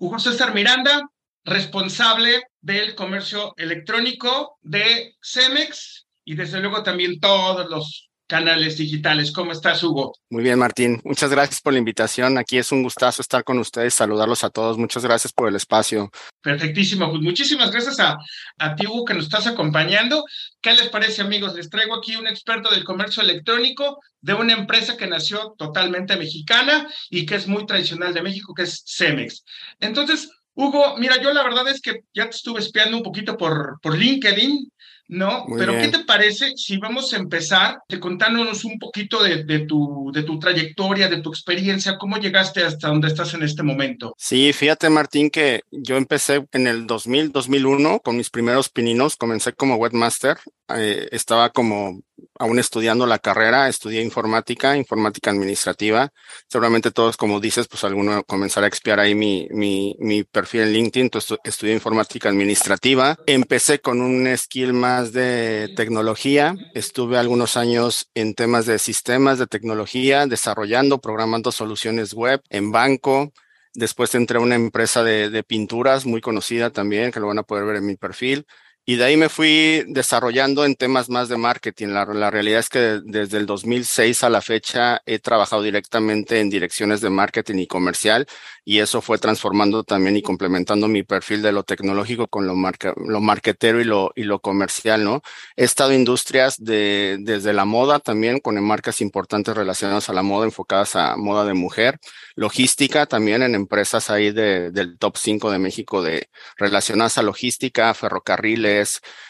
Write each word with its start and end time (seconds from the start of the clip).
Hugo 0.00 0.20
César 0.20 0.54
Miranda, 0.54 1.10
responsable 1.44 2.44
del 2.60 2.94
comercio 2.94 3.52
electrónico 3.56 4.56
de 4.62 5.16
Cemex 5.20 6.06
y 6.24 6.36
desde 6.36 6.60
luego 6.60 6.84
también 6.84 7.18
todos 7.18 7.68
los 7.68 8.07
canales 8.28 8.76
digitales. 8.76 9.32
¿Cómo 9.32 9.52
estás, 9.52 9.82
Hugo? 9.82 10.12
Muy 10.30 10.44
bien, 10.44 10.58
Martín. 10.58 11.00
Muchas 11.02 11.30
gracias 11.30 11.60
por 11.60 11.72
la 11.72 11.78
invitación. 11.78 12.38
Aquí 12.38 12.58
es 12.58 12.70
un 12.70 12.82
gustazo 12.82 13.22
estar 13.22 13.42
con 13.42 13.58
ustedes, 13.58 13.94
saludarlos 13.94 14.44
a 14.44 14.50
todos. 14.50 14.78
Muchas 14.78 15.02
gracias 15.02 15.32
por 15.32 15.48
el 15.48 15.56
espacio. 15.56 16.10
Perfectísimo. 16.42 17.10
Pues 17.10 17.22
muchísimas 17.22 17.72
gracias 17.72 17.98
a, 17.98 18.18
a 18.58 18.76
ti, 18.76 18.86
Hugo, 18.86 19.06
que 19.06 19.14
nos 19.14 19.24
estás 19.24 19.46
acompañando. 19.46 20.24
¿Qué 20.60 20.74
les 20.74 20.88
parece, 20.88 21.22
amigos? 21.22 21.54
Les 21.54 21.70
traigo 21.70 21.96
aquí 21.96 22.16
un 22.16 22.26
experto 22.26 22.70
del 22.70 22.84
comercio 22.84 23.22
electrónico 23.22 23.98
de 24.20 24.34
una 24.34 24.52
empresa 24.52 24.96
que 24.96 25.06
nació 25.06 25.54
totalmente 25.56 26.16
mexicana 26.16 26.86
y 27.08 27.24
que 27.24 27.36
es 27.36 27.48
muy 27.48 27.64
tradicional 27.64 28.12
de 28.12 28.22
México, 28.22 28.52
que 28.54 28.64
es 28.64 28.84
Cemex. 28.86 29.44
Entonces, 29.80 30.28
Hugo, 30.54 30.96
mira, 30.98 31.22
yo 31.22 31.32
la 31.32 31.44
verdad 31.44 31.68
es 31.68 31.80
que 31.80 32.00
ya 32.12 32.24
te 32.24 32.36
estuve 32.36 32.60
espiando 32.60 32.96
un 32.96 33.02
poquito 33.02 33.36
por, 33.36 33.78
por 33.80 33.96
LinkedIn 33.96 34.70
¿no? 35.08 35.46
Pero 35.56 35.72
¿qué 35.72 35.88
te 35.88 36.04
parece 36.04 36.52
si 36.56 36.76
vamos 36.76 37.12
a 37.12 37.16
empezar 37.16 37.78
contándonos 37.98 38.64
un 38.64 38.78
poquito 38.78 39.22
de, 39.22 39.44
de, 39.44 39.60
tu, 39.60 40.10
de 40.12 40.22
tu 40.22 40.38
trayectoria, 40.38 41.08
de 41.08 41.22
tu 41.22 41.30
experiencia, 41.30 41.96
cómo 41.98 42.18
llegaste 42.18 42.62
hasta 42.62 42.88
donde 42.88 43.08
estás 43.08 43.32
en 43.34 43.42
este 43.42 43.62
momento? 43.62 44.14
Sí, 44.18 44.52
fíjate 44.52 44.90
Martín 44.90 45.30
que 45.30 45.62
yo 45.70 45.96
empecé 45.96 46.46
en 46.52 46.66
el 46.66 46.86
2000, 46.86 47.32
2001 47.32 48.00
con 48.00 48.16
mis 48.16 48.30
primeros 48.30 48.68
pininos, 48.68 49.16
comencé 49.16 49.52
como 49.54 49.76
webmaster, 49.76 50.36
eh, 50.76 51.08
estaba 51.10 51.50
como 51.50 52.02
aún 52.38 52.58
estudiando 52.58 53.06
la 53.06 53.18
carrera, 53.18 53.68
estudié 53.68 54.02
informática, 54.02 54.76
informática 54.76 55.30
administrativa. 55.30 56.12
Seguramente 56.48 56.90
todos, 56.90 57.16
como 57.16 57.40
dices, 57.40 57.68
pues 57.68 57.84
alguno 57.84 58.22
comenzará 58.24 58.66
a 58.66 58.68
expiar 58.68 59.00
ahí 59.00 59.14
mi, 59.14 59.48
mi, 59.50 59.96
mi 59.98 60.24
perfil 60.24 60.62
en 60.62 60.72
LinkedIn. 60.72 61.06
Entonces, 61.06 61.38
estudié 61.44 61.74
informática 61.74 62.28
administrativa. 62.28 63.16
Empecé 63.26 63.80
con 63.80 64.00
un 64.00 64.28
skill 64.36 64.72
más 64.72 65.12
de 65.12 65.72
tecnología. 65.76 66.54
Estuve 66.74 67.18
algunos 67.18 67.56
años 67.56 68.08
en 68.14 68.34
temas 68.34 68.66
de 68.66 68.78
sistemas 68.78 69.38
de 69.38 69.46
tecnología, 69.46 70.26
desarrollando, 70.26 71.00
programando 71.00 71.52
soluciones 71.52 72.14
web 72.14 72.40
en 72.50 72.72
banco. 72.72 73.32
Después 73.74 74.14
entré 74.14 74.38
a 74.38 74.40
una 74.40 74.54
empresa 74.54 75.02
de, 75.04 75.30
de 75.30 75.42
pinturas 75.44 76.06
muy 76.06 76.20
conocida 76.20 76.70
también, 76.70 77.12
que 77.12 77.20
lo 77.20 77.28
van 77.28 77.38
a 77.38 77.42
poder 77.42 77.64
ver 77.64 77.76
en 77.76 77.86
mi 77.86 77.96
perfil. 77.96 78.46
Y 78.90 78.96
de 78.96 79.04
ahí 79.04 79.18
me 79.18 79.28
fui 79.28 79.84
desarrollando 79.86 80.64
en 80.64 80.74
temas 80.74 81.10
más 81.10 81.28
de 81.28 81.36
marketing. 81.36 81.88
La, 81.88 82.06
la, 82.06 82.30
realidad 82.30 82.60
es 82.60 82.70
que 82.70 83.00
desde 83.04 83.36
el 83.36 83.44
2006 83.44 84.24
a 84.24 84.30
la 84.30 84.40
fecha 84.40 85.02
he 85.04 85.18
trabajado 85.18 85.60
directamente 85.62 86.40
en 86.40 86.48
direcciones 86.48 87.02
de 87.02 87.10
marketing 87.10 87.58
y 87.58 87.66
comercial 87.66 88.26
y 88.68 88.80
eso 88.80 89.00
fue 89.00 89.16
transformando 89.18 89.82
también 89.82 90.18
y 90.18 90.22
complementando 90.22 90.88
mi 90.88 91.02
perfil 91.02 91.40
de 91.40 91.52
lo 91.52 91.64
tecnológico 91.64 92.28
con 92.28 92.46
lo, 92.46 92.54
marca, 92.54 92.92
lo 92.96 93.18
marketero 93.18 93.80
y 93.80 93.84
lo, 93.84 94.12
y 94.14 94.24
lo 94.24 94.40
comercial, 94.40 95.04
¿no? 95.04 95.22
He 95.56 95.64
estado 95.64 95.92
en 95.92 96.00
industrias 96.00 96.62
de, 96.62 97.16
desde 97.20 97.54
la 97.54 97.64
moda 97.64 97.98
también 97.98 98.40
con 98.40 98.62
marcas 98.62 99.00
importantes 99.00 99.56
relacionadas 99.56 100.10
a 100.10 100.12
la 100.12 100.22
moda, 100.22 100.44
enfocadas 100.44 100.96
a 100.96 101.16
moda 101.16 101.46
de 101.46 101.54
mujer, 101.54 101.98
logística 102.36 103.06
también 103.06 103.42
en 103.42 103.54
empresas 103.54 104.10
ahí 104.10 104.32
de, 104.32 104.70
del 104.70 104.98
top 104.98 105.16
5 105.16 105.50
de 105.50 105.58
México 105.58 106.02
de 106.02 106.28
relacionadas 106.58 107.16
a 107.16 107.22
logística, 107.22 107.94
ferrocarriles, 107.94 108.77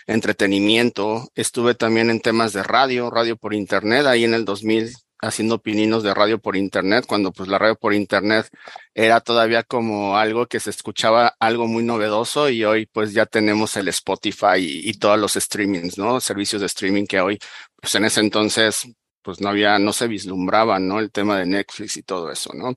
entretenimiento. 0.07 1.29
Estuve 1.35 1.75
también 1.75 2.11
en 2.11 2.21
temas 2.21 2.53
de 2.53 2.63
radio, 2.63 3.11
radio 3.11 3.37
por 3.37 3.55
internet, 3.55 4.07
ahí 4.07 4.25
en 4.25 4.35
el 4.35 4.45
2000 4.45 4.95
haciendo 5.21 5.61
pininos 5.61 6.03
de 6.03 6.15
radio 6.15 6.39
por 6.39 6.57
internet, 6.57 7.05
cuando 7.07 7.33
pues 7.33 7.49
la 7.49 7.59
radio 7.59 7.75
por 7.77 7.93
internet 7.95 8.49
era 8.95 9.21
todavía 9.21 9.63
como 9.65 10.17
algo 10.17 10.47
que 10.47 10.61
se 10.61 10.71
escuchaba 10.71 11.35
algo 11.41 11.67
muy 11.67 11.83
novedoso 11.83 12.49
y 12.51 12.65
hoy 12.65 12.87
pues 12.87 13.13
ya 13.13 13.27
tenemos 13.27 13.77
el 13.77 13.89
Spotify 13.89 14.59
y, 14.59 14.89
y 14.89 14.95
todos 14.95 15.19
los 15.19 15.35
streamings, 15.35 15.99
¿no? 15.99 16.21
Servicios 16.21 16.61
de 16.61 16.67
streaming 16.67 17.07
que 17.07 17.21
hoy, 17.21 17.39
pues 17.81 17.95
en 17.97 18.05
ese 18.05 18.21
entonces 18.21 18.87
pues 19.23 19.41
no 19.41 19.49
había, 19.49 19.79
no 19.79 19.93
se 19.93 20.09
vislumbraba, 20.09 20.79
¿no? 20.79 21.01
El 21.01 21.11
tema 21.11 21.39
de 21.39 21.47
Netflix 21.47 21.97
y 21.97 22.03
todo 22.03 22.31
eso, 22.31 22.51
¿no? 22.55 22.75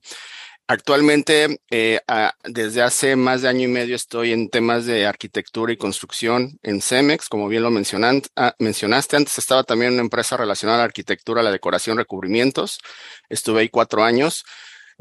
Actualmente, 0.72 1.60
eh, 1.70 2.00
desde 2.46 2.82
hace 2.82 3.18
más 3.18 3.42
de 3.42 3.50
año 3.50 3.66
y 3.66 3.68
medio 3.68 3.94
estoy 3.94 4.32
en 4.32 4.50
temas 4.50 4.86
de 4.86 5.06
arquitectura 5.06 5.74
y 5.74 5.76
construcción 5.76 6.60
en 6.64 6.82
Cemex, 6.82 7.28
como 7.28 7.50
bien 7.50 7.64
lo 7.64 7.72
mencionan, 7.72 8.22
ah, 8.38 8.56
mencionaste. 8.58 9.18
Antes 9.18 9.38
estaba 9.38 9.66
también 9.66 9.90
en 9.90 9.96
una 9.96 10.04
empresa 10.04 10.38
relacionada 10.38 10.78
a 10.78 10.84
la 10.84 10.86
arquitectura, 10.86 11.44
la 11.44 11.52
decoración, 11.52 11.98
recubrimientos. 11.98 12.80
Estuve 13.28 13.60
ahí 13.60 13.68
cuatro 13.68 14.06
años 14.06 14.46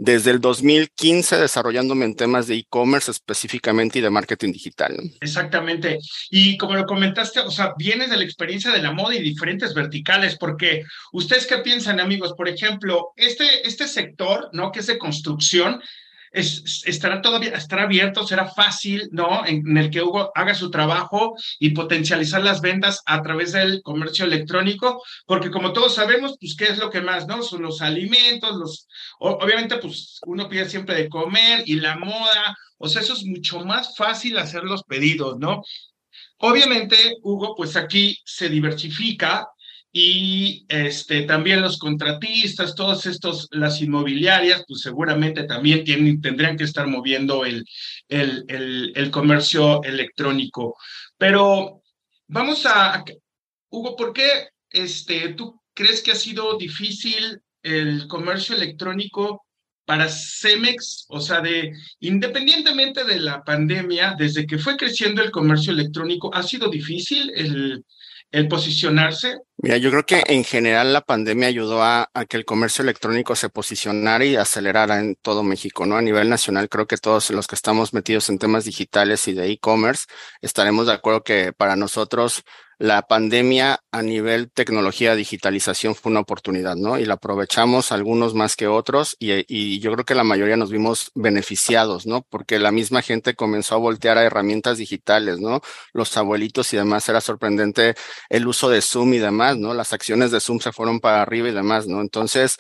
desde 0.03 0.31
el 0.31 0.41
2015 0.41 1.37
desarrollándome 1.37 2.07
en 2.07 2.17
temas 2.17 2.47
de 2.47 2.55
e-commerce 2.55 3.11
específicamente 3.11 3.99
y 3.99 4.03
de 4.03 4.09
marketing 4.09 4.53
digital. 4.53 4.97
Exactamente. 5.21 5.99
Y 6.31 6.57
como 6.57 6.75
lo 6.75 6.87
comentaste, 6.87 7.41
o 7.41 7.51
sea, 7.51 7.75
vienes 7.77 8.09
de 8.09 8.17
la 8.17 8.25
experiencia 8.25 8.71
de 8.71 8.81
la 8.81 8.93
moda 8.93 9.15
y 9.15 9.21
diferentes 9.21 9.75
verticales, 9.75 10.39
porque 10.39 10.85
ustedes 11.13 11.47
qué 11.47 11.59
piensan, 11.59 12.01
amigos, 12.01 12.33
por 12.35 12.49
ejemplo, 12.49 13.13
este, 13.17 13.67
este 13.69 13.87
sector, 13.87 14.49
¿no? 14.53 14.73
Que 14.73 14.81
es 14.81 14.87
de 14.87 14.97
construcción, 14.97 15.83
es, 16.31 16.83
estará 16.87 17.21
todavía, 17.21 17.51
estará 17.51 17.83
abierto, 17.83 18.27
será 18.27 18.47
fácil, 18.47 19.09
¿no? 19.13 19.45
En, 19.47 19.77
el 19.77 19.91
que 19.91 20.03
Hugo 20.03 20.31
haga 20.35 20.55
su 20.55 20.71
trabajo 20.71 21.35
y 21.59 21.71
potencializar 21.71 22.43
las 22.43 22.61
ventas 22.61 23.03
a 23.07 23.21
través 23.23 23.53
del 23.53 23.83
comercio 23.83 24.25
electrónico, 24.25 25.03
porque 25.27 25.51
como 25.51 25.73
todos 25.73 25.95
sabemos, 25.95 26.37
pues, 26.41 26.55
¿qué 26.57 26.65
es 26.65 26.79
lo 26.79 26.91
que 26.91 27.01
más, 27.01 27.27
no? 27.27 27.43
Son 27.43 27.63
los 27.63 27.83
alimentos, 27.83 28.57
los, 28.57 28.87
obviamente, 29.19 29.79
pues, 29.79 30.21
uno 30.27 30.49
pide 30.49 30.69
siempre 30.69 30.95
de 30.95 31.09
comer 31.09 31.63
y 31.67 31.75
la 31.81 31.97
moda, 31.97 32.57
o 32.79 32.89
sea, 32.89 33.03
eso 33.03 33.13
es 33.15 33.25
mucho 33.25 33.65
más 33.65 33.97
fácil 33.97 34.39
hacer 34.39 34.65
los 34.65 34.85
pedidos, 34.85 35.39
¿no? 35.39 35.63
Obviamente, 36.39 36.97
Hugo, 37.23 37.55
pues 37.55 37.77
aquí 37.77 38.19
se 38.25 38.49
diversifica 38.49 39.49
y 39.93 40.67
este, 40.69 41.23
también 41.23 41.63
los 41.63 41.79
contratistas, 41.79 42.75
todos 42.75 43.07
estos, 43.07 43.49
las 43.51 43.81
inmobiliarias, 43.81 44.65
pues 44.67 44.83
seguramente 44.83 45.45
también 45.45 45.85
tienen, 45.85 46.21
tendrían 46.21 46.57
que 46.57 46.65
estar 46.65 46.87
moviendo 46.87 47.45
el, 47.45 47.65
el, 48.09 48.45
el, 48.95 49.11
comercio 49.11 49.83
electrónico. 49.83 50.77
Pero 51.19 51.83
vamos 52.29 52.67
a, 52.67 53.05
Hugo, 53.69 53.97
¿por 53.97 54.13
qué 54.13 54.51
este, 54.71 55.35
tú 55.35 55.61
crees 55.75 56.03
que 56.03 56.13
ha 56.13 56.17
sido 56.17 56.57
difícil 56.57 57.41
el 57.63 58.07
comercio 58.07 58.55
electrónico 58.55 59.45
para 59.85 60.09
Cemex, 60.09 61.07
o 61.09 61.19
sea, 61.19 61.41
de 61.41 61.73
independientemente 61.99 63.03
de 63.03 63.19
la 63.19 63.43
pandemia, 63.43 64.15
desde 64.17 64.47
que 64.47 64.57
fue 64.57 64.77
creciendo 64.77 65.21
el 65.21 65.33
comercio 65.33 65.73
electrónico, 65.73 66.33
ha 66.33 66.45
sido 66.45 66.71
difícil 66.71 67.33
el, 67.35 67.85
el 68.31 68.49
posicionarse? 68.49 69.39
Mira, 69.59 69.77
yo 69.77 69.91
creo 69.91 70.07
que 70.07 70.23
en 70.27 70.45
general 70.45 70.93
la 70.93 71.01
pandemia 71.03 71.49
ayudó 71.49 71.83
a, 71.83 72.09
a, 72.15 72.25
que 72.25 72.37
el 72.37 72.45
comercio 72.45 72.83
electrónico 72.83 73.35
se 73.37 73.49
posicionara 73.49 74.25
y 74.25 74.37
acelerara 74.37 75.01
en 75.01 75.17
todo 75.17 75.43
México, 75.43 75.85
¿no? 75.85 75.97
A 75.97 76.03
nivel 76.03 76.29
nacional, 76.29 76.69
creo 76.69 76.87
que 76.87 76.97
todos 76.97 77.31
los 77.31 77.47
que 77.47 77.57
estamos 77.57 77.93
metidos 77.93 78.31
en 78.31 78.39
temas 78.39 78.65
digitales 78.65 79.27
y 79.29 79.35
de 79.35 79.51
e-commerce 79.51 80.07
estaremos 80.41 80.87
de 80.87 80.93
acuerdo 80.93 81.23
que 81.23 81.53
para 81.53 81.77
nosotros 81.77 82.43
la 82.81 83.03
pandemia 83.03 83.85
a 83.93 84.01
nivel 84.01 84.51
tecnología, 84.51 85.15
digitalización 85.15 85.95
fue 85.95 86.11
una 86.11 86.21
oportunidad, 86.21 86.77
¿no? 86.77 86.99
Y 86.99 87.05
la 87.05 87.15
aprovechamos 87.15 87.93
algunos 87.93 88.33
más 88.33 88.57
que 88.57 88.69
otros 88.69 89.17
y, 89.19 89.45
y, 89.55 89.81
yo 89.81 89.93
creo 89.93 90.07
que 90.07 90.15
la 90.15 90.25
mayoría 90.25 90.57
nos 90.57 90.71
vimos 90.71 91.13
beneficiados, 91.15 92.07
¿no? 92.07 92.23
Porque 92.31 92.59
la 92.59 92.73
misma 92.73 93.03
gente 93.03 93.35
comenzó 93.35 93.75
a 93.75 93.79
voltear 93.79 94.17
a 94.17 94.25
herramientas 94.25 94.79
digitales, 94.79 95.41
¿no? 95.41 95.61
Los 95.93 96.17
abuelitos 96.17 96.73
y 96.73 96.79
demás, 96.79 97.07
era 97.11 97.21
sorprendente 97.21 97.97
el 98.31 98.49
uso 98.49 98.71
de 98.71 98.81
Zoom 98.81 99.13
y 99.13 99.19
demás, 99.19 99.59
¿no? 99.59 99.75
Las 99.75 99.93
acciones 99.93 100.31
de 100.31 100.41
Zoom 100.41 100.61
se 100.61 100.73
fueron 100.73 101.01
para 101.01 101.21
arriba 101.21 101.51
y 101.51 101.53
demás, 101.53 101.87
¿no? 101.87 102.01
Entonces, 102.01 102.57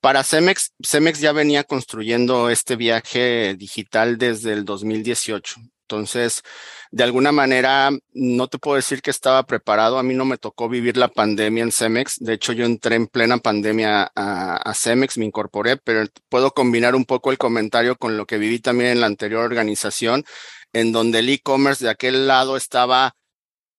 para 0.00 0.24
Cemex, 0.24 0.74
Cemex 0.86 1.20
ya 1.20 1.32
venía 1.32 1.64
construyendo 1.64 2.50
este 2.50 2.76
viaje 2.76 3.54
digital 3.56 4.18
desde 4.18 4.52
el 4.52 4.66
2018. 4.66 5.54
Entonces, 5.88 6.42
de 6.90 7.04
alguna 7.04 7.32
manera, 7.32 7.90
no 8.12 8.48
te 8.48 8.58
puedo 8.58 8.76
decir 8.76 9.02
que 9.02 9.10
estaba 9.10 9.44
preparado. 9.44 9.98
A 9.98 10.02
mí 10.02 10.14
no 10.14 10.24
me 10.24 10.38
tocó 10.38 10.68
vivir 10.68 10.96
la 10.96 11.08
pandemia 11.08 11.62
en 11.64 11.72
Cemex. 11.72 12.18
De 12.18 12.34
hecho, 12.34 12.52
yo 12.52 12.64
entré 12.64 12.96
en 12.96 13.06
plena 13.06 13.38
pandemia 13.38 14.10
a, 14.14 14.56
a 14.56 14.74
Cemex, 14.74 15.18
me 15.18 15.24
incorporé, 15.24 15.76
pero 15.76 16.04
puedo 16.28 16.52
combinar 16.52 16.94
un 16.94 17.04
poco 17.04 17.30
el 17.30 17.38
comentario 17.38 17.96
con 17.96 18.16
lo 18.16 18.26
que 18.26 18.38
viví 18.38 18.58
también 18.60 18.90
en 18.90 19.00
la 19.00 19.06
anterior 19.06 19.44
organización, 19.44 20.24
en 20.72 20.92
donde 20.92 21.20
el 21.20 21.28
e-commerce 21.28 21.84
de 21.84 21.90
aquel 21.90 22.26
lado 22.26 22.56
estaba 22.56 23.14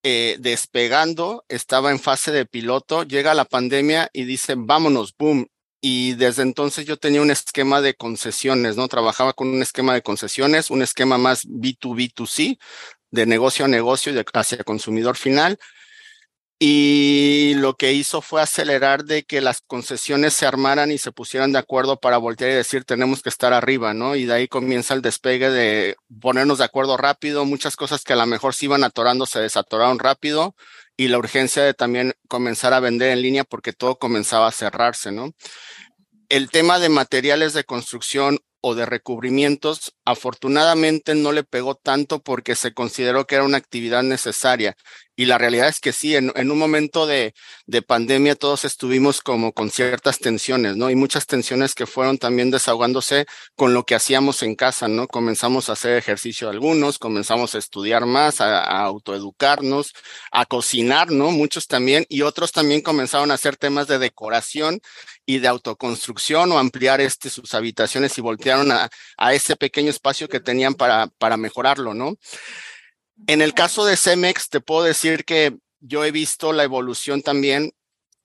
eh, 0.08 0.38
despegando, 0.40 1.46
estaba 1.50 1.90
en 1.90 2.00
fase 2.00 2.32
de 2.32 2.46
piloto, 2.46 3.02
llega 3.04 3.34
la 3.34 3.46
pandemia 3.46 4.08
y 4.14 4.26
dicen, 4.26 4.68
vámonos, 4.68 5.16
boom, 5.18 5.48
y 5.82 6.14
desde 6.14 6.44
entonces 6.44 6.86
yo 6.86 6.98
tenía 6.98 7.24
un 7.24 7.32
esquema 7.32 7.82
de 7.82 7.96
concesiones, 7.96 8.78
¿no? 8.78 8.88
Trabajaba 8.88 9.34
con 9.34 9.48
un 9.48 9.64
esquema 9.64 9.96
de 9.96 10.04
concesiones, 10.04 10.70
un 10.70 10.84
esquema 10.84 11.18
más 11.18 11.48
B2B2C, 11.48 12.60
de 13.16 13.26
negocio 13.26 13.66
a 13.66 13.68
negocio 13.68 14.12
y 14.12 14.16
de, 14.16 14.26
hacia 14.34 14.64
consumidor 14.64 15.18
final. 15.18 15.58
y 16.60 17.54
lo 17.56 17.76
que 17.76 17.92
hizo 17.94 18.22
fue 18.22 18.42
acelerar 18.42 19.04
de 19.04 19.24
que 19.24 19.42
las 19.42 19.62
concesiones 19.62 20.34
se 20.34 20.46
armaran 20.46 20.92
y 20.92 20.98
se 20.98 21.12
pusieran 21.12 21.52
de 21.52 21.60
acuerdo 21.60 22.00
para 22.00 22.18
voltear 22.18 22.52
y 22.52 22.54
decir 22.54 22.86
tenemos 22.86 23.22
que 23.22 23.30
estar 23.30 23.52
arriba, 23.54 23.94
¿no? 23.94 24.16
Y 24.16 24.26
de 24.26 24.34
ahí 24.36 24.48
comienza 24.48 24.94
el 24.94 25.02
despegue 25.02 25.50
de 25.50 25.98
ponernos 26.22 26.60
de 26.60 26.66
acuerdo 26.66 26.96
rápido, 26.98 27.44
muchas 27.46 27.76
cosas 27.76 28.04
que 28.04 28.14
a 28.14 28.16
lo 28.16 28.26
mejor 28.26 28.56
se 28.56 28.66
iban 28.66 28.86
atorando 28.86 29.26
se 29.26 29.40
desatoraron 29.42 30.00
rápido 30.00 30.56
y 30.98 31.10
la 31.10 31.18
urgencia 31.18 31.64
de 31.64 31.74
también 31.74 32.14
comenzar 32.28 32.74
a 32.74 32.80
vender 32.80 33.12
en 33.12 33.22
línea 33.22 33.44
porque 33.44 33.74
todo 33.74 33.98
comenzaba 33.98 34.48
a 34.48 34.52
cerrarse, 34.52 35.12
¿no? 35.12 35.34
El 36.30 36.50
tema 36.50 36.80
de 36.80 36.90
materiales 36.90 37.54
de 37.54 37.66
construcción 37.66 38.40
o 38.68 38.74
de 38.74 38.88
recubrimientos, 38.88 39.94
afortunadamente 40.06 41.14
no 41.14 41.32
le 41.32 41.44
pegó 41.44 41.76
tanto 41.76 42.24
porque 42.24 42.56
se 42.56 42.74
consideró 42.74 43.28
que 43.28 43.36
era 43.36 43.44
una 43.44 43.58
actividad 43.58 44.02
necesaria. 44.02 44.76
Y 45.16 45.26
la 45.26 45.38
realidad 45.38 45.70
es 45.70 45.80
que 45.80 45.94
sí, 45.94 46.16
en, 46.16 46.32
un 46.36 46.58
momento 46.58 47.08
de, 47.08 47.34
de, 47.66 47.82
pandemia 47.82 48.36
todos 48.36 48.66
estuvimos 48.66 49.22
como 49.22 49.54
con 49.54 49.72
ciertas 49.72 50.20
tensiones, 50.20 50.76
¿no? 50.76 50.90
Y 50.90 50.96
muchas 50.96 51.26
tensiones 51.26 51.74
que 51.74 51.86
fueron 51.86 52.18
también 52.18 52.52
desahogándose 52.52 53.26
con 53.56 53.74
lo 53.74 53.86
que 53.86 53.96
hacíamos 53.96 54.44
en 54.44 54.56
casa, 54.56 54.88
¿no? 54.88 55.08
Comenzamos 55.08 55.70
a 55.70 55.74
hacer 55.74 55.98
ejercicio 55.98 56.50
algunos, 56.50 57.00
comenzamos 57.00 57.56
a 57.56 57.60
estudiar 57.60 58.06
más, 58.06 58.42
a, 58.42 58.64
a 58.64 58.82
autoeducarnos, 58.84 59.94
a 60.32 60.46
cocinar, 60.46 61.12
¿no? 61.12 61.32
Muchos 61.32 61.68
también, 61.68 62.06
y 62.10 62.22
otros 62.24 62.52
también 62.52 62.82
comenzaron 62.82 63.32
a 63.32 63.36
hacer 63.36 63.56
temas 63.56 63.88
de 63.88 64.00
decoración 64.00 64.82
y 65.26 65.40
de 65.40 65.48
autoconstrucción 65.48 66.52
o 66.52 66.60
ampliar 66.60 67.02
este, 67.02 67.30
sus 67.30 67.54
habitaciones 67.54 68.18
y 68.18 68.22
voltearon 68.22 68.72
a, 68.72 68.90
a 69.18 69.34
ese 69.34 69.56
pequeño 69.56 69.90
espacio 69.90 70.28
que 70.28 70.40
tenían 70.40 70.76
para, 70.76 71.08
para 71.18 71.38
mejorarlo, 71.38 71.94
¿no? 71.94 72.16
En 73.28 73.42
el 73.42 73.54
caso 73.54 73.86
de 73.86 73.98
Cemex, 73.98 74.50
te 74.50 74.62
puedo 74.62 74.84
decir 74.84 75.26
que 75.26 75.58
yo 75.80 76.04
he 76.04 76.12
visto 76.12 76.54
la 76.54 76.64
evolución 76.64 77.22
también 77.22 77.74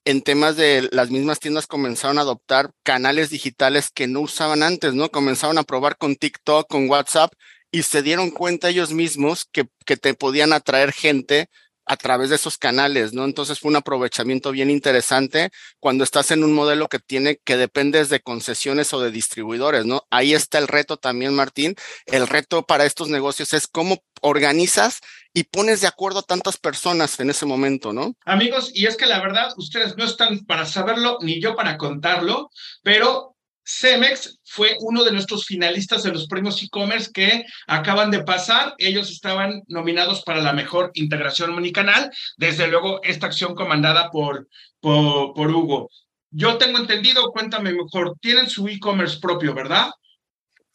en 0.05 0.23
temas 0.23 0.57
de 0.57 0.89
las 0.93 1.11
mismas 1.11 1.41
tiendas 1.41 1.67
comenzaron 1.67 2.19
a 2.19 2.23
adoptar 2.23 2.73
canales 2.83 3.31
digitales 3.31 3.91
que 3.91 4.07
no 4.07 4.21
usaban 4.21 4.63
antes, 4.63 4.95
¿no? 4.95 5.11
Comenzaron 5.11 5.59
a 5.59 5.63
probar 5.63 5.99
con 5.99 6.17
TikTok, 6.17 6.69
con 6.69 6.89
WhatsApp 6.89 7.33
y 7.71 7.83
se 7.83 8.03
dieron 8.03 8.31
cuenta 8.31 8.71
ellos 8.71 8.93
mismos 8.93 9.47
que, 9.53 9.69
que 9.85 9.97
te 9.97 10.15
podían 10.15 10.53
atraer 10.53 10.93
gente 10.93 11.49
a 11.87 11.97
través 11.97 12.31
de 12.31 12.37
esos 12.37 12.57
canales, 12.57 13.13
¿no? 13.13 13.25
Entonces 13.25 13.59
fue 13.59 13.71
un 13.71 13.77
aprovechamiento 13.77 14.53
bien 14.53 14.71
interesante 14.71 15.51
cuando 15.81 16.05
estás 16.05 16.31
en 16.31 16.45
un 16.45 16.53
modelo 16.53 16.89
que 16.89 17.01
tiene, 17.01 17.41
que 17.45 17.57
dependes 17.57 18.09
de 18.09 18.21
concesiones 18.21 18.93
o 18.95 19.01
de 19.01 19.11
distribuidores, 19.11 19.87
¿no? 19.87 20.05
Ahí 20.11 20.33
está 20.33 20.59
el 20.59 20.69
reto 20.69 20.99
también, 20.99 21.35
Martín. 21.35 21.75
El 22.07 22.29
reto 22.29 22.65
para 22.65 22.85
estos 22.85 23.09
negocios 23.09 23.53
es 23.55 23.67
cómo 23.67 24.05
organizas 24.21 25.01
y 25.33 25.45
pones 25.45 25.81
de 25.81 25.87
acuerdo 25.87 26.21
a 26.21 26.25
tantas 26.25 26.57
personas 26.57 27.19
en 27.21 27.31
ese 27.31 27.47
momento, 27.47 27.93
¿no? 27.93 28.15
Amigos, 28.25 28.73
y 28.75 28.87
es 28.87 28.97
que 28.97 29.07
la 29.07 29.21
verdad, 29.21 29.53
ustedes 29.57 29.97
no 29.97 30.05
están 30.05 30.41
para 30.47 30.67
saberlo 30.67 31.19
ni 31.21 31.41
yo 31.41 31.55
para 31.55 31.77
contarlo, 31.77 32.51
pero 32.83 33.37
Cemex 33.65 34.41
fue 34.45 34.77
uno 34.81 35.05
de 35.05 35.13
nuestros 35.13 35.47
finalistas 35.47 36.03
de 36.03 36.13
los 36.13 36.27
premios 36.27 36.61
e-commerce 36.63 37.11
que 37.13 37.45
acaban 37.69 38.11
de 38.11 38.25
pasar. 38.25 38.75
Ellos 38.79 39.11
estaban 39.11 39.63
nominados 39.69 40.23
para 40.23 40.41
la 40.41 40.53
mejor 40.53 40.91
integración 40.95 41.51
omnicanal. 41.51 42.11
Desde 42.37 42.67
luego, 42.67 43.01
esta 43.05 43.27
acción 43.27 43.55
comandada 43.55 44.11
por, 44.11 44.49
por, 44.81 45.35
por 45.35 45.51
Hugo. 45.51 45.89
Yo 46.31 46.59
tengo 46.59 46.79
entendido, 46.79 47.31
cuéntame 47.31 47.73
mejor, 47.73 48.17
tienen 48.21 48.49
su 48.49 48.67
e-commerce 48.69 49.19
propio, 49.21 49.55
¿verdad? 49.55 49.91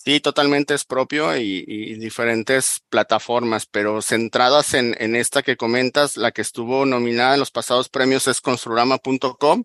Sí, 0.05 0.19
totalmente 0.19 0.75
es 0.75 0.85
propio 0.85 1.35
y, 1.35 1.65
y, 1.67 1.95
diferentes 1.95 2.83
plataformas, 2.89 3.65
pero 3.65 4.03
centradas 4.03 4.75
en, 4.75 4.95
en 4.99 5.15
esta 5.15 5.41
que 5.41 5.57
comentas, 5.57 6.15
la 6.15 6.31
que 6.31 6.43
estuvo 6.43 6.85
nominada 6.85 7.33
en 7.33 7.39
los 7.39 7.49
pasados 7.49 7.89
premios 7.89 8.27
es 8.27 8.39
construrama.com, 8.39 9.63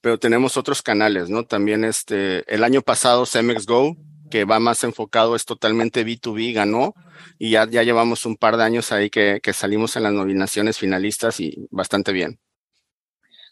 pero 0.00 0.18
tenemos 0.18 0.56
otros 0.56 0.80
canales, 0.80 1.28
¿no? 1.28 1.44
También 1.44 1.84
este, 1.84 2.42
el 2.50 2.64
año 2.64 2.80
pasado 2.80 3.26
Cemex 3.26 3.66
Go, 3.66 3.94
que 4.30 4.46
va 4.46 4.58
más 4.60 4.82
enfocado, 4.82 5.36
es 5.36 5.44
totalmente 5.44 6.06
B2B, 6.06 6.54
ganó, 6.54 6.94
y 7.38 7.50
ya, 7.50 7.68
ya 7.68 7.82
llevamos 7.82 8.24
un 8.24 8.38
par 8.38 8.56
de 8.56 8.64
años 8.64 8.92
ahí 8.92 9.10
que, 9.10 9.40
que 9.42 9.52
salimos 9.52 9.96
en 9.96 10.04
las 10.04 10.14
nominaciones 10.14 10.78
finalistas 10.78 11.38
y 11.38 11.66
bastante 11.70 12.12
bien. 12.12 12.40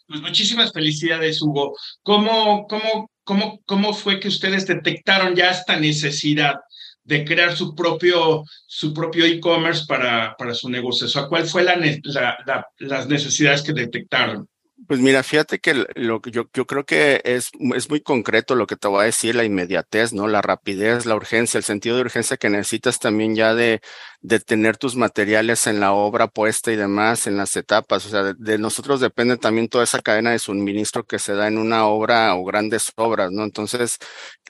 Pues 0.07 0.21
muchísimas 0.21 0.73
felicidades, 0.73 1.39
Hugo. 1.39 1.77
¿Cómo, 2.01 2.65
cómo, 2.67 3.10
cómo, 3.31 3.61
cómo 3.65 3.93
fue 3.93 4.19
que 4.19 4.27
ustedes 4.27 4.67
detectaron 4.67 5.33
ya 5.37 5.51
esta 5.51 5.79
necesidad 5.79 6.55
de 7.05 7.23
crear 7.23 7.55
su 7.55 7.73
propio 7.73 8.43
su 8.67 8.93
propio 8.93 9.23
e-commerce 9.25 9.85
para, 9.87 10.35
para 10.37 10.53
su 10.53 10.69
negocio? 10.69 11.07
O 11.07 11.09
sea, 11.09 11.27
¿cuál 11.27 11.45
fue 11.45 11.63
la, 11.63 11.77
la, 11.77 12.37
la, 12.45 12.67
las 12.79 13.07
necesidades 13.07 13.61
que 13.61 13.71
detectaron? 13.71 14.49
Pues 14.91 14.99
mira, 14.99 15.23
fíjate 15.23 15.59
que 15.59 15.85
lo 15.95 16.19
que 16.21 16.31
yo, 16.31 16.49
yo 16.53 16.65
creo 16.67 16.85
que 16.85 17.21
es, 17.23 17.51
es 17.75 17.89
muy 17.89 18.01
concreto 18.01 18.55
lo 18.55 18.67
que 18.67 18.75
te 18.75 18.89
voy 18.89 19.03
a 19.03 19.05
decir, 19.05 19.33
la 19.35 19.45
inmediatez, 19.45 20.11
¿no? 20.11 20.27
La 20.27 20.41
rapidez, 20.41 21.05
la 21.05 21.15
urgencia, 21.15 21.57
el 21.57 21.63
sentido 21.63 21.95
de 21.95 22.01
urgencia 22.01 22.35
que 22.35 22.49
necesitas 22.49 22.99
también 22.99 23.33
ya 23.33 23.55
de, 23.55 23.79
de 24.19 24.41
tener 24.41 24.75
tus 24.75 24.97
materiales 24.97 25.65
en 25.67 25.79
la 25.79 25.93
obra 25.93 26.27
puesta 26.27 26.73
y 26.73 26.75
demás, 26.75 27.25
en 27.25 27.37
las 27.37 27.55
etapas. 27.55 28.05
O 28.05 28.09
sea, 28.09 28.33
de, 28.37 28.57
nosotros 28.57 28.99
depende 28.99 29.37
también 29.37 29.69
toda 29.69 29.85
esa 29.85 30.01
cadena 30.01 30.31
de 30.31 30.39
suministro 30.39 31.05
que 31.05 31.19
se 31.19 31.35
da 31.35 31.47
en 31.47 31.57
una 31.57 31.85
obra 31.87 32.35
o 32.35 32.43
grandes 32.43 32.91
obras, 32.97 33.31
¿no? 33.31 33.45
Entonces, 33.45 33.97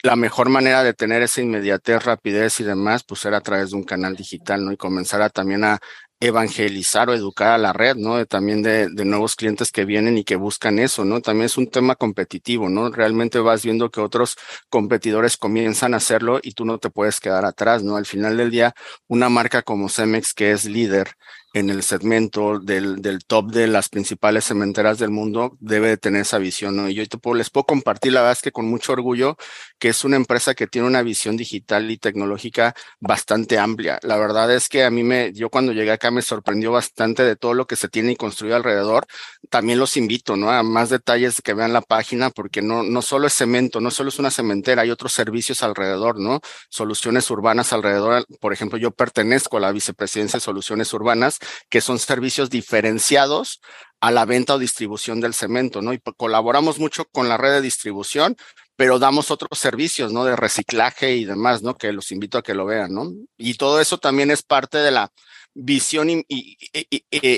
la 0.01 0.15
mejor 0.15 0.49
manera 0.49 0.83
de 0.83 0.95
tener 0.95 1.21
esa 1.21 1.41
inmediatez, 1.41 2.03
rapidez 2.03 2.59
y 2.59 2.63
demás, 2.63 3.03
pues 3.03 3.23
era 3.25 3.37
a 3.37 3.41
través 3.41 3.69
de 3.69 3.77
un 3.77 3.83
canal 3.83 4.15
digital, 4.15 4.65
¿no? 4.65 4.71
Y 4.71 4.77
comenzar 4.77 5.21
a 5.21 5.29
también 5.29 5.63
a, 5.65 5.79
evangelizar 6.21 7.09
o 7.09 7.13
educar 7.13 7.53
a 7.53 7.57
la 7.57 7.73
red, 7.73 7.95
¿no? 7.97 8.25
También 8.27 8.62
de, 8.62 8.88
de, 8.89 9.06
nuevos 9.06 9.35
clientes 9.35 9.71
que 9.71 9.85
vienen 9.85 10.18
y 10.18 10.23
que 10.23 10.35
buscan 10.35 10.79
eso, 10.79 11.03
¿no? 11.03 11.19
También 11.19 11.47
es 11.47 11.57
un 11.57 11.69
tema 11.69 11.95
competitivo, 11.95 12.69
¿no? 12.69 12.89
Realmente 12.91 13.39
vas 13.39 13.63
viendo 13.63 13.89
que 13.89 14.01
otros 14.01 14.38
competidores 14.69 15.35
comienzan 15.35 15.94
a 15.94 15.97
hacerlo 15.97 16.39
y 16.41 16.53
tú 16.53 16.63
no 16.63 16.77
te 16.77 16.91
puedes 16.91 17.19
quedar 17.19 17.44
atrás, 17.44 17.83
¿no? 17.83 17.97
Al 17.97 18.06
final 18.06 18.38
del 18.38 18.51
día, 18.51 18.75
una 19.07 19.29
marca 19.29 19.63
como 19.63 19.89
Cemex, 19.89 20.33
que 20.33 20.51
es 20.51 20.65
líder 20.65 21.15
en 21.53 21.69
el 21.69 21.83
segmento 21.83 22.59
del, 22.59 23.01
del 23.01 23.25
top 23.25 23.51
de 23.51 23.68
las 23.68 23.89
principales 23.89 24.45
cementeras 24.45 25.00
del 25.00 25.09
mundo 25.09 25.57
debe 25.59 25.89
de 25.89 25.98
tener 25.98 26.21
esa 26.21 26.38
visión, 26.38 26.75
¿no? 26.77 26.89
Y 26.89 26.94
yo 26.94 27.03
les 27.36 27.50
puedo 27.50 27.65
compartir, 27.65 28.13
la 28.13 28.21
verdad 28.21 28.38
es 28.38 28.42
que 28.42 28.51
con 28.51 28.68
mucho 28.68 28.94
orgullo, 28.94 29.38
que 29.77 29.89
es 29.89 30.06
una 30.06 30.15
empresa 30.15 30.53
que 30.53 30.68
tiene 30.68 30.88
una 30.88 31.01
visión 31.01 31.36
digital 31.36 31.92
y 31.92 31.98
tecnológica 31.98 32.74
bastante 33.00 33.59
amplia. 33.59 34.00
La 34.03 34.18
verdad 34.18 34.53
es 34.53 34.69
que 34.69 34.83
a 34.86 34.92
mí 34.92 35.03
me, 35.03 35.33
yo 35.33 35.50
cuando 35.50 35.74
llegué 35.74 35.92
acá 35.92 36.09
me 36.09 36.21
sorprendió 36.21 36.71
bastante 36.71 37.24
de 37.24 37.36
todo 37.36 37.54
lo 37.54 37.68
que 37.68 37.75
se 37.75 37.89
tiene 37.89 38.13
y 38.13 38.15
construido 38.15 38.56
alrededor. 38.56 39.06
También 39.50 39.80
los 39.80 39.97
invito, 39.97 40.38
¿no? 40.38 40.51
A 40.51 40.63
más 40.63 40.89
detalles 40.89 41.42
que 41.42 41.54
vean 41.54 41.74
la 41.74 41.81
página, 41.81 42.30
porque 42.30 42.62
no, 42.62 42.83
no 42.83 43.01
solo 43.01 43.27
es 43.27 43.33
cemento, 43.33 43.81
no 43.81 43.92
solo 43.92 44.09
es 44.09 44.19
una 44.19 44.31
cementera, 44.31 44.83
hay 44.83 44.92
otros 44.92 45.12
servicios 45.13 45.63
alrededor, 45.63 46.19
¿no? 46.19 46.39
Soluciones 46.69 47.30
urbanas 47.30 47.74
alrededor. 47.74 48.25
Por 48.39 48.54
ejemplo, 48.54 48.77
yo 48.77 48.92
pertenezco 48.92 49.57
a 49.57 49.59
la 49.59 49.71
vicepresidencia 49.71 50.38
de 50.38 50.42
soluciones 50.42 50.94
urbanas 50.94 51.41
que 51.69 51.81
son 51.81 52.00
servicios 52.00 52.50
diferenciados 52.50 53.62
a 54.02 54.12
la 54.12 54.26
venta 54.26 54.56
o 54.56 54.60
distribución 54.60 55.21
del 55.21 55.33
cemento, 55.33 55.81
¿no? 55.81 55.94
Y 55.94 56.02
colaboramos 56.18 56.80
mucho 56.80 57.06
con 57.06 57.30
la 57.30 57.38
red 57.38 57.52
de 57.52 57.62
distribución, 57.62 58.36
pero 58.76 58.98
damos 58.98 59.30
otros 59.30 59.60
servicios, 59.60 60.12
¿no? 60.12 60.26
De 60.26 60.36
reciclaje 60.36 61.16
y 61.16 61.26
demás, 61.26 61.62
¿no? 61.62 61.78
Que 61.78 61.94
los 61.94 62.12
invito 62.12 62.40
a 62.40 62.42
que 62.42 62.56
lo 62.56 62.66
vean, 62.66 62.94
¿no? 62.94 63.12
Y 63.38 63.54
todo 63.54 63.80
eso 63.80 64.00
también 64.00 64.31
es 64.31 64.42
parte 64.42 64.80
de 64.80 64.90
la 64.90 65.12
visión 65.54 66.10
y, 66.10 66.57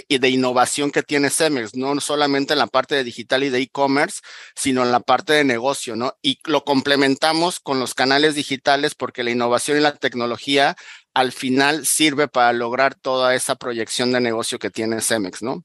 de 0.08 0.30
innovación 0.30 0.92
que 0.92 1.04
tiene 1.04 1.30
Cemex, 1.30 1.76
no 1.76 2.00
solamente 2.00 2.54
en 2.54 2.60
la 2.60 2.68
parte 2.68 2.96
de 2.96 3.04
digital 3.04 3.44
y 3.44 3.50
de 3.50 3.60
e-commerce, 3.60 4.22
sino 4.56 4.84
en 4.84 4.92
la 4.92 5.00
parte 5.00 5.34
de 5.34 5.44
negocio, 5.44 5.96
¿no? 5.96 6.16
Y 6.22 6.40
lo 6.46 6.64
complementamos 6.64 7.60
con 7.60 7.80
los 7.80 7.94
canales 7.94 8.36
digitales 8.36 8.96
porque 8.96 9.24
la 9.24 9.32
innovación 9.32 9.78
y 9.78 9.82
la 9.82 9.96
tecnología 9.96 10.76
al 11.14 11.32
final 11.32 11.86
sirve 11.86 12.28
para 12.28 12.54
lograr 12.54 12.96
toda 12.96 13.36
esa 13.36 13.56
proyección 13.56 14.12
de 14.12 14.22
negocio 14.22 14.60
que 14.60 14.70
tiene 14.70 15.02
Cemex, 15.02 15.44
¿no? 15.44 15.64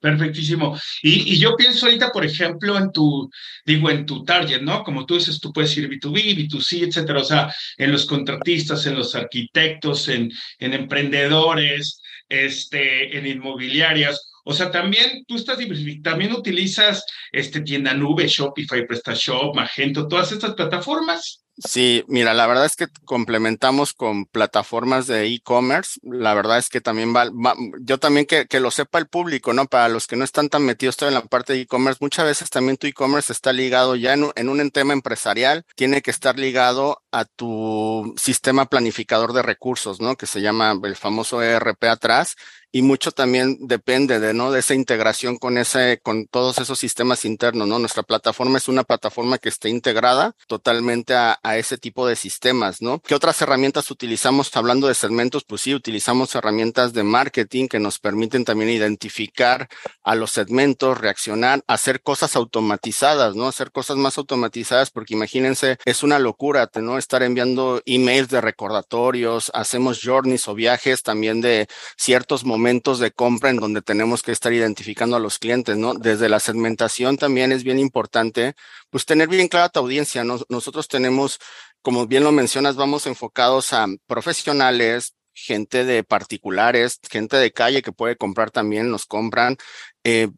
Perfectísimo. 0.00 0.78
Y, 1.02 1.38
yo 1.38 1.54
pienso 1.56 1.84
ahorita, 1.84 2.10
por 2.10 2.24
ejemplo, 2.24 2.78
en 2.78 2.90
tu, 2.90 3.30
digo, 3.66 3.90
en 3.90 4.06
tu 4.06 4.24
target, 4.24 4.62
¿no? 4.62 4.82
Como 4.82 5.04
tú 5.04 5.14
dices, 5.14 5.38
tú 5.38 5.52
puedes 5.52 5.76
ir 5.76 5.90
B2B, 5.90 6.48
B2C, 6.48 6.88
etcétera. 6.88 7.20
O 7.20 7.24
sea, 7.24 7.54
en 7.76 7.92
los 7.92 8.06
contratistas, 8.06 8.86
en 8.86 8.94
los 8.94 9.14
arquitectos, 9.14 10.08
en, 10.08 10.32
en 10.58 10.72
emprendedores, 10.72 12.00
este, 12.30 13.16
en 13.18 13.26
inmobiliarias. 13.26 14.30
O 14.44 14.54
sea, 14.54 14.70
también 14.70 15.22
tú 15.28 15.36
estás 15.36 15.58
también 16.02 16.32
utilizas 16.32 17.04
este 17.30 17.60
tienda 17.60 17.92
nube, 17.92 18.26
Shopify, 18.26 18.86
PrestaShop, 18.86 19.54
Magento, 19.54 20.08
todas 20.08 20.32
estas 20.32 20.54
plataformas. 20.54 21.44
Sí, 21.62 22.04
mira, 22.08 22.32
la 22.32 22.46
verdad 22.46 22.64
es 22.64 22.74
que 22.74 22.86
complementamos 23.04 23.92
con 23.92 24.24
plataformas 24.24 25.06
de 25.06 25.26
e-commerce. 25.26 26.00
La 26.02 26.32
verdad 26.32 26.56
es 26.58 26.70
que 26.70 26.80
también 26.80 27.14
va, 27.14 27.26
va 27.26 27.54
yo 27.80 27.98
también 27.98 28.24
que, 28.24 28.46
que, 28.46 28.60
lo 28.60 28.70
sepa 28.70 28.98
el 28.98 29.08
público, 29.08 29.52
¿no? 29.52 29.66
Para 29.66 29.88
los 29.90 30.06
que 30.06 30.16
no 30.16 30.24
están 30.24 30.48
tan 30.48 30.64
metidos 30.64 30.96
en 31.02 31.12
la 31.14 31.22
parte 31.22 31.52
de 31.52 31.60
e-commerce, 31.60 31.98
muchas 32.00 32.24
veces 32.24 32.48
también 32.48 32.78
tu 32.78 32.86
e-commerce 32.86 33.32
está 33.32 33.52
ligado 33.52 33.94
ya 33.94 34.14
en, 34.14 34.30
en 34.36 34.48
un 34.48 34.70
tema 34.70 34.94
empresarial, 34.94 35.66
tiene 35.76 36.00
que 36.00 36.10
estar 36.10 36.38
ligado 36.38 37.02
a 37.10 37.26
tu 37.26 38.14
sistema 38.16 38.66
planificador 38.66 39.34
de 39.34 39.42
recursos, 39.42 40.00
¿no? 40.00 40.16
Que 40.16 40.26
se 40.26 40.40
llama 40.40 40.78
el 40.82 40.96
famoso 40.96 41.42
ERP 41.42 41.84
atrás 41.84 42.36
y 42.72 42.82
mucho 42.82 43.10
también 43.10 43.58
depende 43.60 44.20
de, 44.20 44.32
¿no? 44.32 44.52
De 44.52 44.60
esa 44.60 44.74
integración 44.74 45.38
con 45.38 45.58
ese, 45.58 46.00
con 46.02 46.26
todos 46.26 46.58
esos 46.58 46.78
sistemas 46.78 47.24
internos, 47.24 47.66
¿no? 47.66 47.78
Nuestra 47.78 48.02
plataforma 48.02 48.58
es 48.58 48.68
una 48.68 48.84
plataforma 48.84 49.38
que 49.38 49.48
esté 49.48 49.68
integrada 49.68 50.36
totalmente 50.46 51.14
a, 51.14 51.38
a 51.42 51.56
ese 51.56 51.78
tipo 51.78 52.06
de 52.06 52.14
sistemas, 52.14 52.80
¿no? 52.80 53.00
¿Qué 53.00 53.14
otras 53.14 53.40
herramientas 53.42 53.90
utilizamos 53.90 54.54
hablando 54.56 54.86
de 54.86 54.94
segmentos? 54.94 55.44
Pues 55.44 55.62
sí, 55.62 55.74
utilizamos 55.74 56.34
herramientas 56.34 56.92
de 56.92 57.02
marketing 57.02 57.66
que 57.66 57.80
nos 57.80 57.98
permiten 57.98 58.44
también 58.44 58.70
identificar 58.70 59.68
a 60.04 60.14
los 60.14 60.30
segmentos, 60.30 60.98
reaccionar, 60.98 61.62
hacer 61.66 62.02
cosas 62.02 62.36
automatizadas, 62.36 63.34
¿no? 63.34 63.48
Hacer 63.48 63.72
cosas 63.72 63.96
más 63.96 64.16
automatizadas, 64.16 64.90
porque 64.90 65.14
imagínense, 65.14 65.76
es 65.84 66.02
una 66.04 66.20
locura, 66.20 66.70
¿no? 66.76 66.98
Estar 66.98 67.24
enviando 67.24 67.82
emails 67.84 68.28
de 68.28 68.40
recordatorios, 68.40 69.50
hacemos 69.54 70.00
journeys 70.02 70.46
o 70.46 70.54
viajes 70.54 71.02
también 71.02 71.40
de 71.40 71.66
ciertos 71.96 72.44
momentos 72.44 72.59
de 72.62 73.10
compra 73.12 73.50
en 73.50 73.56
donde 73.56 73.82
tenemos 73.82 74.22
que 74.22 74.32
estar 74.32 74.52
identificando 74.52 75.16
a 75.16 75.20
los 75.20 75.38
clientes, 75.38 75.76
¿no? 75.76 75.94
Desde 75.94 76.28
la 76.28 76.40
segmentación 76.40 77.16
también 77.16 77.52
es 77.52 77.64
bien 77.64 77.78
importante, 77.78 78.54
pues 78.90 79.06
tener 79.06 79.28
bien 79.28 79.48
clara 79.48 79.68
tu 79.68 79.80
audiencia, 79.80 80.24
¿no? 80.24 80.38
Nosotros 80.48 80.88
tenemos, 80.88 81.38
como 81.82 82.06
bien 82.06 82.24
lo 82.24 82.32
mencionas, 82.32 82.76
vamos 82.76 83.06
enfocados 83.06 83.72
a 83.72 83.86
profesionales, 84.06 85.14
gente 85.34 85.84
de 85.84 86.04
particulares, 86.04 87.00
gente 87.10 87.36
de 87.36 87.52
calle 87.52 87.82
que 87.82 87.92
puede 87.92 88.16
comprar 88.16 88.50
también, 88.50 88.90
nos 88.90 89.06
compran, 89.06 89.56
eh, 90.04 90.28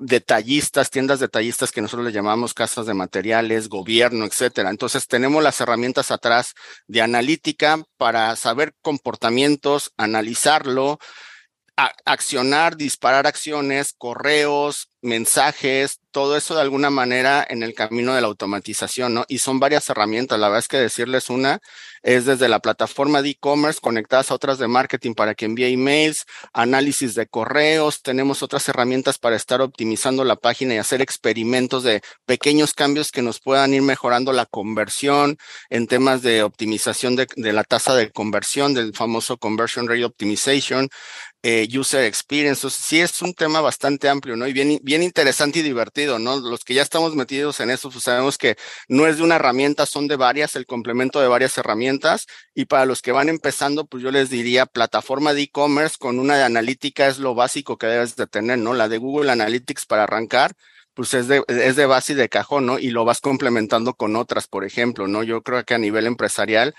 detallistas, 0.00 0.90
tiendas 0.90 1.20
detallistas 1.20 1.72
que 1.72 1.80
nosotros 1.80 2.06
le 2.06 2.12
llamamos 2.12 2.54
casas 2.54 2.86
de 2.86 2.94
materiales, 2.94 3.68
gobierno, 3.68 4.24
etcétera. 4.24 4.70
Entonces 4.70 5.06
tenemos 5.06 5.42
las 5.42 5.60
herramientas 5.60 6.10
atrás 6.10 6.54
de 6.86 7.02
analítica 7.02 7.82
para 7.96 8.36
saber 8.36 8.74
comportamientos, 8.82 9.92
analizarlo, 9.96 10.98
accionar, 11.76 12.76
disparar 12.76 13.26
acciones, 13.26 13.94
correos, 13.96 14.90
mensajes, 15.02 16.00
todo 16.12 16.36
eso 16.36 16.54
de 16.54 16.62
alguna 16.62 16.88
manera 16.88 17.44
en 17.48 17.62
el 17.62 17.74
camino 17.74 18.14
de 18.14 18.20
la 18.20 18.28
automatización, 18.28 19.14
¿no? 19.14 19.24
Y 19.28 19.38
son 19.38 19.60
varias 19.60 19.90
herramientas. 19.90 20.38
La 20.38 20.48
verdad 20.48 20.60
es 20.60 20.68
que 20.68 20.78
decirles 20.78 21.28
una 21.28 21.60
es 22.02 22.24
desde 22.24 22.48
la 22.48 22.60
plataforma 22.60 23.20
de 23.20 23.30
e-commerce 23.30 23.80
conectadas 23.80 24.30
a 24.30 24.34
otras 24.34 24.58
de 24.58 24.68
marketing 24.68 25.14
para 25.14 25.34
que 25.34 25.46
envíe 25.46 25.72
emails, 25.72 26.24
análisis 26.52 27.14
de 27.14 27.26
correos. 27.26 28.02
Tenemos 28.02 28.42
otras 28.42 28.68
herramientas 28.68 29.18
para 29.18 29.36
estar 29.36 29.60
optimizando 29.60 30.24
la 30.24 30.36
página 30.36 30.74
y 30.74 30.78
hacer 30.78 31.02
experimentos 31.02 31.82
de 31.82 32.00
pequeños 32.24 32.72
cambios 32.72 33.10
que 33.10 33.22
nos 33.22 33.40
puedan 33.40 33.74
ir 33.74 33.82
mejorando 33.82 34.32
la 34.32 34.46
conversión 34.46 35.36
en 35.68 35.86
temas 35.86 36.22
de 36.22 36.42
optimización 36.44 37.16
de, 37.16 37.26
de 37.36 37.52
la 37.52 37.64
tasa 37.64 37.94
de 37.94 38.10
conversión, 38.10 38.74
del 38.74 38.94
famoso 38.94 39.36
conversion 39.36 39.88
rate 39.88 40.04
optimization, 40.04 40.88
eh, 41.46 41.68
user 41.78 42.04
experience. 42.04 42.70
sí 42.70 43.00
es 43.00 43.20
un 43.20 43.34
tema 43.34 43.60
bastante 43.60 44.08
amplio, 44.08 44.34
¿no? 44.34 44.46
Y 44.46 44.54
bien, 44.54 44.80
bien 44.82 45.02
interesante 45.02 45.58
y 45.58 45.62
divertido, 45.62 46.18
¿no? 46.18 46.40
Los 46.40 46.64
que 46.64 46.72
ya 46.72 46.80
estamos 46.80 47.14
metidos 47.14 47.60
en 47.60 47.70
eso, 47.70 47.90
pues 47.90 48.04
sabemos 48.04 48.38
que 48.38 48.56
no 48.88 49.06
es 49.06 49.18
de 49.18 49.24
una 49.24 49.36
herramienta, 49.36 49.84
son 49.84 50.08
de 50.08 50.16
varias, 50.16 50.56
el 50.56 50.64
complemento 50.64 51.20
de 51.20 51.28
varias 51.28 51.58
herramientas. 51.58 52.26
Y 52.54 52.64
para 52.64 52.86
los 52.86 53.02
que 53.02 53.12
van 53.12 53.28
empezando, 53.28 53.84
pues 53.84 54.02
yo 54.02 54.10
les 54.10 54.30
diría, 54.30 54.64
plataforma 54.64 55.34
de 55.34 55.42
e-commerce 55.42 55.96
con 55.98 56.18
una 56.18 56.38
de 56.38 56.44
analítica 56.44 57.08
es 57.08 57.18
lo 57.18 57.34
básico 57.34 57.76
que 57.76 57.88
debes 57.88 58.16
de 58.16 58.26
tener, 58.26 58.58
¿no? 58.58 58.72
La 58.72 58.88
de 58.88 58.96
Google 58.96 59.30
Analytics 59.30 59.84
para 59.84 60.04
arrancar, 60.04 60.52
pues 60.94 61.12
es 61.12 61.28
de, 61.28 61.44
es 61.48 61.76
de 61.76 61.84
base 61.84 62.14
y 62.14 62.16
de 62.16 62.30
cajón, 62.30 62.64
¿no? 62.64 62.78
Y 62.78 62.90
lo 62.90 63.04
vas 63.04 63.20
complementando 63.20 63.92
con 63.94 64.16
otras, 64.16 64.46
por 64.46 64.64
ejemplo, 64.64 65.08
¿no? 65.08 65.22
Yo 65.22 65.42
creo 65.42 65.62
que 65.64 65.74
a 65.74 65.78
nivel 65.78 66.06
empresarial, 66.06 66.74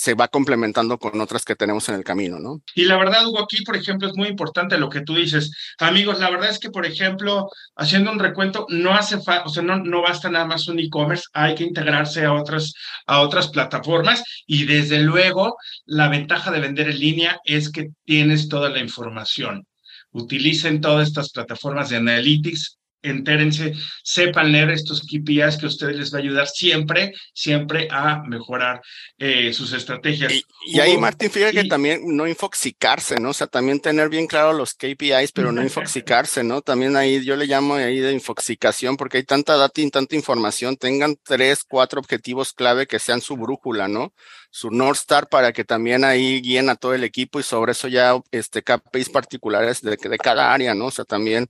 se 0.00 0.14
va 0.14 0.28
complementando 0.28 0.98
con 0.98 1.20
otras 1.20 1.44
que 1.44 1.54
tenemos 1.54 1.86
en 1.90 1.94
el 1.96 2.04
camino, 2.04 2.38
¿no? 2.38 2.62
Y 2.74 2.84
la 2.84 2.96
verdad, 2.96 3.26
Hugo, 3.26 3.42
aquí, 3.42 3.62
por 3.62 3.76
ejemplo, 3.76 4.08
es 4.08 4.16
muy 4.16 4.28
importante 4.28 4.78
lo 4.78 4.88
que 4.88 5.02
tú 5.02 5.14
dices. 5.14 5.50
Amigos, 5.78 6.18
la 6.20 6.30
verdad 6.30 6.48
es 6.48 6.58
que, 6.58 6.70
por 6.70 6.86
ejemplo, 6.86 7.50
haciendo 7.76 8.10
un 8.10 8.18
recuento, 8.18 8.64
no 8.70 8.94
hace 8.94 9.20
falta, 9.20 9.44
o 9.44 9.50
sea, 9.50 9.62
no, 9.62 9.76
no 9.76 10.00
basta 10.00 10.30
nada 10.30 10.46
más 10.46 10.68
un 10.68 10.78
e-commerce, 10.78 11.24
hay 11.34 11.54
que 11.54 11.64
integrarse 11.64 12.24
a 12.24 12.32
otras, 12.32 12.72
a 13.06 13.20
otras 13.20 13.48
plataformas 13.48 14.24
y 14.46 14.64
desde 14.64 15.00
luego 15.00 15.56
la 15.84 16.08
ventaja 16.08 16.50
de 16.50 16.60
vender 16.60 16.88
en 16.88 16.98
línea 16.98 17.38
es 17.44 17.70
que 17.70 17.88
tienes 18.06 18.48
toda 18.48 18.70
la 18.70 18.80
información. 18.80 19.66
Utilicen 20.12 20.80
todas 20.80 21.08
estas 21.08 21.30
plataformas 21.30 21.90
de 21.90 21.96
analytics 21.96 22.79
entérense, 23.02 23.74
sepan 24.02 24.52
leer 24.52 24.70
estos 24.70 25.02
KPIs 25.02 25.56
que 25.56 25.66
a 25.66 25.68
ustedes 25.68 25.96
les 25.96 26.12
va 26.12 26.18
a 26.18 26.20
ayudar 26.20 26.46
siempre, 26.48 27.12
siempre 27.32 27.88
a 27.90 28.22
mejorar 28.22 28.80
eh, 29.18 29.52
sus 29.52 29.72
estrategias. 29.72 30.32
Y, 30.66 30.80
ahí, 30.80 30.98
Martín, 30.98 31.30
fíjate 31.30 31.62
que 31.62 31.68
también 31.68 32.02
no 32.04 32.26
infoxicarse, 32.26 33.18
¿no? 33.18 33.30
O 33.30 33.34
sea, 33.34 33.46
también 33.46 33.80
tener 33.80 34.08
bien 34.08 34.26
claro 34.26 34.52
los 34.52 34.74
KPIs, 34.74 35.32
pero 35.32 35.52
no 35.52 35.62
infoxicarse, 35.62 36.44
¿no? 36.44 36.60
También 36.60 36.96
ahí 36.96 37.24
yo 37.24 37.36
le 37.36 37.46
llamo 37.46 37.74
ahí 37.74 38.00
de 38.00 38.12
infoxicación 38.12 38.96
porque 38.96 39.18
hay 39.18 39.24
tanta 39.24 39.56
data 39.56 39.80
y 39.80 39.90
tanta 39.90 40.14
información. 40.16 40.76
Tengan 40.76 41.16
tres, 41.22 41.64
cuatro 41.66 42.00
objetivos 42.00 42.52
clave 42.52 42.86
que 42.86 42.98
sean 42.98 43.20
su 43.20 43.36
brújula, 43.36 43.88
¿no? 43.88 44.12
Su 44.50 44.70
North 44.70 44.98
Star 44.98 45.28
para 45.28 45.52
que 45.52 45.64
también 45.64 46.04
ahí 46.04 46.40
guíen 46.42 46.68
a 46.68 46.76
todo 46.76 46.94
el 46.94 47.04
equipo 47.04 47.40
y 47.40 47.44
sobre 47.44 47.72
eso 47.72 47.88
ya 47.88 48.20
este 48.30 48.62
KPIs 48.62 49.08
particulares 49.08 49.80
de, 49.80 49.96
de 49.96 50.18
cada 50.18 50.52
área, 50.52 50.74
¿no? 50.74 50.86
O 50.86 50.90
sea, 50.90 51.04
también 51.04 51.48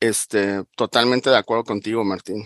este, 0.00 0.64
totalmente 0.76 1.30
de 1.30 1.36
acuerdo 1.36 1.64
contigo, 1.64 2.04
Martín. 2.04 2.44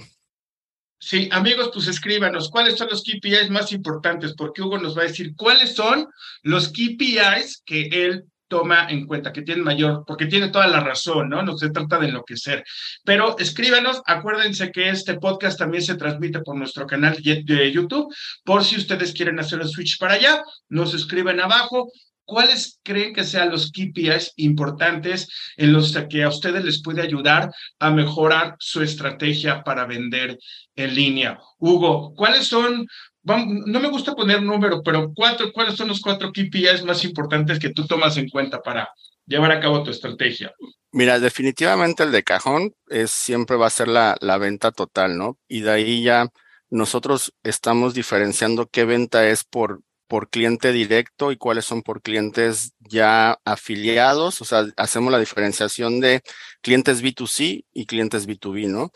Sí, 0.99 1.29
amigos, 1.31 1.71
pues 1.73 1.89
escríbanos 1.89 2.49
cuáles 2.51 2.77
son 2.77 2.89
los 2.91 3.03
KPIs 3.03 3.51
más 3.51 3.71
importantes, 3.73 4.35
porque 4.35 4.63
Hugo 4.63 4.79
nos 4.79 4.97
va 4.97 5.03
a 5.03 5.07
decir 5.07 5.35
cuáles 5.37 5.75
son 5.75 6.09
los 6.43 6.69
KPIs 6.69 7.63
que 7.65 7.89
él 7.93 8.25
toma 8.49 8.87
en 8.89 9.07
cuenta, 9.07 9.33
que 9.33 9.43
tiene 9.43 9.63
mayor, 9.63 10.05
porque 10.07 10.27
tiene 10.27 10.49
toda 10.49 10.67
la 10.69 10.81
razón, 10.81 11.29
¿no? 11.29 11.43
No 11.43 11.57
se 11.57 11.71
trata 11.71 11.99
de 11.99 12.09
enloquecer. 12.09 12.65
Pero 13.05 13.37
escríbanos, 13.39 14.03
acuérdense 14.07 14.71
que 14.71 14.89
este 14.89 15.15
podcast 15.15 15.59
también 15.59 15.83
se 15.83 15.97
transmite 15.97 16.41
por 16.41 16.57
nuestro 16.57 16.87
canal 16.87 17.17
de 17.23 17.73
YouTube, 17.73 18.15
por 18.45 18.65
si 18.65 18.77
ustedes 18.77 19.13
quieren 19.13 19.39
hacer 19.39 19.61
el 19.61 19.69
switch 19.69 19.99
para 19.99 20.15
allá, 20.15 20.43
nos 20.69 20.95
escriben 20.95 21.41
abajo, 21.41 21.91
¿Cuáles 22.27 22.81
creen 22.83 23.15
que 23.15 23.25
sean 23.25 23.51
los 23.51 23.71
KPIs 23.71 24.33
importantes 24.37 25.29
en 25.57 25.73
los 25.73 25.97
que 26.11 26.25
a 26.25 26.29
ustedes 26.29 26.65
les 26.65 26.83
puede 26.83 27.01
ayudar 27.01 27.53
a 27.79 27.91
mejorar 27.91 28.57
su 28.59 28.83
estrategia 28.83 29.63
para 29.63 29.87
vender 29.87 30.37
en 30.75 30.95
línea? 30.95 31.39
Hugo, 31.59 32.13
¿cuáles 32.15 32.49
son, 32.49 32.87
no 33.23 33.81
me 33.81 33.89
gusta 33.89 34.15
poner 34.15 34.43
número, 34.43 34.83
pero 34.83 35.13
cuatro, 35.15 35.53
¿cuáles 35.53 35.77
son 35.77 35.89
los 35.89 36.01
cuatro 36.01 36.33
KPIs 36.33 36.85
más 36.85 37.05
importantes 37.05 37.61
que 37.61 37.71
tú 37.71 37.87
tomas 37.87 38.17
en 38.17 38.29
cuenta 38.29 38.61
para 38.61 38.91
llevar 39.25 39.53
a 39.53 39.61
cabo 39.61 39.85
tu 39.85 39.91
estrategia? 39.91 40.53
Mira, 40.91 41.21
definitivamente 41.21 42.03
el 42.03 42.11
de 42.11 42.25
cajón 42.25 42.73
es 42.89 43.13
siempre 43.13 43.57
va 43.57 43.69
a 43.69 43.71
ser 43.71 43.87
la, 43.87 44.17
la 44.21 44.37
venta 44.37 44.73
total, 44.73 45.17
¿no? 45.17 45.39
Y 45.47 45.61
de 45.61 45.71
ahí 45.71 46.03
ya 46.03 46.29
nosotros 46.71 47.33
estamos 47.43 47.95
diferenciando 47.95 48.67
qué 48.67 48.85
venta 48.85 49.29
es 49.29 49.45
por 49.45 49.83
por 50.09 50.31
cliente 50.31 50.73
directo 50.73 51.33
y 51.33 51.37
cuáles 51.37 51.65
son 51.65 51.83
por 51.83 52.03
clientes 52.03 52.73
ya 52.81 53.39
afiliados. 53.45 54.41
O 54.43 54.45
sea, 54.45 54.67
hacemos 54.77 55.13
la 55.13 55.19
diferenciación 55.19 56.01
de 56.01 56.23
clientes 56.63 57.03
B2C 57.03 57.65
y 57.73 57.87
clientes 57.87 58.29
B2B, 58.29 58.69
¿no? 58.69 58.93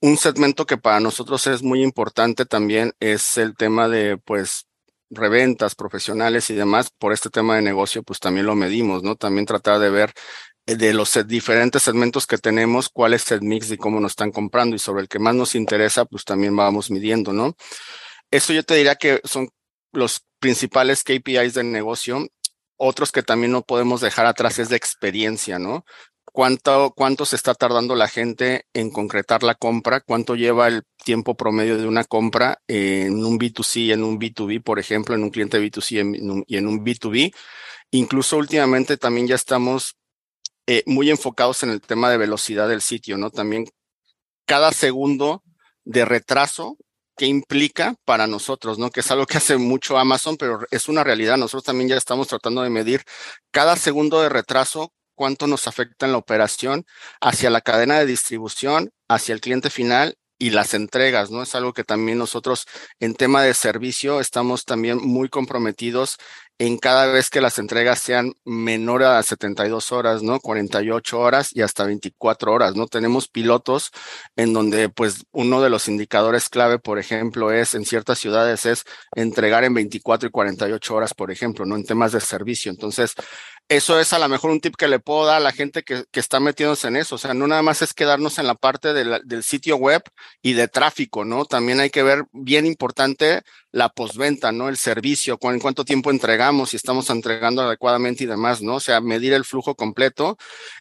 Un 0.00 0.16
segmento 0.16 0.66
que 0.66 0.78
para 0.78 1.00
nosotros 1.00 1.46
es 1.46 1.62
muy 1.62 1.82
importante 1.82 2.46
también 2.46 2.92
es 3.00 3.36
el 3.38 3.56
tema 3.56 3.88
de, 3.88 4.16
pues, 4.18 4.66
reventas 5.10 5.74
profesionales 5.74 6.50
y 6.50 6.54
demás. 6.54 6.90
Por 6.90 7.12
este 7.12 7.30
tema 7.30 7.56
de 7.56 7.62
negocio, 7.62 8.02
pues 8.02 8.20
también 8.20 8.46
lo 8.46 8.54
medimos, 8.54 9.02
¿no? 9.02 9.16
También 9.16 9.46
tratar 9.46 9.78
de 9.80 9.90
ver 9.90 10.12
eh, 10.66 10.76
de 10.76 10.94
los 10.94 11.18
diferentes 11.26 11.82
segmentos 11.82 12.26
que 12.26 12.38
tenemos, 12.38 12.88
cuál 12.88 13.14
es 13.14 13.30
el 13.32 13.42
mix 13.42 13.70
y 13.70 13.76
cómo 13.76 14.00
nos 14.00 14.12
están 14.12 14.32
comprando 14.32 14.76
y 14.76 14.78
sobre 14.78 15.02
el 15.02 15.08
que 15.08 15.18
más 15.18 15.34
nos 15.34 15.54
interesa, 15.54 16.04
pues 16.04 16.24
también 16.24 16.56
vamos 16.56 16.90
midiendo, 16.90 17.32
¿no? 17.32 17.56
Eso 18.30 18.52
yo 18.52 18.62
te 18.64 18.74
diría 18.74 18.96
que 18.96 19.20
son 19.24 19.48
los 19.92 20.24
principales 20.40 21.04
KPIs 21.04 21.54
del 21.54 21.70
negocio. 21.70 22.26
Otros 22.76 23.12
que 23.12 23.22
también 23.22 23.52
no 23.52 23.62
podemos 23.62 24.00
dejar 24.00 24.26
atrás 24.26 24.58
es 24.58 24.70
de 24.70 24.76
experiencia, 24.76 25.58
¿no? 25.58 25.84
¿Cuánto, 26.32 26.92
cuánto 26.96 27.26
se 27.26 27.36
está 27.36 27.54
tardando 27.54 27.94
la 27.94 28.08
gente 28.08 28.66
en 28.72 28.90
concretar 28.90 29.42
la 29.42 29.54
compra? 29.54 30.00
¿Cuánto 30.00 30.36
lleva 30.36 30.68
el 30.68 30.82
tiempo 31.04 31.36
promedio 31.36 31.76
de 31.76 31.86
una 31.86 32.04
compra 32.04 32.62
en 32.68 33.24
un 33.24 33.38
B2C 33.38 33.80
y 33.86 33.92
en 33.92 34.04
un 34.04 34.18
B2B, 34.18 34.62
por 34.62 34.78
ejemplo, 34.78 35.14
en 35.14 35.22
un 35.24 35.30
cliente 35.30 35.60
B2C 35.60 36.44
y 36.46 36.56
en 36.56 36.66
un 36.66 36.84
B2B? 36.84 37.34
Incluso 37.90 38.36
últimamente 38.36 38.96
también 38.96 39.26
ya 39.26 39.34
estamos 39.34 39.96
eh, 40.66 40.84
muy 40.86 41.10
enfocados 41.10 41.64
en 41.64 41.70
el 41.70 41.80
tema 41.80 42.10
de 42.10 42.16
velocidad 42.16 42.68
del 42.68 42.80
sitio, 42.80 43.18
¿no? 43.18 43.30
También 43.30 43.66
cada 44.46 44.72
segundo 44.72 45.42
de 45.84 46.04
retraso 46.04 46.76
qué 47.20 47.26
implica 47.26 47.96
para 48.06 48.26
nosotros, 48.26 48.78
¿no? 48.78 48.88
Que 48.90 49.00
es 49.00 49.10
algo 49.10 49.26
que 49.26 49.36
hace 49.36 49.58
mucho 49.58 49.98
Amazon, 49.98 50.38
pero 50.38 50.60
es 50.70 50.88
una 50.88 51.04
realidad. 51.04 51.36
Nosotros 51.36 51.64
también 51.64 51.90
ya 51.90 51.96
estamos 51.98 52.28
tratando 52.28 52.62
de 52.62 52.70
medir 52.70 53.02
cada 53.50 53.76
segundo 53.76 54.22
de 54.22 54.30
retraso, 54.30 54.94
cuánto 55.14 55.46
nos 55.46 55.66
afecta 55.66 56.06
en 56.06 56.12
la 56.12 56.18
operación 56.18 56.86
hacia 57.20 57.50
la 57.50 57.60
cadena 57.60 57.98
de 57.98 58.06
distribución, 58.06 58.90
hacia 59.06 59.34
el 59.34 59.42
cliente 59.42 59.68
final 59.68 60.16
y 60.38 60.48
las 60.48 60.72
entregas, 60.72 61.30
¿no? 61.30 61.42
Es 61.42 61.54
algo 61.54 61.74
que 61.74 61.84
también 61.84 62.16
nosotros 62.16 62.64
en 63.00 63.14
tema 63.14 63.42
de 63.42 63.52
servicio 63.52 64.20
estamos 64.20 64.64
también 64.64 64.96
muy 64.96 65.28
comprometidos 65.28 66.16
en 66.60 66.76
cada 66.76 67.06
vez 67.06 67.30
que 67.30 67.40
las 67.40 67.58
entregas 67.58 68.00
sean 68.00 68.34
menor 68.44 69.02
a 69.02 69.22
72 69.22 69.92
horas, 69.92 70.22
¿no? 70.22 70.40
48 70.40 71.18
horas 71.18 71.56
y 71.56 71.62
hasta 71.62 71.86
24 71.86 72.52
horas, 72.52 72.76
¿no? 72.76 72.86
Tenemos 72.86 73.28
pilotos 73.28 73.90
en 74.36 74.52
donde, 74.52 74.90
pues, 74.90 75.24
uno 75.32 75.62
de 75.62 75.70
los 75.70 75.88
indicadores 75.88 76.50
clave, 76.50 76.78
por 76.78 76.98
ejemplo, 76.98 77.50
es 77.50 77.72
en 77.74 77.86
ciertas 77.86 78.18
ciudades 78.18 78.66
es 78.66 78.84
entregar 79.16 79.64
en 79.64 79.72
24 79.72 80.28
y 80.28 80.30
48 80.30 80.94
horas, 80.94 81.14
por 81.14 81.30
ejemplo, 81.30 81.64
¿no? 81.64 81.76
En 81.76 81.84
temas 81.84 82.12
de 82.12 82.20
servicio. 82.20 82.70
Entonces, 82.70 83.14
eso 83.70 84.00
es 84.00 84.12
a 84.12 84.18
lo 84.18 84.28
mejor 84.28 84.50
un 84.50 84.60
tip 84.60 84.74
que 84.74 84.88
le 84.88 84.98
puedo 84.98 85.26
dar 85.26 85.36
a 85.36 85.40
la 85.40 85.52
gente 85.52 85.84
que, 85.84 86.04
que 86.10 86.18
está 86.18 86.40
metiéndose 86.40 86.88
en 86.88 86.96
eso. 86.96 87.14
O 87.14 87.18
sea, 87.18 87.34
no 87.34 87.46
nada 87.46 87.62
más 87.62 87.82
es 87.82 87.94
quedarnos 87.94 88.38
en 88.38 88.48
la 88.48 88.56
parte 88.56 88.92
del 88.92 89.42
sitio 89.44 89.76
web 89.76 90.02
y 90.42 90.54
de 90.54 90.66
tráfico, 90.66 91.24
¿no? 91.24 91.44
También 91.44 91.78
hay 91.78 91.88
que 91.88 92.02
ver, 92.02 92.24
bien 92.32 92.66
importante, 92.66 93.42
la 93.70 93.88
postventa, 93.88 94.50
¿no? 94.50 94.68
El 94.68 94.76
servicio, 94.76 95.38
en 95.40 95.60
cuánto 95.60 95.84
tiempo 95.84 96.10
entregamos, 96.10 96.70
si 96.70 96.76
estamos 96.76 97.08
entregando 97.10 97.62
adecuadamente 97.62 98.24
y 98.24 98.26
demás, 98.26 98.60
¿no? 98.60 98.74
O 98.74 98.80
sea, 98.80 99.00
medir 99.00 99.32
el 99.34 99.44
flujo 99.44 99.76
completo. 99.76 100.36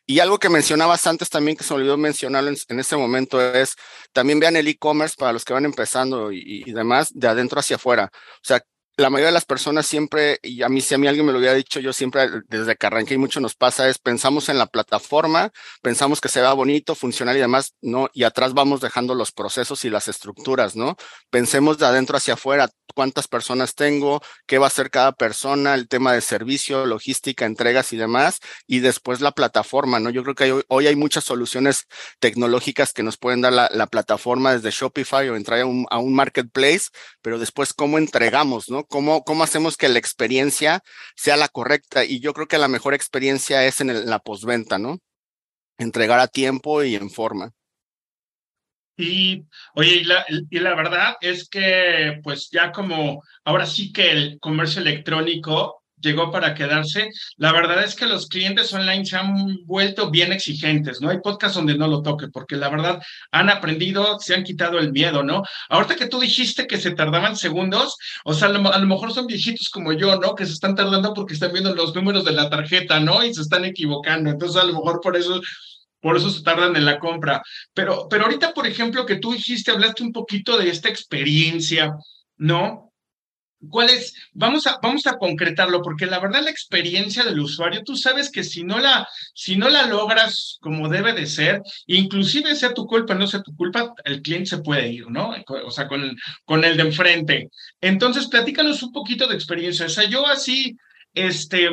Y 0.08 0.17
algo 0.19 0.39
que 0.39 0.50
mencionabas 0.50 1.05
antes 1.05 1.29
también, 1.29 1.55
que 1.58 1.63
se 1.63 1.75
olvidó 1.75 1.96
mencionar 1.96 2.48
en, 2.48 2.58
en 2.69 2.79
este 2.79 2.98
momento, 2.98 3.39
es 3.53 3.75
también 4.13 4.39
vean 4.39 4.55
el 4.55 4.67
e-commerce 4.67 5.15
para 5.15 5.31
los 5.31 5.46
que 5.46 5.53
van 5.53 5.65
empezando 5.65 6.31
y, 6.31 6.63
y 6.65 6.72
demás, 6.72 7.12
de 7.13 7.27
adentro 7.27 7.60
hacia 7.60 7.75
afuera. 7.75 8.10
O 8.13 8.48
sea, 8.48 8.63
la 9.00 9.10
mayoría 9.10 9.27
de 9.27 9.34
las 9.34 9.46
personas 9.46 9.88
siempre, 9.88 10.39
y 10.44 10.62
a 10.62 10.70
mí 10.70 10.82
si 10.82 10.94
a 10.94 10.98
mí 10.98 11.08
alguien 11.08 11.25
me 11.25 11.32
lo 11.32 11.39
hubiera 11.39 11.53
dicho, 11.53 11.79
yo 11.79 11.94
siempre 11.94 12.27
desde 12.50 12.75
que 12.75 12.86
arranqué 12.86 13.13
y 13.13 13.18
mucho 13.18 13.39
nos 13.39 13.56
pasa 13.56 13.88
es 13.88 13.98
pensamos 13.98 14.50
en 14.50 14.58
la 14.58 14.68
plataforma, 14.68 15.51
pensamos 15.82 16.20
que 16.20 16.27
se 16.27 16.41
vea 16.41 16.51
bonito, 16.53 16.96
funcional 16.96 17.38
y 17.38 17.39
demás, 17.39 17.75
¿no? 17.82 18.10
Y 18.13 18.24
atrás 18.24 18.53
vamos 18.53 18.82
dejando 18.82 19.15
los 19.15 19.32
procesos 19.32 19.86
y 19.86 19.89
las 19.89 20.10
estructuras, 20.10 20.75
¿no? 20.75 20.98
Pensemos 21.29 21.77
de 21.77 21.86
adentro 21.86 22.18
hacia 22.18 22.34
afuera, 22.34 22.70
cuántas 22.94 23.27
personas 23.27 23.75
tengo, 23.75 24.22
qué 24.46 24.58
va 24.58 24.65
a 24.65 24.68
hacer 24.68 24.89
cada 24.89 25.13
persona, 25.13 25.75
el 25.75 25.88
tema 25.88 26.13
de 26.13 26.22
servicio, 26.22 26.86
logística, 26.86 27.46
entregas 27.46 27.94
y 27.94 27.98
demás, 27.98 28.39
y 28.68 28.79
después 28.79 29.22
la 29.22 29.32
plataforma, 29.32 30.00
¿no? 30.00 30.10
Yo 30.10 30.24
creo 30.24 30.36
que 30.36 30.63
hoy, 30.68 30.88
hay 30.88 30.96
muchas 30.96 31.24
soluciones 31.24 31.86
tecnológicas 32.20 32.91
que 32.91 33.03
nos 33.03 33.18
pueden 33.18 33.41
dar 33.41 33.53
la, 33.53 33.88
plataforma 33.88 34.53
desde 34.53 34.72
Shopify 34.72 35.29
o 35.29 35.36
entrar 35.36 35.62
a 35.62 35.65
un, 35.65 35.88
a 35.89 35.98
un 35.98 36.13
marketplace, 36.13 36.89
pero 37.22 37.39
después 37.39 37.74
cómo 37.74 37.98
entregamos, 37.98 38.70
¿no? 38.70 38.84
¿Cómo, 38.89 39.24
¿Cómo 39.24 39.43
hacemos 39.43 39.77
que 39.77 39.88
la 39.88 40.00
experiencia 40.00 40.81
sea 41.15 41.38
la 41.38 41.48
correcta? 41.48 42.03
Y 42.03 42.19
yo 42.19 42.34
creo 42.34 42.48
que 42.48 42.58
la 42.58 42.67
mejor 42.67 42.96
experiencia 42.96 43.63
es 43.65 43.81
en, 43.81 44.10
la 44.10 44.19
postventa, 44.19 44.79
¿no? 44.79 45.00
Entregar 45.77 46.19
a 46.19 46.27
tiempo 46.27 46.84
y 46.84 46.96
en 46.96 47.12
forma. 47.12 47.51
Y 48.98 49.46
oye, 49.75 49.98
y 49.98 50.03
la, 50.03 50.25
y 50.27 50.60
la, 50.60 50.75
verdad 50.75 51.15
es 51.22 51.48
que 51.48 52.19
pues 52.22 52.50
ya 52.51 52.72
como 52.72 53.24
ahora 53.46 53.65
sí 53.65 53.93
que 53.93 54.12
el 54.12 54.39
comercio 54.41 54.81
electrónico 54.81 55.84
llegó 56.01 56.32
para 56.32 56.53
quedarse. 56.53 57.10
La 57.38 57.51
verdad 57.51 57.84
es 57.84 57.96
que 57.96 58.06
los 58.06 58.27
clientes 58.27 58.74
online 58.74 59.06
se 59.06 59.18
han 59.18 59.65
vuelto 59.65 60.10
bien 60.10 60.32
exigentes, 60.32 61.01
¿no? 61.01 61.10
Hay 61.10 61.20
podcasts 61.20 61.56
donde 61.56 61.77
no 61.77 61.88
lo 61.88 62.01
toque, 62.01 62.27
porque 62.27 62.56
la 62.56 62.70
verdad 62.70 63.01
han 63.32 63.50
aprendido, 63.50 64.20
se 64.20 64.36
han 64.36 64.44
quitado 64.44 64.79
el 64.79 64.91
miedo, 64.91 65.24
¿no? 65.24 65.44
Ahorita 65.70 65.96
que 65.96 66.08
tú 66.08 66.20
dijiste 66.20 66.68
que 66.68 66.77
se 66.77 66.91
tardaban 66.91 67.36
segundos, 67.36 67.96
o 68.24 68.34
sea, 68.34 68.50
a 68.50 68.51
lo, 68.51 68.88
mejor 68.88 69.13
son 69.13 69.27
viejitos 69.27 69.70
como 69.70 69.94
yo, 69.94 70.20
¿no? 70.20 70.36
Que 70.36 70.46
se 70.46 70.53
están 70.53 70.75
tardando 70.75 71.13
porque 71.13 71.34
están 71.34 71.51
viendo 71.51 71.74
los 71.75 71.94
números 71.96 72.25
de 72.25 72.32
la 72.32 72.50
tarjeta, 72.50 73.00
¿no? 73.00 73.24
Y 73.24 73.34
se 73.34 73.41
están 73.41 73.65
equivocando. 73.65 74.29
Entonces, 74.29 74.62
a 74.62 74.65
lo 74.65 74.74
mejor 74.74 75.00
por 75.01 75.15
eso 75.15 75.41
por 76.01 76.15
eso 76.15 76.29
se 76.29 76.44
tardan 76.44 76.75
en 76.77 76.86
la 76.86 76.98
compra. 76.98 77.41
Pero, 77.74 78.08
pero 78.10 78.24
ahorita, 78.24 78.53
por 78.53 78.65
ejemplo, 78.65 79.06
que 79.06 79.18
tú 79.18 79.34
dijiste, 79.34 79.72
hablaste 79.72 80.03
un 80.03 80.13
poquito 80.13 80.58
de 80.58 80.70
esta 80.70 80.88
experiencia, 80.88 81.94
¿no? 82.38 82.88
¿Cuál 83.70 83.89
es? 83.89 84.13
Vamos 84.32 84.68
a, 84.68 84.80
vamos 84.82 85.06
a 85.06 85.18
concretarlo, 85.18 85.82
porque 85.82 86.06
la 86.06 86.20
verdad 86.20 86.42
la 86.44 86.50
experiencia 86.50 87.25
del 87.25 87.42
usuario, 87.42 87.84
tú 87.84 87.98
sabes 87.98 88.32
que 88.32 88.44
si 88.44 88.63
no 88.63 88.80
la, 88.80 89.06
si 89.34 89.58
no 89.58 89.68
la 89.70 89.86
logras 89.88 90.58
como 90.62 90.88
debe 90.88 91.12
de 91.12 91.25
ser, 91.25 91.62
inclusive 91.86 92.56
sea 92.56 92.74
tu 92.74 92.86
culpa, 92.86 93.16
no 93.16 93.28
sea 93.28 93.42
tu 93.42 93.54
culpa, 93.56 93.94
el 94.06 94.22
cliente 94.22 94.51
se 94.51 94.60
puede 94.60 94.88
ir, 94.89 95.10
¿no? 95.10 95.34
O 95.66 95.72
sea, 95.72 95.88
con 95.88 96.16
con 96.46 96.63
el 96.63 96.78
de 96.78 96.84
enfrente. 96.84 97.50
Entonces, 97.82 98.28
platícanos 98.28 98.82
un 98.82 98.94
poquito 98.94 99.28
de 99.28 99.36
experiencia. 99.36 99.88
O 99.88 99.89
sea, 99.89 100.06
yo 100.10 100.25
así, 100.25 100.78
este, 101.13 101.70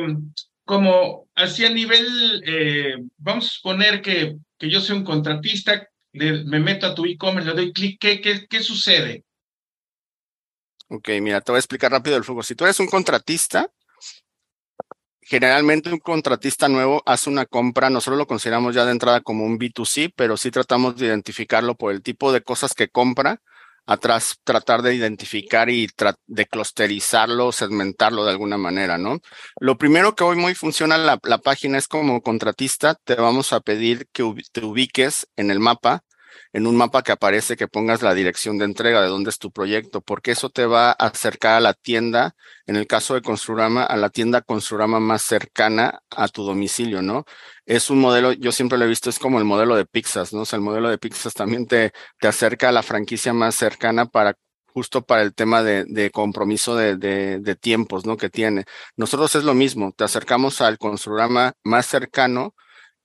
como 0.65 1.27
así 1.35 1.65
a 1.65 1.69
nivel, 1.69 2.43
eh, 2.45 2.95
vamos 3.17 3.45
a 3.45 3.49
suponer 3.49 4.01
que, 4.01 4.35
que 4.57 4.69
yo 4.69 4.81
soy 4.81 4.97
un 4.97 5.05
contratista, 5.05 5.87
me 6.11 6.59
meto 6.59 6.87
a 6.87 6.95
tu 6.95 7.05
e-commerce, 7.05 7.49
le 7.49 7.55
doy 7.55 7.71
clic, 7.71 7.97
¿qué, 7.99 8.19
qué, 8.19 8.45
qué 8.49 8.61
sucede? 8.61 9.23
Ok, 10.89 11.09
mira, 11.21 11.41
te 11.41 11.51
voy 11.51 11.57
a 11.57 11.59
explicar 11.59 11.91
rápido 11.91 12.15
el 12.15 12.23
flujo. 12.23 12.43
Si 12.43 12.55
tú 12.55 12.63
eres 12.63 12.79
un 12.79 12.87
contratista, 12.87 13.69
generalmente 15.21 15.91
un 15.91 15.99
contratista 15.99 16.69
nuevo 16.69 17.03
hace 17.05 17.29
una 17.29 17.45
compra, 17.45 17.89
nosotros 17.89 18.17
lo 18.17 18.27
consideramos 18.27 18.73
ya 18.73 18.85
de 18.85 18.91
entrada 18.91 19.19
como 19.21 19.43
un 19.45 19.59
B2C, 19.59 20.13
pero 20.15 20.37
sí 20.37 20.49
tratamos 20.49 20.95
de 20.95 21.07
identificarlo 21.07 21.75
por 21.75 21.91
el 21.91 22.01
tipo 22.01 22.31
de 22.31 22.41
cosas 22.41 22.73
que 22.73 22.87
compra, 22.87 23.41
atrás 23.85 24.39
tratar 24.45 24.81
de 24.81 24.95
identificar 24.95 25.69
y 25.69 25.89
de 26.27 26.45
clusterizarlo, 26.45 27.51
segmentarlo 27.51 28.23
de 28.23 28.31
alguna 28.31 28.57
manera, 28.57 28.97
¿no? 28.97 29.19
Lo 29.59 29.77
primero 29.77 30.15
que 30.15 30.23
hoy 30.23 30.37
muy 30.37 30.55
funciona 30.55 30.97
la, 30.97 31.19
la 31.23 31.37
página 31.39 31.77
es 31.77 31.89
como 31.89 32.21
contratista, 32.21 32.95
te 32.95 33.15
vamos 33.15 33.51
a 33.51 33.59
pedir 33.59 34.07
que 34.13 34.23
te 34.53 34.63
ubiques 34.63 35.27
en 35.35 35.51
el 35.51 35.59
mapa 35.59 36.03
en 36.57 36.65
un 36.65 36.75
mapa 36.75 37.03
que 37.03 37.11
aparece 37.11 37.55
que 37.55 37.67
pongas 37.67 38.01
la 38.01 38.15
dirección 38.15 38.57
de 38.57 38.65
entrega 38.65 38.99
de 39.03 39.09
dónde 39.09 39.29
es 39.29 39.37
tu 39.37 39.51
proyecto, 39.51 40.01
porque 40.01 40.31
eso 40.31 40.49
te 40.49 40.65
va 40.65 40.89
a 40.89 40.93
acercar 40.93 41.53
a 41.53 41.59
la 41.59 41.75
tienda, 41.75 42.35
en 42.65 42.75
el 42.77 42.87
caso 42.87 43.13
de 43.13 43.21
Construrama, 43.21 43.83
a 43.83 43.95
la 43.95 44.09
tienda 44.09 44.41
Construrama 44.41 44.99
más 44.99 45.21
cercana 45.21 45.99
a 46.09 46.27
tu 46.29 46.43
domicilio, 46.43 47.03
¿no? 47.03 47.25
Es 47.67 47.91
un 47.91 47.99
modelo, 47.99 48.31
yo 48.33 48.51
siempre 48.51 48.79
lo 48.79 48.85
he 48.85 48.87
visto, 48.87 49.11
es 49.11 49.19
como 49.19 49.37
el 49.37 49.45
modelo 49.45 49.75
de 49.75 49.85
Pixas, 49.85 50.33
¿no? 50.33 50.41
O 50.41 50.45
sea, 50.45 50.57
el 50.57 50.63
modelo 50.63 50.89
de 50.89 50.97
Pixas 50.97 51.35
también 51.35 51.67
te, 51.67 51.91
te 52.19 52.27
acerca 52.27 52.69
a 52.69 52.71
la 52.71 52.81
franquicia 52.81 53.33
más 53.33 53.53
cercana 53.53 54.07
para 54.07 54.33
justo 54.73 55.05
para 55.05 55.21
el 55.21 55.35
tema 55.35 55.61
de, 55.63 56.11
compromiso 56.11 56.75
de, 56.75 57.57
tiempos, 57.61 58.05
¿no? 58.07 58.17
Que 58.17 58.29
tiene. 58.31 58.65
Nosotros 58.95 59.35
es 59.35 59.43
lo 59.43 59.53
mismo, 59.53 59.91
te 59.95 60.05
acercamos 60.05 60.61
al 60.61 60.79
Construrama 60.79 61.53
más 61.63 61.85
cercano, 61.85 62.55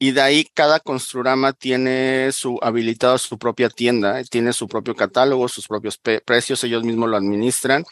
y 0.03 0.11
de 0.11 0.21
ahí 0.21 0.49
cada 0.53 0.81
Construrama 0.81 1.53
tiene 1.53 2.33
su 2.33 2.59
habilitado 2.61 3.19
su 3.19 3.39
propia 3.39 3.69
tienda, 3.69 4.25
tiene 4.25 4.53
su 4.53 4.67
propio 4.67 4.97
catálogo, 4.97 5.47
sus 5.47 5.69
propios 5.69 5.97
precios, 5.97 6.65
ellos 6.65 6.83
mismos 6.83 7.09
lo 7.09 7.17
administran. 7.17 7.85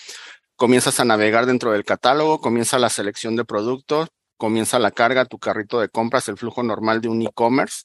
Comienzas 0.56 0.98
a 0.98 1.04
navegar 1.04 1.46
dentro 1.46 1.70
del 1.70 1.84
catálogo, 1.84 2.40
comienza 2.40 2.80
la 2.80 2.90
selección 2.90 3.36
de 3.36 3.44
productos, 3.44 4.08
comienza 4.40 4.78
la 4.78 4.90
carga, 4.90 5.26
tu 5.26 5.38
carrito 5.38 5.80
de 5.80 5.90
compras, 5.90 6.28
el 6.28 6.38
flujo 6.38 6.62
normal 6.62 7.00
de 7.02 7.08
un 7.08 7.22
e-commerce. 7.22 7.82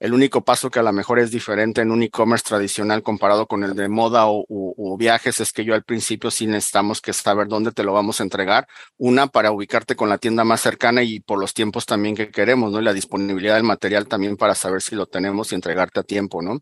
El 0.00 0.14
único 0.14 0.44
paso 0.44 0.70
que 0.70 0.78
a 0.78 0.82
lo 0.82 0.92
mejor 0.92 1.18
es 1.18 1.30
diferente 1.30 1.82
en 1.82 1.90
un 1.90 2.02
e-commerce 2.02 2.44
tradicional 2.48 3.02
comparado 3.02 3.46
con 3.46 3.64
el 3.64 3.74
de 3.74 3.88
moda 3.88 4.24
o, 4.26 4.96
viajes 4.96 5.40
es 5.40 5.52
que 5.52 5.64
yo 5.64 5.74
al 5.74 5.84
principio 5.84 6.30
sí 6.30 6.46
necesitamos 6.46 7.00
que 7.00 7.12
saber 7.12 7.48
dónde 7.48 7.72
te 7.72 7.84
lo 7.84 7.92
vamos 7.92 8.20
a 8.20 8.22
entregar. 8.22 8.66
Una, 8.96 9.26
para 9.26 9.52
ubicarte 9.52 9.96
con 9.96 10.08
la 10.08 10.18
tienda 10.18 10.44
más 10.44 10.60
cercana 10.60 11.02
y 11.02 11.20
por 11.20 11.38
los 11.38 11.52
tiempos 11.52 11.84
también 11.84 12.16
que 12.16 12.30
queremos, 12.30 12.72
¿no? 12.72 12.80
Y 12.80 12.84
la 12.84 12.92
disponibilidad 12.92 13.54
del 13.56 13.64
material 13.64 14.08
también 14.08 14.36
para 14.36 14.54
saber 14.54 14.82
si 14.82 14.96
lo 14.96 15.06
tenemos 15.06 15.52
y 15.52 15.56
entregarte 15.56 16.00
a 16.00 16.04
tiempo, 16.04 16.42
¿no? 16.42 16.60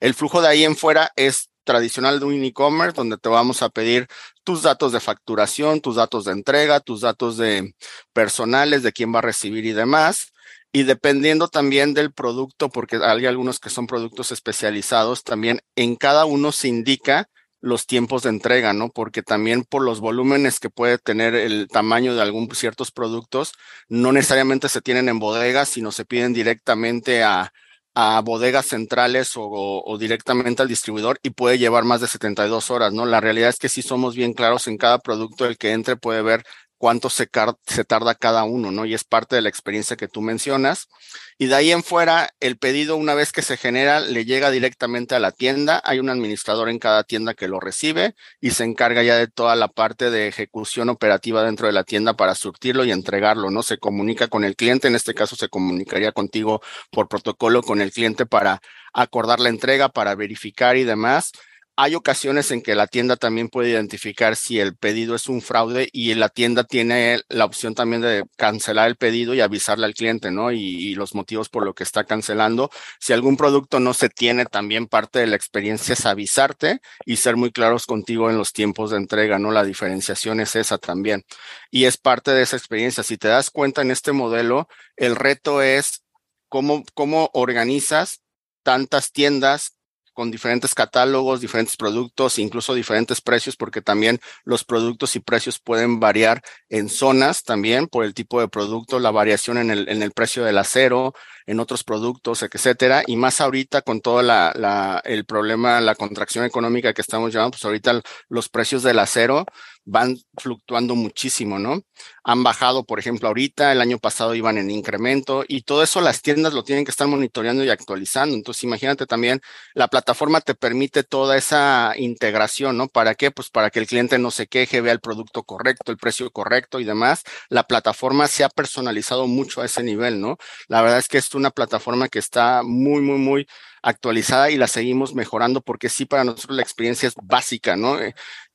El 0.00 0.14
flujo 0.14 0.40
de 0.40 0.48
ahí 0.48 0.64
en 0.64 0.76
fuera 0.76 1.10
es 1.16 1.50
tradicional 1.64 2.20
de 2.20 2.26
un 2.26 2.44
e-commerce 2.44 2.94
donde 2.96 3.18
te 3.18 3.28
vamos 3.28 3.62
a 3.62 3.68
pedir 3.70 4.06
tus 4.44 4.62
datos 4.62 4.92
de 4.92 5.00
facturación, 5.00 5.80
tus 5.80 5.96
datos 5.96 6.24
de 6.24 6.32
entrega, 6.32 6.80
tus 6.80 7.00
datos 7.00 7.36
de 7.36 7.74
personales, 8.12 8.82
de 8.82 8.92
quién 8.92 9.14
va 9.14 9.18
a 9.18 9.22
recibir 9.22 9.64
y 9.64 9.72
demás. 9.72 10.32
Y 10.72 10.82
dependiendo 10.84 11.48
también 11.48 11.94
del 11.94 12.12
producto, 12.12 12.68
porque 12.68 12.96
hay 13.02 13.26
algunos 13.26 13.60
que 13.60 13.70
son 13.70 13.86
productos 13.86 14.32
especializados, 14.32 15.22
también 15.22 15.60
en 15.76 15.96
cada 15.96 16.24
uno 16.24 16.52
se 16.52 16.68
indica 16.68 17.28
los 17.60 17.86
tiempos 17.86 18.24
de 18.24 18.28
entrega, 18.30 18.72
¿no? 18.74 18.90
Porque 18.90 19.22
también 19.22 19.64
por 19.64 19.82
los 19.82 20.00
volúmenes 20.00 20.60
que 20.60 20.70
puede 20.70 20.98
tener 20.98 21.34
el 21.34 21.68
tamaño 21.68 22.14
de 22.14 22.22
algunos 22.22 22.58
ciertos 22.58 22.90
productos, 22.90 23.52
no 23.88 24.12
necesariamente 24.12 24.68
se 24.68 24.82
tienen 24.82 25.08
en 25.08 25.18
bodegas, 25.18 25.70
sino 25.70 25.90
se 25.90 26.04
piden 26.04 26.34
directamente 26.34 27.22
a, 27.22 27.52
a 27.94 28.20
bodegas 28.22 28.66
centrales 28.66 29.32
o, 29.36 29.96
directamente 29.98 30.62
al 30.62 30.68
distribuidor 30.68 31.18
y 31.22 31.30
puede 31.30 31.58
llevar 31.58 31.84
más 31.84 32.00
de 32.00 32.08
72 32.08 32.70
horas, 32.70 32.92
¿no? 32.92 33.06
La 33.06 33.20
realidad 33.20 33.50
es 33.50 33.58
que 33.58 33.68
sí 33.68 33.82
somos 33.82 34.16
bien 34.16 34.32
claros 34.32 34.66
en 34.66 34.78
cada 34.78 34.98
producto 34.98 35.46
el 35.46 35.56
que 35.56 35.72
entre 35.72 35.96
puede 35.96 36.22
ver 36.22 36.44
cuánto 36.84 37.08
se, 37.08 37.26
tarda 37.26 38.14
cada 38.14 38.44
uno, 38.44 38.70
¿no? 38.70 38.84
Y 38.84 38.92
es 38.92 39.04
parte 39.04 39.36
de 39.36 39.40
la 39.40 39.48
experiencia 39.48 39.96
que 39.96 40.06
tú 40.06 40.20
mencionas. 40.20 40.90
Y 41.38 41.46
de 41.46 41.54
ahí 41.54 41.72
en 41.72 41.82
fuera, 41.82 42.28
el 42.40 42.58
pedido, 42.58 42.98
una 42.98 43.14
vez 43.14 43.32
que 43.32 43.40
se 43.40 43.56
genera, 43.56 44.00
le 44.00 44.26
llega 44.26 44.50
directamente 44.50 45.14
a 45.14 45.18
la 45.18 45.32
tienda. 45.32 45.80
Hay 45.86 45.98
un 45.98 46.10
administrador 46.10 46.68
en 46.68 46.78
cada 46.78 47.02
tienda 47.02 47.32
que 47.32 47.48
lo 47.48 47.58
recibe 47.58 48.14
y 48.38 48.50
se 48.50 48.64
encarga 48.64 49.02
ya 49.02 49.16
de 49.16 49.28
toda 49.28 49.56
la 49.56 49.68
parte 49.68 50.10
de 50.10 50.28
ejecución 50.28 50.90
operativa 50.90 51.42
dentro 51.42 51.68
de 51.68 51.72
la 51.72 51.84
tienda 51.84 52.18
para 52.18 52.34
surtirlo 52.34 52.84
y 52.84 52.92
entregarlo, 52.92 53.50
¿no? 53.50 53.62
Se 53.62 53.78
comunica 53.78 54.28
con 54.28 54.44
el 54.44 54.54
cliente, 54.54 54.86
en 54.86 54.94
este 54.94 55.14
caso 55.14 55.36
se 55.36 55.48
comunicaría 55.48 56.12
contigo 56.12 56.60
por 56.90 57.08
protocolo 57.08 57.62
con 57.62 57.80
el 57.80 57.92
cliente 57.92 58.26
para 58.26 58.60
acordar 58.92 59.40
la 59.40 59.48
entrega, 59.48 59.88
para 59.88 60.14
verificar 60.16 60.76
y 60.76 60.84
demás 60.84 61.32
hay 61.76 61.96
ocasiones 61.96 62.52
en 62.52 62.62
que 62.62 62.76
la 62.76 62.86
tienda 62.86 63.16
también 63.16 63.48
puede 63.48 63.70
identificar 63.70 64.36
si 64.36 64.60
el 64.60 64.76
pedido 64.76 65.16
es 65.16 65.28
un 65.28 65.42
fraude 65.42 65.88
y 65.92 66.14
la 66.14 66.28
tienda 66.28 66.62
tiene 66.62 67.20
la 67.28 67.44
opción 67.44 67.74
también 67.74 68.00
de 68.00 68.24
cancelar 68.36 68.88
el 68.88 68.96
pedido 68.96 69.34
y 69.34 69.40
avisarle 69.40 69.86
al 69.86 69.94
cliente, 69.94 70.30
¿no? 70.30 70.52
Y, 70.52 70.94
los 70.94 71.14
motivos 71.14 71.48
por 71.48 71.64
lo 71.64 71.74
que 71.74 71.82
está 71.82 72.04
cancelando. 72.04 72.70
Si 73.00 73.12
algún 73.12 73.36
producto 73.36 73.80
no 73.80 73.94
se 73.94 74.08
tiene, 74.08 74.46
también 74.46 74.86
parte 74.86 75.18
de 75.18 75.26
la 75.26 75.34
experiencia 75.34 75.94
es 75.94 76.06
avisarte 76.06 76.80
y 77.04 77.16
ser 77.16 77.36
muy 77.36 77.50
claros 77.50 77.86
contigo 77.86 78.30
en 78.30 78.38
los 78.38 78.52
tiempos 78.52 78.90
de 78.90 78.98
entrega, 78.98 79.40
¿no? 79.40 79.50
La 79.50 79.64
diferenciación 79.64 80.40
es 80.40 80.54
esa 80.54 80.78
también. 80.78 81.24
Y 81.72 81.86
es 81.86 81.96
parte 81.96 82.30
de 82.30 82.42
esa 82.42 82.56
experiencia. 82.56 83.02
Si 83.02 83.18
te 83.18 83.28
das 83.28 83.50
cuenta 83.50 83.82
en 83.82 83.90
este 83.90 84.12
modelo, 84.12 84.68
el 84.96 85.16
reto 85.16 85.62
es 85.62 86.04
cómo, 86.48 86.84
cómo 86.94 87.30
organizas 87.32 88.20
tantas 88.62 89.10
tiendas 89.10 89.74
con 90.14 90.30
diferentes 90.30 90.74
catálogos, 90.74 91.40
diferentes 91.40 91.76
productos, 91.76 92.38
incluso 92.38 92.72
diferentes 92.72 93.20
precios, 93.20 93.56
porque 93.56 93.82
también 93.82 94.20
los 94.44 94.64
productos 94.64 95.16
y 95.16 95.20
precios 95.20 95.58
pueden 95.58 96.00
variar 96.00 96.42
en 96.70 96.88
zonas 96.88 97.42
también 97.42 97.88
por 97.88 98.04
el 98.04 98.14
tipo 98.14 98.40
de 98.40 98.48
producto, 98.48 98.98
la 98.98 99.10
variación 99.10 99.58
en 99.58 99.70
el, 99.70 99.88
en 99.88 100.02
el 100.02 100.12
precio 100.12 100.44
del 100.44 100.58
acero, 100.58 101.12
en 101.46 101.60
otros 101.60 101.84
productos, 101.84 102.42
etcétera. 102.42 103.02
Y 103.06 103.16
más 103.16 103.40
ahorita 103.40 103.82
con 103.82 104.00
todo 104.00 104.22
la, 104.22 104.52
la, 104.56 105.02
el 105.04 105.24
problema, 105.24 105.80
la 105.80 105.94
contracción 105.94 106.44
económica 106.44 106.94
que 106.94 107.02
estamos 107.02 107.32
llevando, 107.32 107.52
pues 107.52 107.64
ahorita 107.64 108.00
los 108.28 108.48
precios 108.48 108.82
del 108.82 108.98
acero 108.98 109.44
van 109.84 110.16
fluctuando 110.38 110.94
muchísimo, 110.94 111.58
¿no? 111.58 111.82
Han 112.24 112.42
bajado, 112.42 112.84
por 112.84 112.98
ejemplo, 112.98 113.28
ahorita, 113.28 113.72
el 113.72 113.80
año 113.80 113.98
pasado 113.98 114.34
iban 114.34 114.58
en 114.58 114.70
incremento 114.70 115.44
y 115.46 115.62
todo 115.62 115.82
eso 115.82 116.00
las 116.00 116.22
tiendas 116.22 116.54
lo 116.54 116.64
tienen 116.64 116.84
que 116.84 116.90
estar 116.90 117.06
monitoreando 117.06 117.64
y 117.64 117.70
actualizando. 117.70 118.34
Entonces, 118.34 118.64
imagínate 118.64 119.06
también, 119.06 119.40
la 119.74 119.88
plataforma 119.88 120.40
te 120.40 120.54
permite 120.54 121.02
toda 121.04 121.36
esa 121.36 121.92
integración, 121.96 122.76
¿no? 122.76 122.88
¿Para 122.88 123.14
qué? 123.14 123.30
Pues 123.30 123.50
para 123.50 123.70
que 123.70 123.78
el 123.80 123.86
cliente 123.86 124.18
no 124.18 124.30
se 124.30 124.46
queje, 124.46 124.80
vea 124.80 124.92
el 124.92 125.00
producto 125.00 125.42
correcto, 125.44 125.92
el 125.92 125.98
precio 125.98 126.30
correcto 126.30 126.80
y 126.80 126.84
demás. 126.84 127.22
La 127.48 127.64
plataforma 127.64 128.26
se 128.28 128.44
ha 128.44 128.48
personalizado 128.48 129.26
mucho 129.26 129.60
a 129.60 129.66
ese 129.66 129.82
nivel, 129.82 130.20
¿no? 130.20 130.36
La 130.68 130.82
verdad 130.82 130.98
es 130.98 131.08
que 131.08 131.18
es 131.18 131.34
una 131.34 131.50
plataforma 131.50 132.08
que 132.08 132.18
está 132.18 132.62
muy, 132.62 133.00
muy, 133.02 133.18
muy 133.18 133.46
actualizada 133.82 134.50
y 134.50 134.56
la 134.56 134.66
seguimos 134.66 135.14
mejorando 135.14 135.60
porque 135.60 135.88
sí, 135.90 136.06
para 136.06 136.24
nosotros 136.24 136.56
la 136.56 136.62
experiencia 136.62 137.06
es 137.06 137.14
básica, 137.22 137.76
¿no? 137.76 137.98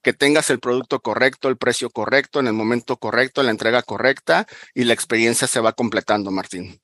Que 0.01 0.13
tengas 0.13 0.49
el 0.49 0.59
producto 0.59 0.99
correcto, 1.01 1.49
el 1.49 1.57
precio 1.57 1.89
correcto, 1.89 2.39
en 2.39 2.47
el 2.47 2.53
momento 2.53 2.97
correcto, 2.97 3.43
la 3.43 3.51
entrega 3.51 3.81
correcta 3.81 4.47
y 4.73 4.85
la 4.85 4.93
experiencia 4.93 5.47
se 5.47 5.59
va 5.59 5.73
completando, 5.73 6.31
Martín. 6.31 6.79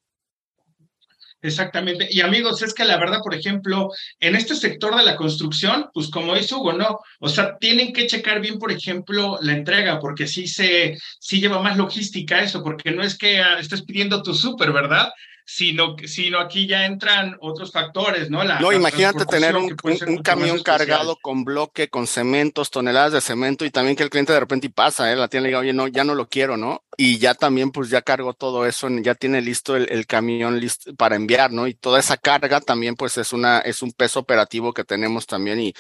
Exactamente. 1.46 2.08
Y 2.10 2.22
amigos, 2.22 2.64
es 2.64 2.74
que 2.74 2.86
la 2.86 2.98
verdad, 2.98 3.20
por 3.24 3.36
ejemplo, 3.36 3.92
en 4.20 4.36
este 4.36 4.56
sector 4.56 4.96
de 4.96 5.04
la 5.04 5.16
construcción, 5.16 5.90
pues 5.94 6.10
como 6.10 6.34
dice 6.34 6.56
Hugo, 6.56 6.74
no, 6.74 7.00
o 7.20 7.30
sea, 7.30 7.58
tienen 7.60 7.94
que 7.94 8.08
checar 8.08 8.42
bien, 8.42 8.58
por 8.58 8.72
ejemplo, 8.72 9.38
la 9.42 9.54
entrega, 9.54 10.00
porque 10.00 10.26
sí 10.26 10.48
se, 10.48 10.98
sí 11.20 11.40
lleva 11.40 11.62
más 11.62 11.78
logística 11.78 12.42
eso, 12.42 12.64
porque 12.64 12.92
no 12.92 13.04
es 13.04 13.16
que 13.16 13.40
ah, 13.40 13.60
estés 13.60 13.84
pidiendo 13.84 14.24
tu 14.24 14.34
súper, 14.34 14.72
¿verdad? 14.72 15.10
Sino, 15.46 15.96
sino 16.06 16.40
aquí 16.40 16.66
ya 16.66 16.86
entran 16.86 17.38
otros 17.40 17.72
factores, 17.72 18.32
¿no? 18.32 18.44
La, 18.44 18.60
no, 18.60 18.74
imagínate 18.74 19.26
tener 19.26 19.56
un, 19.56 19.76
un, 19.84 20.18
camión 20.24 20.64
cargado 20.64 21.18
con 21.22 21.44
bloque, 21.44 21.88
con 21.88 22.08
cementos, 22.08 22.72
toneladas 22.72 23.14
de 23.14 23.22
cemento 23.22 23.64
y 23.64 23.70
también 23.70 23.96
que 23.96 24.02
el 24.02 24.10
cliente 24.10 24.34
de 24.34 24.40
repente 24.40 24.72
pasa, 24.72 25.12
¿eh? 25.12 25.16
La 25.16 25.28
tienda 25.28 25.44
le 25.44 25.50
diga, 25.50 25.60
oye, 25.60 25.74
no, 25.74 25.88
ya 25.88 26.04
no 26.04 26.16
lo 26.16 26.28
quiero, 26.28 26.58
¿no? 26.58 26.84
Y 26.98 27.20
ya 27.20 27.36
también, 27.36 27.72
pues 27.72 27.90
ya 27.90 28.02
cargó 28.02 28.34
todo 28.34 28.66
eso, 28.66 28.90
ya 28.90 29.14
tiene 29.14 29.42
listo 29.42 29.76
el, 29.76 29.88
el 29.92 30.08
camión 30.08 30.60
listo 30.60 30.96
para 30.96 31.16
enviar, 31.16 31.52
¿no? 31.52 31.68
Y 31.68 31.76
toda 31.76 32.00
esa 32.00 32.18
carga 32.18 32.60
también, 32.60 32.96
pues 32.96 33.18
es 33.18 33.32
una, 33.32 33.60
es 33.60 33.84
un 33.84 33.92
peso 33.92 34.22
operativo 34.22 34.74
que 34.74 34.84
tenemos 34.84 35.28
también 35.28 35.60
y, 35.60 35.76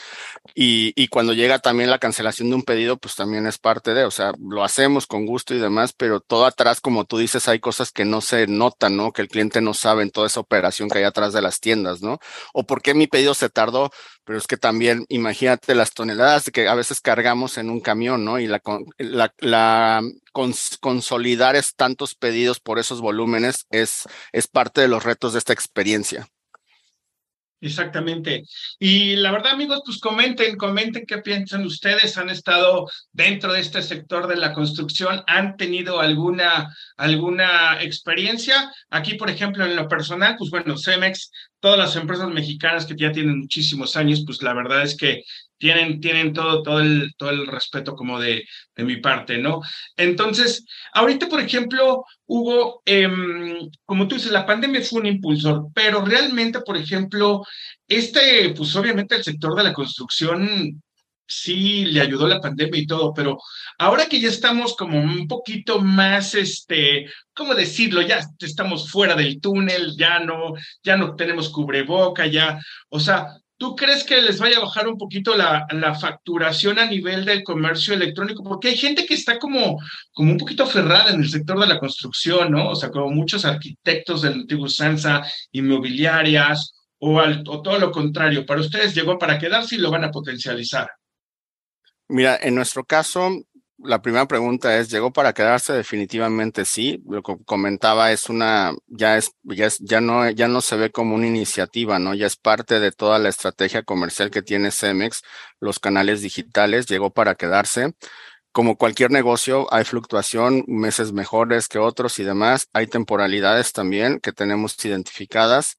y, 0.53 0.93
y 0.95 1.07
cuando 1.07 1.33
llega 1.33 1.57
también 1.57 1.89
la 1.89 1.97
cancelación 1.97 2.49
de 2.49 2.55
un 2.55 2.63
pedido, 2.63 2.97
pues 2.97 3.15
también 3.15 3.47
es 3.47 3.57
parte 3.57 3.95
de, 3.95 4.03
o 4.03 4.11
sea, 4.11 4.33
lo 4.39 4.63
hacemos 4.63 5.07
con 5.07 5.25
gusto 5.25 5.55
y 5.55 5.59
demás, 5.59 5.93
pero 5.93 6.19
todo 6.19 6.45
atrás, 6.45 6.81
como 6.81 7.05
tú 7.05 7.17
dices, 7.17 7.47
hay 7.47 7.59
cosas 7.59 7.91
que 7.91 8.05
no 8.05 8.21
se 8.21 8.45
notan, 8.45 8.95
¿no? 8.95 9.11
Que 9.11 9.23
el 9.23 9.27
cliente 9.27 9.54
no 9.61 9.73
saben 9.73 10.11
toda 10.11 10.27
esa 10.27 10.39
operación 10.39 10.89
que 10.89 10.99
hay 10.99 11.03
atrás 11.03 11.33
de 11.33 11.41
las 11.41 11.59
tiendas, 11.59 12.01
¿no? 12.01 12.19
O 12.53 12.63
por 12.65 12.81
qué 12.81 12.93
mi 12.93 13.07
pedido 13.07 13.33
se 13.33 13.49
tardó, 13.49 13.91
pero 14.23 14.37
es 14.37 14.47
que 14.47 14.57
también 14.57 15.05
imagínate 15.09 15.75
las 15.75 15.91
toneladas 15.91 16.49
que 16.51 16.67
a 16.67 16.75
veces 16.75 17.01
cargamos 17.01 17.57
en 17.57 17.69
un 17.69 17.81
camión, 17.81 18.25
¿no? 18.25 18.39
Y 18.39 18.47
la, 18.47 18.61
la 19.39 20.01
consolidar 20.79 21.55
es 21.55 21.75
tantos 21.75 22.15
pedidos 22.15 22.59
por 22.59 22.79
esos 22.79 23.01
volúmenes 23.01 23.65
es, 23.69 24.03
es 24.31 24.47
parte 24.47 24.81
de 24.81 24.87
los 24.87 25.03
retos 25.03 25.33
de 25.33 25.39
esta 25.39 25.53
experiencia. 25.53 26.27
Exactamente. 27.65 28.43
Y 28.77 29.15
la 29.15 29.31
verdad, 29.31 29.53
amigos, 29.53 29.81
pues 29.83 29.97
comenten, 29.97 30.55
comenten 30.55 31.03
qué 31.07 31.17
piensan 31.17 31.65
ustedes. 31.65 32.15
¿Han 32.15 32.29
estado 32.29 32.87
dentro 33.11 33.51
de 33.51 33.61
este 33.61 33.81
sector 33.81 34.27
de 34.27 34.35
la 34.35 34.53
construcción? 34.53 35.23
¿Han 35.25 35.57
tenido 35.57 35.99
alguna, 35.99 36.71
alguna 36.95 37.81
experiencia? 37.81 38.71
Aquí, 38.91 39.15
por 39.15 39.31
ejemplo, 39.31 39.65
en 39.65 39.75
lo 39.75 39.87
personal, 39.87 40.35
pues 40.37 40.51
bueno, 40.51 40.77
Cemex, 40.77 41.31
todas 41.59 41.79
las 41.79 41.95
empresas 41.95 42.29
mexicanas 42.29 42.85
que 42.85 42.95
ya 42.95 43.11
tienen 43.11 43.39
muchísimos 43.39 43.95
años, 43.95 44.21
pues 44.23 44.43
la 44.43 44.53
verdad 44.53 44.83
es 44.83 44.95
que 44.95 45.23
tienen, 45.65 45.99
tienen 45.99 46.31
todo, 46.31 46.61
todo, 46.61 46.79
el, 46.79 47.15
todo 47.17 47.31
el 47.31 47.47
respeto 47.47 47.95
como 47.95 48.19
de, 48.19 48.45
de 48.75 48.83
mi 48.83 48.97
parte, 48.97 49.39
¿no? 49.39 49.61
Entonces, 49.97 50.63
ahorita, 50.93 51.27
por 51.27 51.41
ejemplo, 51.41 52.05
hubo, 52.27 52.83
em, 52.85 53.67
como 53.83 54.07
tú 54.07 54.13
dices, 54.13 54.31
la 54.31 54.45
pandemia 54.45 54.83
fue 54.83 54.99
un 54.99 55.07
impulsor, 55.07 55.69
pero 55.73 56.05
realmente, 56.05 56.59
por 56.61 56.77
ejemplo, 56.77 57.41
este, 57.87 58.53
pues 58.55 58.75
obviamente 58.75 59.15
el 59.15 59.23
sector 59.23 59.55
de 59.55 59.63
la 59.63 59.73
construcción 59.73 60.83
sí 61.27 61.85
le 61.85 62.01
ayudó 62.01 62.27
la 62.27 62.39
pandemia 62.39 62.81
y 62.81 62.85
todo, 62.85 63.11
pero 63.11 63.39
ahora 63.79 64.05
que 64.05 64.21
ya 64.21 64.29
estamos 64.29 64.75
como 64.75 64.99
un 65.01 65.27
poquito 65.27 65.81
más, 65.81 66.35
este, 66.35 67.07
¿cómo 67.33 67.55
decirlo? 67.55 68.03
Ya 68.03 68.19
estamos 68.37 68.91
fuera 68.91 69.15
del 69.15 69.41
túnel, 69.41 69.95
ya 69.97 70.19
no, 70.19 70.53
ya 70.83 70.95
no 70.95 71.15
tenemos 71.15 71.49
cubreboca, 71.49 72.27
ya, 72.27 72.59
o 72.89 72.99
sea, 72.99 73.29
¿Tú 73.65 73.75
crees 73.75 74.03
que 74.03 74.21
les 74.21 74.37
vaya 74.37 74.57
a 74.57 74.59
bajar 74.59 74.87
un 74.87 74.95
poquito 74.95 75.35
la, 75.35 75.65
facturación 75.99 76.77
a 76.77 76.85
nivel 76.85 77.25
del 77.25 77.43
comercio 77.43 77.95
electrónico? 77.95 78.43
Porque 78.43 78.67
hay 78.67 78.77
gente 78.77 79.07
que 79.07 79.15
está 79.15 79.39
como, 79.39 79.81
como 80.13 80.33
un 80.33 80.37
poquito 80.37 80.65
aferrada 80.65 81.09
en 81.09 81.21
el 81.21 81.29
sector 81.31 81.59
de 81.59 81.65
la 81.65 81.79
construcción, 81.79 82.51
¿no? 82.51 82.69
O 82.69 82.75
sea, 82.75 82.91
como 82.91 83.09
muchos 83.09 83.43
arquitectos 83.43 84.21
de 84.21 84.29
la 84.29 84.35
antigua 84.35 84.67
usanza, 84.67 85.23
inmobiliarias, 85.51 86.75
o 86.99 87.61
todo 87.63 87.79
lo 87.79 87.91
contrario. 87.91 88.45
Para 88.45 88.61
ustedes 88.61 88.93
llegó 88.93 89.17
para 89.17 89.39
quedarse 89.39 89.77
y 89.77 89.79
lo 89.79 89.89
van 89.89 90.03
a 90.03 90.11
potencializar. 90.11 90.91
Mira, 92.07 92.37
en 92.39 92.53
nuestro 92.53 92.83
caso, 92.85 93.31
la 93.77 94.01
primera 94.01 94.27
pregunta 94.27 94.77
es, 94.77 94.89
¿llegó 94.89 95.11
para 95.11 95.33
quedarse? 95.33 95.73
Definitivamente 95.73 96.65
sí. 96.65 97.03
Lo 97.07 97.21
que 97.21 97.35
comentaba 97.45 98.11
es 98.11 98.29
una, 98.29 98.73
ya 98.87 99.17
es, 99.17 99.31
ya 99.43 99.69
ya 99.79 100.01
no, 100.01 100.29
ya 100.29 100.47
no 100.47 100.61
se 100.61 100.75
ve 100.77 100.91
como 100.91 101.15
una 101.15 101.27
iniciativa, 101.27 101.99
¿no? 101.99 102.13
Ya 102.13 102.27
es 102.27 102.37
parte 102.37 102.79
de 102.79 102.91
toda 102.91 103.19
la 103.19 103.29
estrategia 103.29 103.83
comercial 103.83 104.31
que 104.31 104.41
tiene 104.41 104.71
Cemex, 104.71 105.21
los 105.59 105.79
canales 105.79 106.21
digitales, 106.21 106.87
llegó 106.87 107.11
para 107.11 107.35
quedarse. 107.35 107.93
Como 108.51 108.77
cualquier 108.77 109.11
negocio, 109.11 109.67
hay 109.73 109.83
fluctuación, 109.83 110.63
meses 110.67 111.11
mejores 111.11 111.67
que 111.67 111.79
otros 111.79 112.19
y 112.19 112.23
demás. 112.23 112.69
Hay 112.73 112.87
temporalidades 112.87 113.73
también 113.73 114.19
que 114.21 114.31
tenemos 114.31 114.83
identificadas 114.85 115.77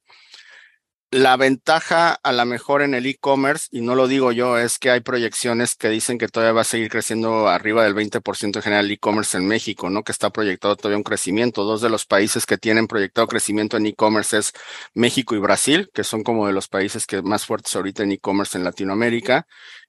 la 1.11 1.37
ventaja 1.37 2.13
a 2.23 2.33
la 2.33 2.45
mejor 2.45 2.83
en 2.83 2.95
el 2.95 3.07
e-commerce, 3.07 3.69
y 3.71 3.81
no 3.81 3.95
lo 3.95 4.09
digo 4.09 4.33
yo, 4.33 4.59
es 4.59 4.79
que 4.79 4.91
hay 4.91 5.01
proyecciones 5.01 5.77
que 5.77 5.89
dicen 5.89 6.19
que 6.19 6.29
todavía 6.29 6.53
va 6.53 6.61
a 6.63 6.65
seguir 6.65 6.91
creciendo 6.91 7.49
arriba 7.49 7.85
del 7.85 7.95
20% 7.95 8.57
en 8.57 8.63
general 8.63 8.91
e-commerce 8.91 9.37
en 9.37 9.47
México, 9.47 9.89
¿no? 9.89 10.03
Que 10.03 10.13
está 10.13 10.31
proyectado 10.31 10.77
todavía 10.77 10.99
un 10.99 11.05
crecimiento. 11.05 11.65
Dos 11.65 11.81
de 11.81 11.91
los 11.91 12.07
países 12.07 12.45
que 12.45 12.59
tienen 12.59 12.89
proyectado 12.89 13.29
crecimiento 13.29 13.77
en 13.77 13.87
e-commerce 13.87 14.39
es 14.39 14.53
México 14.95 15.35
y 15.35 15.39
Brasil, 15.39 15.91
que 15.95 16.05
son 16.05 16.23
como 16.25 16.47
de 16.47 16.53
los 16.53 16.69
países 16.69 17.07
que 17.07 17.23
más 17.23 17.47
fuertes 17.47 17.75
ahorita 17.77 18.03
en 18.03 18.13
e-commerce 18.13 18.59
en 18.59 18.65
Latinoamérica. 18.65 19.47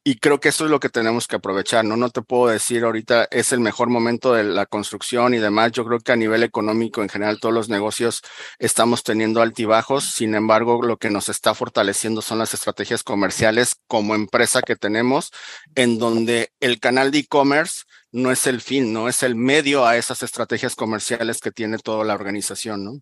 Y 0.09 0.15
creo 0.19 0.39
que 0.39 0.47
eso 0.47 0.63
es 0.63 0.71
lo 0.71 0.79
que 0.79 0.87
tenemos 0.87 1.27
que 1.27 1.35
aprovechar, 1.35 1.83
¿no? 1.83 1.97
No 1.97 2.09
te 2.09 2.21
puedo 2.21 2.47
decir 2.47 2.85
ahorita 2.85 3.27
es 3.29 3.51
el 3.51 3.59
mejor 3.59 3.89
momento 3.89 4.33
de 4.33 4.45
la 4.45 4.65
construcción 4.65 5.33
y 5.33 5.37
demás. 5.37 5.73
Yo 5.73 5.83
creo 5.83 5.99
que 5.99 6.13
a 6.13 6.15
nivel 6.15 6.43
económico, 6.43 7.01
en 7.01 7.09
general, 7.09 7.41
todos 7.41 7.53
los 7.53 7.67
negocios 7.67 8.21
estamos 8.57 9.03
teniendo 9.03 9.41
altibajos. 9.41 10.05
Sin 10.05 10.33
embargo, 10.33 10.81
lo 10.81 10.95
que 10.95 11.09
nos 11.09 11.27
está 11.27 11.53
fortaleciendo 11.53 12.21
son 12.21 12.37
las 12.39 12.53
estrategias 12.53 13.03
comerciales 13.03 13.75
como 13.85 14.15
empresa 14.15 14.61
que 14.61 14.77
tenemos, 14.77 15.33
en 15.75 15.99
donde 15.99 16.53
el 16.61 16.79
canal 16.79 17.11
de 17.11 17.17
e-commerce 17.17 17.81
no 18.13 18.31
es 18.31 18.47
el 18.47 18.61
fin, 18.61 18.93
no 18.93 19.09
es 19.09 19.23
el 19.23 19.35
medio 19.35 19.85
a 19.85 19.97
esas 19.97 20.23
estrategias 20.23 20.77
comerciales 20.77 21.41
que 21.41 21.51
tiene 21.51 21.79
toda 21.79 22.05
la 22.05 22.13
organización, 22.13 22.85
¿no? 22.85 23.01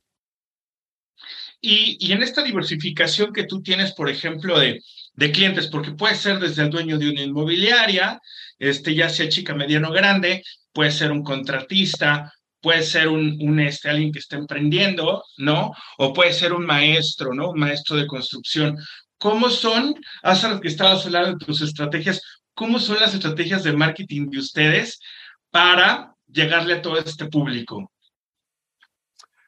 Y, 1.62 1.98
y 2.00 2.14
en 2.14 2.24
esta 2.24 2.42
diversificación 2.42 3.32
que 3.32 3.44
tú 3.44 3.62
tienes, 3.62 3.94
por 3.94 4.10
ejemplo, 4.10 4.58
de 4.58 4.82
de 5.16 5.32
clientes, 5.32 5.68
porque 5.68 5.92
puede 5.92 6.16
ser 6.16 6.40
desde 6.40 6.64
el 6.64 6.70
dueño 6.70 6.98
de 6.98 7.10
una 7.10 7.22
inmobiliaria, 7.22 8.20
este, 8.60 8.94
ya 8.94 9.10
sea 9.10 9.30
chica, 9.30 9.54
mediano, 9.54 9.92
grande, 9.92 10.44
puede 10.74 10.92
ser 10.92 11.12
un 11.12 11.24
contratista, 11.24 12.32
puede 12.62 12.84
ser 12.84 13.08
un, 13.08 13.60
este, 13.60 13.90
alguien 13.90 14.12
que 14.12 14.20
está 14.20 14.38
emprendiendo, 14.38 15.24
¿no? 15.38 15.72
O 15.98 16.14
puede 16.14 16.34
ser 16.34 16.52
un 16.52 16.66
maestro, 16.66 17.34
¿no? 17.34 17.52
Un 17.52 17.60
maestro 17.60 17.96
de 17.96 18.08
construcción. 18.08 18.78
¿cómo 19.18 19.50
son, 19.50 19.96
hasta 20.24 20.50
lo 20.50 20.62
que 20.62 20.68
estabas 20.68 21.06
hablando 21.06 21.38
de 21.38 21.46
tus 21.46 21.62
estrategias, 21.62 22.22
cómo 22.54 22.80
son 22.80 23.00
las 23.00 23.14
estrategias 23.14 23.64
de 23.64 23.74
marketing 23.74 24.30
de 24.30 24.40
ustedes 24.40 25.00
para 25.50 26.14
llegarle 26.28 26.76
a 26.76 26.82
todo 26.82 27.00
este 27.00 27.26
público? 27.26 27.92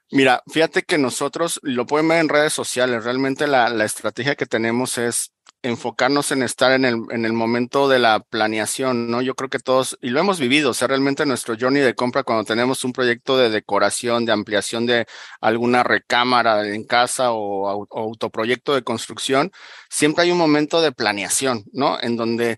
Mira, 0.10 0.42
fíjate 0.52 0.84
que 0.84 0.98
nosotros 0.98 1.60
lo 1.64 1.86
pueden 1.86 2.08
ver 2.08 2.22
en 2.22 2.30
redes 2.30 2.54
sociales. 2.54 3.04
Realmente 3.04 3.46
la, 3.46 3.70
la 3.70 3.84
estrategia 3.84 4.36
que 4.36 4.46
tenemos 4.46 4.98
es 4.98 5.32
enfocarnos 5.64 6.32
en 6.32 6.44
estar 6.44 6.72
en 6.72 6.86
el, 6.86 6.98
en 7.12 7.26
el 7.26 7.34
momento 7.34 7.88
de 7.90 8.00
la 8.00 8.20
planeación, 8.20 9.10
¿no? 9.10 9.22
Yo 9.22 9.36
creo 9.36 9.50
que 9.50 9.60
todos, 9.60 9.98
y 10.02 10.10
lo 10.10 10.20
hemos 10.20 10.40
vivido, 10.40 10.72
o 10.72 10.74
sea, 10.74 10.88
realmente 10.88 11.26
nuestro 11.26 11.56
journey 11.60 11.82
de 11.82 11.96
compra 11.96 12.24
cuando 12.24 12.46
tenemos 12.46 12.84
un 12.84 12.94
proyecto 12.94 13.38
de 13.38 13.50
decoración, 13.50 14.26
de 14.26 14.32
ampliación 14.32 14.86
de 14.86 15.08
alguna 15.42 15.84
recámara 15.84 16.68
en 16.68 16.86
casa 16.86 17.32
o, 17.32 17.86
o 17.90 18.00
autoproyecto 18.00 18.76
de 18.76 18.84
construcción, 18.84 19.52
siempre 19.90 20.24
hay 20.24 20.32
un 20.32 20.38
momento 20.38 20.82
de 20.82 20.92
planeación, 20.92 21.64
¿no? 21.74 22.00
En 22.02 22.16
donde 22.18 22.58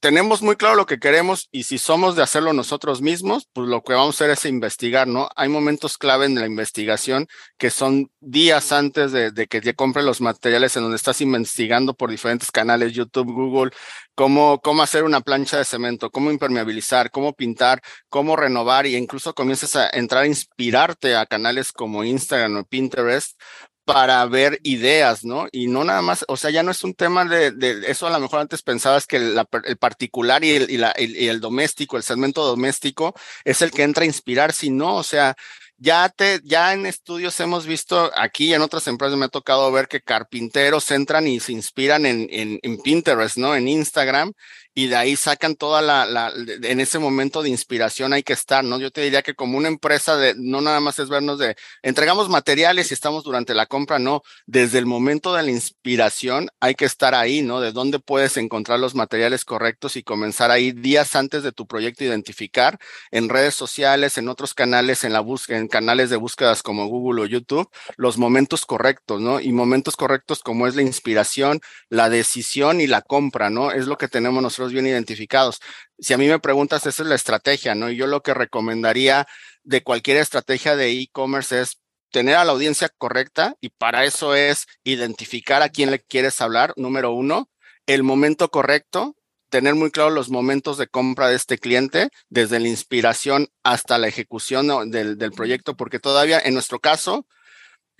tenemos 0.00 0.42
muy 0.42 0.56
claro 0.56 0.76
lo 0.76 0.86
que 0.86 0.98
queremos 0.98 1.48
y 1.50 1.64
si 1.64 1.78
somos 1.78 2.14
de 2.14 2.22
hacerlo 2.22 2.52
nosotros 2.52 3.02
mismos, 3.02 3.48
pues 3.52 3.68
lo 3.68 3.82
que 3.82 3.94
vamos 3.94 4.14
a 4.14 4.24
hacer 4.24 4.30
es 4.30 4.44
investigar, 4.44 5.08
¿no? 5.08 5.28
Hay 5.34 5.48
momentos 5.48 5.98
clave 5.98 6.26
en 6.26 6.36
la 6.36 6.46
investigación 6.46 7.26
que 7.56 7.70
son 7.70 8.10
días 8.20 8.70
antes 8.72 9.12
de, 9.12 9.32
que 9.48 9.60
te 9.60 9.74
compre 9.74 10.02
los 10.02 10.20
materiales 10.20 10.76
en 10.76 10.82
donde 10.82 10.96
estás 10.96 11.20
investigando 11.20 11.94
por 11.94 12.10
diferentes 12.10 12.50
canales, 12.52 12.92
YouTube, 12.92 13.32
Google, 13.32 13.72
cómo, 14.14 14.60
cómo 14.62 14.82
hacer 14.82 15.04
una 15.04 15.20
plancha 15.20 15.58
de 15.58 15.64
cemento, 15.64 16.10
cómo 16.10 16.30
impermeabilizar, 16.30 17.10
cómo 17.10 17.32
pintar, 17.32 17.80
cómo 18.08 18.36
renovar 18.36 18.86
y 18.86 18.96
incluso 18.96 19.34
comienzas 19.34 19.74
a 19.76 19.90
entrar 19.90 20.22
a 20.24 20.26
inspirarte 20.26 21.16
a 21.16 21.26
canales 21.26 21.72
como 21.72 22.04
Instagram 22.04 22.56
o 22.56 22.64
Pinterest 22.64 23.38
para 23.88 24.22
ver 24.26 24.60
ideas, 24.64 25.24
¿no? 25.24 25.48
Y 25.50 25.66
no 25.66 25.82
nada 25.82 26.02
más, 26.02 26.22
o 26.28 26.36
sea, 26.36 26.50
ya 26.50 26.62
no 26.62 26.70
es 26.70 26.84
un 26.84 26.92
tema 26.92 27.24
de, 27.24 27.52
de 27.52 27.90
eso 27.90 28.06
a 28.06 28.10
lo 28.10 28.20
mejor 28.20 28.40
antes 28.40 28.60
pensabas 28.60 29.06
que 29.06 29.16
el 29.16 29.78
particular 29.78 30.44
y 30.44 30.50
el, 30.50 30.70
y, 30.70 30.76
la, 30.76 30.90
el, 30.90 31.16
y 31.16 31.28
el 31.28 31.40
doméstico, 31.40 31.96
el 31.96 32.02
segmento 32.02 32.44
doméstico 32.44 33.14
es 33.44 33.62
el 33.62 33.70
que 33.70 33.84
entra 33.84 34.02
a 34.02 34.06
inspirar, 34.06 34.52
sino, 34.52 34.94
o 34.94 35.02
sea, 35.02 35.36
ya 35.78 36.10
te, 36.10 36.42
ya 36.44 36.74
en 36.74 36.84
estudios 36.84 37.40
hemos 37.40 37.64
visto 37.64 38.10
aquí 38.14 38.52
en 38.52 38.60
otras 38.60 38.86
empresas 38.88 39.16
me 39.16 39.24
ha 39.24 39.28
tocado 39.28 39.72
ver 39.72 39.88
que 39.88 40.02
carpinteros 40.02 40.90
entran 40.90 41.26
y 41.26 41.40
se 41.40 41.52
inspiran 41.52 42.04
en, 42.04 42.28
en, 42.30 42.58
en 42.62 42.78
Pinterest, 42.82 43.38
¿no? 43.38 43.56
En 43.56 43.68
Instagram 43.68 44.34
y 44.78 44.86
de 44.86 44.94
ahí 44.94 45.16
sacan 45.16 45.56
toda 45.56 45.82
la, 45.82 46.32
en 46.62 46.78
ese 46.78 47.00
momento 47.00 47.42
de 47.42 47.48
inspiración 47.48 48.12
hay 48.12 48.22
que 48.22 48.32
estar, 48.32 48.62
¿no? 48.62 48.78
Yo 48.78 48.92
te 48.92 49.00
diría 49.00 49.22
que 49.22 49.34
como 49.34 49.58
una 49.58 49.66
empresa 49.66 50.16
de, 50.16 50.36
no 50.36 50.60
nada 50.60 50.78
más 50.78 51.00
es 51.00 51.08
vernos 51.08 51.40
de, 51.40 51.56
entregamos 51.82 52.28
materiales 52.28 52.92
y 52.92 52.94
estamos 52.94 53.24
durante 53.24 53.54
la 53.54 53.66
compra, 53.66 53.98
no, 53.98 54.22
desde 54.46 54.78
el 54.78 54.86
momento 54.86 55.34
de 55.34 55.42
la 55.42 55.50
inspiración 55.50 56.48
hay 56.60 56.76
que 56.76 56.84
estar 56.84 57.16
ahí, 57.16 57.42
¿no? 57.42 57.60
De 57.60 57.72
dónde 57.72 57.98
puedes 57.98 58.36
encontrar 58.36 58.78
los 58.78 58.94
materiales 58.94 59.44
correctos 59.44 59.96
y 59.96 60.04
comenzar 60.04 60.52
ahí 60.52 60.70
días 60.70 61.16
antes 61.16 61.42
de 61.42 61.50
tu 61.50 61.66
proyecto 61.66 62.04
identificar 62.04 62.78
en 63.10 63.28
redes 63.28 63.56
sociales, 63.56 64.16
en 64.16 64.28
otros 64.28 64.54
canales, 64.54 65.02
en 65.02 65.12
la 65.12 65.18
búsqueda, 65.18 65.58
en 65.58 65.66
canales 65.66 66.08
de 66.08 66.18
búsquedas 66.18 66.62
como 66.62 66.86
Google 66.86 67.22
o 67.22 67.26
YouTube, 67.26 67.68
los 67.96 68.16
momentos 68.16 68.64
correctos, 68.64 69.20
¿no? 69.20 69.40
Y 69.40 69.50
momentos 69.50 69.96
correctos 69.96 70.38
como 70.38 70.68
es 70.68 70.76
la 70.76 70.82
inspiración, 70.82 71.60
la 71.88 72.08
decisión 72.08 72.80
y 72.80 72.86
la 72.86 73.02
compra, 73.02 73.50
¿no? 73.50 73.72
Es 73.72 73.88
lo 73.88 73.98
que 73.98 74.06
tenemos 74.06 74.40
nosotros 74.40 74.67
bien 74.72 74.86
identificados. 74.86 75.60
Si 75.98 76.14
a 76.14 76.18
mí 76.18 76.26
me 76.28 76.38
preguntas, 76.38 76.86
esa 76.86 77.02
es 77.02 77.08
la 77.08 77.14
estrategia, 77.14 77.74
¿no? 77.74 77.90
Y 77.90 77.96
yo 77.96 78.06
lo 78.06 78.22
que 78.22 78.34
recomendaría 78.34 79.26
de 79.62 79.82
cualquier 79.82 80.16
estrategia 80.18 80.76
de 80.76 80.90
e-commerce 80.90 81.60
es 81.60 81.80
tener 82.10 82.36
a 82.36 82.44
la 82.44 82.52
audiencia 82.52 82.88
correcta 82.88 83.56
y 83.60 83.70
para 83.70 84.04
eso 84.04 84.34
es 84.34 84.66
identificar 84.84 85.62
a 85.62 85.68
quién 85.68 85.90
le 85.90 86.00
quieres 86.00 86.40
hablar, 86.40 86.72
número 86.76 87.12
uno, 87.12 87.50
el 87.86 88.02
momento 88.02 88.50
correcto, 88.50 89.16
tener 89.48 89.74
muy 89.74 89.90
claro 89.90 90.10
los 90.10 90.30
momentos 90.30 90.78
de 90.78 90.88
compra 90.88 91.28
de 91.28 91.36
este 91.36 91.58
cliente, 91.58 92.10
desde 92.28 92.60
la 92.60 92.68
inspiración 92.68 93.48
hasta 93.62 93.98
la 93.98 94.08
ejecución 94.08 94.90
del, 94.90 95.18
del 95.18 95.32
proyecto, 95.32 95.76
porque 95.76 95.98
todavía 95.98 96.40
en 96.40 96.54
nuestro 96.54 96.80
caso, 96.80 97.26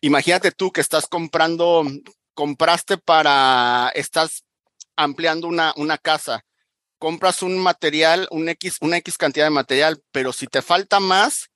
imagínate 0.00 0.52
tú 0.52 0.72
que 0.72 0.80
estás 0.80 1.06
comprando, 1.06 1.84
compraste 2.34 2.98
para, 2.98 3.90
estás 3.94 4.44
ampliando 4.96 5.48
una, 5.48 5.72
una 5.76 5.96
casa 5.96 6.44
compras 6.98 7.42
un 7.42 7.58
material, 7.58 8.28
X, 8.30 8.78
una 8.80 8.98
X 8.98 9.18
cantidad 9.18 9.46
de 9.46 9.50
material, 9.50 10.02
pero 10.12 10.32
si 10.32 10.46
te 10.46 10.62
falta 10.62 11.00
más, 11.00 11.50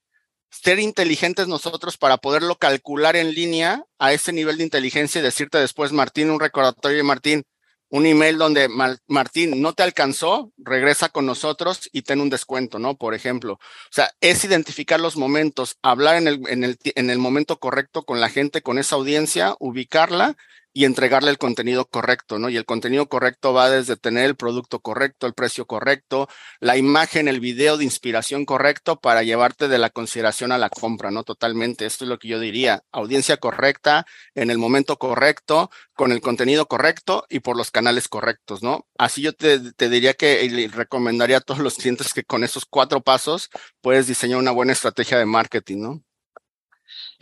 ser 0.51 0.79
inteligentes 0.79 1.49
nosotros 1.49 1.97
para 1.97 2.19
poderlo 2.19 2.57
calcular 2.57 3.17
en 3.17 3.35
línea 3.35 3.85
a 3.99 4.13
ese 4.13 4.33
nivel 4.33 4.59
de 4.59 4.65
inteligencia 4.65 5.21
y 5.21 5.25
decirte 5.25 5.59
después, 5.59 5.93
Martín, 5.93 6.31
un 6.31 6.41
recordatorio 6.41 6.99
de 6.99 7.03
Martín, 7.03 7.45
un 7.89 8.07
email 8.07 8.39
donde 8.39 8.69
Martín 9.07 9.61
no 9.61 9.75
te 9.75 9.83
alcanzó, 9.83 10.51
regresa 10.57 11.11
con 11.11 11.27
nosotros 11.27 11.91
y 11.93 12.03
ten 12.03 12.23
un 12.23 12.31
descuento, 12.31 12.79
¿no? 12.79 12.97
Por 12.97 13.15
ejemplo. 13.15 13.55
O 13.55 13.59
sea, 13.91 14.11
es 14.21 14.45
identificar 14.45 14.99
los 14.99 15.17
momentos, 15.17 15.77
hablar 15.83 16.17
en 16.17 16.27
el, 16.27 16.41
en 16.49 16.65
el, 16.65 16.79
en 16.85 17.11
el 17.11 17.19
momento 17.19 17.59
correcto 17.59 18.05
con 18.05 18.19
la 18.19 18.31
gente, 18.31 18.63
con 18.63 18.79
esa 18.79 18.97
audiencia, 18.97 19.57
ubicarla 19.59 20.37
y 20.73 20.85
entregarle 20.85 21.31
el 21.31 21.39
contenido 21.39 21.87
correcto, 21.87 22.39
¿no? 22.39 22.49
Y 22.49 22.57
el 22.57 22.65
contenido 22.65 23.09
correcto 23.09 23.53
va 23.53 23.71
desde 23.71 23.97
tener 23.97 24.25
el 24.25 24.37
producto 24.37 24.81
correcto, 24.81 25.27
el 25.27 25.35
precio 25.35 25.67
correcto, 25.67 26.29
la 26.61 26.77
imagen, 26.77 27.29
el 27.29 27.41
video 27.41 27.77
de 27.77 27.85
inspiración 27.85 28.45
correcto 28.45 29.01
para 29.01 29.23
llevarte 29.23 29.69
de 29.69 29.79
la 29.79 29.91
consideración 29.91 30.53
a 30.53 30.59
la 30.59 30.71
compra, 30.71 31.11
¿no? 31.11 31.25
Totalmente. 31.25 31.87
Esto 31.87 32.05
es 32.05 32.09
lo 32.09 32.19
que 32.19 32.29
yo 32.29 32.41
diría. 32.41 32.85
Audiencia 32.93 33.37
correcta, 33.37 34.07
en 34.35 34.51
el 34.51 34.59
momento 34.59 34.99
correcto, 34.99 35.71
con 35.95 36.13
el 36.13 36.21
contenido 36.21 36.67
correcto 36.67 37.27
y 37.29 37.41
por 37.41 37.57
los 37.57 37.71
canales 37.71 38.09
correctos, 38.09 38.63
¿no? 38.63 38.87
Así 38.99 39.23
yo 39.23 39.33
te, 39.35 39.73
te 39.75 39.89
diría 39.89 40.15
que 40.15 40.49
le 40.49 40.69
recomendaría 40.69 41.39
a 41.39 41.41
todos 41.41 41.61
los 41.61 41.77
clientes 41.77 42.15
que 42.15 42.25
con 42.25 42.45
esos 42.45 42.65
cuatro 42.65 43.03
pasos 43.03 43.51
puedes 43.81 44.07
diseñar 44.07 44.39
una 44.39 44.51
buena 44.53 44.73
estrategia 44.73 45.19
de 45.19 45.27
marketing, 45.27 45.79
¿no? 45.81 46.03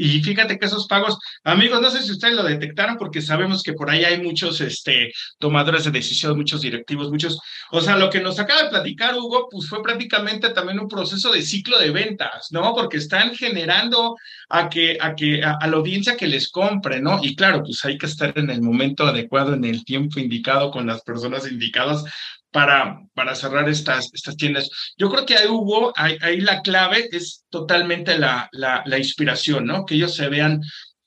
Y 0.00 0.22
fíjate 0.22 0.58
que 0.58 0.64
esos 0.64 0.86
pagos, 0.86 1.18
amigos, 1.44 1.78
no 1.82 1.90
sé 1.90 2.02
si 2.02 2.12
ustedes 2.12 2.34
lo 2.34 2.42
detectaron 2.42 2.96
porque 2.96 3.20
sabemos 3.20 3.62
que 3.62 3.74
por 3.74 3.90
ahí 3.90 4.02
hay 4.02 4.22
muchos 4.22 4.58
este, 4.62 5.12
tomadores 5.38 5.84
de 5.84 5.90
decisión, 5.90 6.38
muchos 6.38 6.62
directivos, 6.62 7.10
muchos, 7.10 7.38
o 7.70 7.82
sea, 7.82 7.98
lo 7.98 8.08
que 8.08 8.20
nos 8.20 8.38
acaba 8.38 8.62
de 8.62 8.70
platicar 8.70 9.14
Hugo, 9.14 9.48
pues 9.50 9.68
fue 9.68 9.82
prácticamente 9.82 10.48
también 10.50 10.80
un 10.80 10.88
proceso 10.88 11.30
de 11.30 11.42
ciclo 11.42 11.78
de 11.78 11.90
ventas, 11.90 12.48
¿no? 12.50 12.74
Porque 12.74 12.96
están 12.96 13.34
generando 13.34 14.16
a 14.48 14.70
que, 14.70 14.96
a 14.98 15.14
que, 15.14 15.44
a, 15.44 15.58
a 15.60 15.66
la 15.66 15.76
audiencia 15.76 16.16
que 16.16 16.26
les 16.26 16.48
compre, 16.48 17.02
¿no? 17.02 17.20
Y 17.22 17.36
claro, 17.36 17.62
pues 17.62 17.84
hay 17.84 17.98
que 17.98 18.06
estar 18.06 18.32
en 18.38 18.48
el 18.48 18.62
momento 18.62 19.06
adecuado, 19.06 19.52
en 19.52 19.66
el 19.66 19.84
tiempo 19.84 20.18
indicado, 20.18 20.70
con 20.70 20.86
las 20.86 21.02
personas 21.02 21.46
indicadas 21.46 22.04
para, 22.50 23.00
para 23.14 23.34
cerrar 23.34 23.68
estas, 23.68 24.10
estas 24.12 24.36
tiendas. 24.36 24.70
Yo 24.96 25.10
creo 25.10 25.26
que 25.26 25.36
ahí 25.36 25.46
hubo, 25.48 25.92
ahí, 25.96 26.16
ahí 26.20 26.40
la 26.40 26.62
clave 26.62 27.08
es 27.12 27.44
totalmente 27.48 28.18
la, 28.18 28.48
la, 28.52 28.82
la, 28.86 28.98
inspiración, 28.98 29.66
¿no? 29.66 29.84
Que 29.84 29.94
ellos 29.94 30.14
se 30.14 30.28
vean 30.28 30.60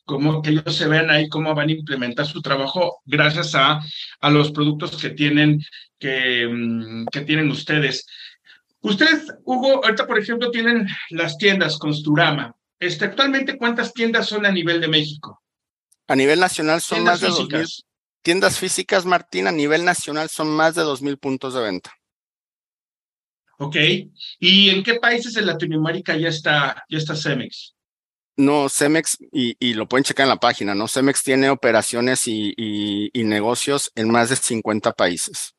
como 0.06 0.42
que 0.42 0.52
ellos 0.52 0.76
se 0.76 0.88
vean 0.88 1.10
ahí 1.10 1.30
cómo 1.30 1.56
van 1.56 1.70
a 1.70 1.74
implementar 1.74 2.26
su 2.26 2.42
trabajo 2.42 3.02
gracias 3.06 3.56
a, 3.56 3.80
a 4.20 4.30
los 4.30 4.52
productos 4.52 5.02
que 5.02 5.12
tienen, 5.12 5.62
que, 5.98 6.48
mm, 6.48 7.06
que 7.12 7.22
tienen 7.22 7.50
ustedes. 7.50 8.06
Ustedes, 8.82 9.34
Hugo, 9.46 9.84
ahorita, 9.84 10.06
por 10.06 10.20
ejemplo, 10.20 10.52
tienen 10.52 10.88
las 11.10 11.38
tiendas 11.38 11.78
Construrama. 11.78 12.54
Este, 12.80 13.06
actualmente, 13.06 13.58
¿cuántas 13.58 13.94
tiendas 13.94 14.28
son 14.28 14.46
a 14.46 14.52
nivel 14.52 14.82
de 14.82 14.90
México? 14.90 15.42
A 16.08 16.16
nivel 16.18 16.42
nacional 16.42 16.82
son 16.82 16.98
tiendas 16.98 17.22
más 17.22 17.38
de 17.50 17.66
tiendas 18.24 18.58
físicas, 18.58 19.06
Martín, 19.06 19.48
a 19.48 19.52
nivel 19.52 19.86
nacional 19.86 20.30
son 20.30 20.50
más 20.50 20.74
de 20.76 20.82
2.000 20.82 21.20
puntos 21.20 21.54
de 21.54 21.62
venta. 21.62 21.94
Ok. 23.60 23.76
¿Y 24.40 24.70
en 24.70 24.84
qué 24.84 24.96
países 24.96 25.36
en 25.38 25.46
Latinoamérica 25.46 26.18
ya 26.18 26.30
está, 26.30 26.84
ya 26.90 26.98
está 26.98 27.16
Cemex? 27.16 27.76
No, 28.36 28.68
Cemex, 28.68 29.18
y, 29.32 29.56
y, 29.60 29.76
lo 29.76 29.88
pueden 29.88 30.04
checar 30.04 30.24
en 30.24 30.30
la 30.30 30.40
página, 30.40 30.74
¿no? 30.74 30.88
Cemex 30.88 31.22
tiene 31.22 31.52
operaciones 31.52 32.28
y, 32.28 32.54
y, 32.58 33.12
y 33.14 33.24
negocios 33.26 33.92
en 33.94 34.10
más 34.10 34.30
de 34.30 34.38
50 34.38 34.94
países, 34.94 35.54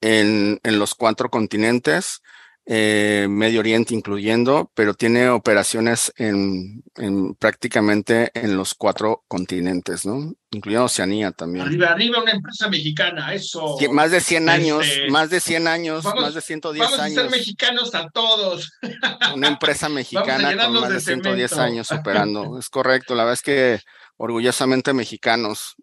en, 0.00 0.58
en 0.62 0.78
los 0.78 0.94
cuatro 0.94 1.28
continentes, 1.28 2.22
eh, 2.66 3.26
Medio 3.28 3.60
Oriente 3.60 3.94
incluyendo, 3.94 4.70
pero 4.74 4.94
tiene 4.94 5.28
operaciones 5.28 6.12
en, 6.16 6.82
en, 6.96 7.34
prácticamente 7.34 8.30
en 8.34 8.56
los 8.56 8.74
cuatro 8.74 9.22
continentes, 9.28 10.06
¿no? 10.06 10.34
Incluyendo 10.50 10.86
Oceanía 10.86 11.30
también. 11.32 11.66
Arriba, 11.66 11.88
arriba 11.88 12.22
una 12.22 12.32
empresa 12.32 12.68
mexicana, 12.68 13.34
eso. 13.34 13.76
Más 13.90 14.10
de 14.10 14.20
100 14.20 14.48
años, 14.48 14.86
este, 14.86 15.10
más 15.10 15.28
de 15.28 15.40
100 15.40 15.68
años, 15.68 16.04
vamos, 16.04 16.22
más 16.22 16.34
de 16.34 16.40
110 16.40 16.84
vamos 16.84 17.00
años. 17.00 17.16
Vamos 17.16 17.28
a 17.28 17.30
ser 17.30 17.38
mexicanos 17.38 17.94
a 17.94 18.08
todos. 18.08 18.72
Una 19.34 19.48
empresa 19.48 19.88
mexicana 19.90 20.56
con 20.56 20.72
más 20.72 20.88
de, 20.88 20.94
de 20.94 21.00
110 21.00 21.52
años 21.58 21.92
operando. 21.92 22.58
Es 22.58 22.70
correcto, 22.70 23.14
la 23.14 23.24
verdad 23.24 23.34
es 23.34 23.42
que 23.42 23.80
orgullosamente 24.16 24.94
mexicanos. 24.94 25.76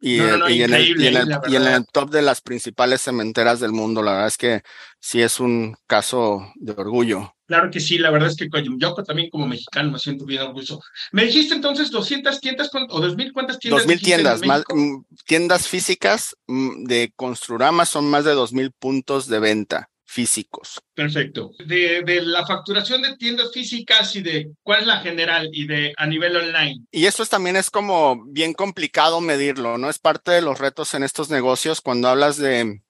Y, 0.00 0.18
no, 0.18 0.26
no, 0.26 0.36
no, 0.38 0.50
y, 0.50 0.62
en 0.62 0.74
el, 0.74 0.88
y, 0.88 1.06
en 1.06 1.16
el, 1.16 1.38
y, 1.48 1.56
en 1.56 1.66
el, 1.66 1.86
top 1.86 2.10
de 2.10 2.20
las 2.20 2.42
principales 2.42 3.00
cementeras 3.00 3.60
del 3.60 3.72
mundo, 3.72 4.02
la 4.02 4.12
verdad 4.12 4.26
es 4.26 4.36
que 4.36 4.62
sí 5.00 5.22
es 5.22 5.40
un 5.40 5.74
caso 5.86 6.52
de 6.56 6.72
orgullo. 6.72 7.34
Claro 7.46 7.70
que 7.70 7.80
sí, 7.80 7.96
la 7.96 8.10
verdad 8.10 8.28
es 8.28 8.36
que 8.36 8.48
yo 8.78 8.94
también 8.94 9.30
como 9.30 9.46
mexicano 9.46 9.92
me 9.92 9.98
siento 9.98 10.26
bien 10.26 10.42
orgulloso. 10.42 10.82
Me 11.12 11.24
dijiste 11.24 11.54
entonces 11.54 11.90
200 11.90 12.40
tiendas 12.40 12.70
o 12.74 13.00
2000 13.00 13.32
cuántas 13.32 13.58
tiendas? 13.58 13.84
2000 13.84 14.02
tiendas, 14.02 14.44
más, 14.44 14.64
mm, 14.68 14.96
tiendas 15.24 15.68
físicas 15.68 16.36
mm, 16.46 16.84
de 16.84 17.12
Construrama 17.16 17.86
son 17.86 18.10
más 18.10 18.24
de 18.24 18.32
2000 18.32 18.72
puntos 18.72 19.28
de 19.28 19.38
venta 19.38 19.88
físicos. 20.06 20.80
Perfecto. 20.94 21.50
De, 21.66 22.02
de, 22.02 22.22
la 22.22 22.46
facturación 22.46 23.02
de 23.02 23.16
tiendas 23.16 23.52
físicas 23.52 24.14
y 24.14 24.22
de 24.22 24.52
cuál 24.62 24.82
es 24.82 24.86
la 24.86 25.00
general 25.00 25.50
y 25.52 25.66
de 25.66 25.92
a 25.96 26.06
nivel 26.06 26.36
online. 26.36 26.86
Y 26.92 27.06
eso 27.06 27.26
también 27.26 27.56
es 27.56 27.70
como 27.70 28.24
bien 28.26 28.54
complicado 28.54 29.20
medirlo, 29.20 29.76
¿no? 29.76 29.90
Es 29.90 29.98
parte 29.98 30.30
de 30.30 30.42
los 30.42 30.58
retos 30.58 30.94
en 30.94 31.02
estos 31.02 31.28
negocios 31.28 31.80
cuando 31.80 32.08
hablas 32.08 32.36
de, 32.36 32.82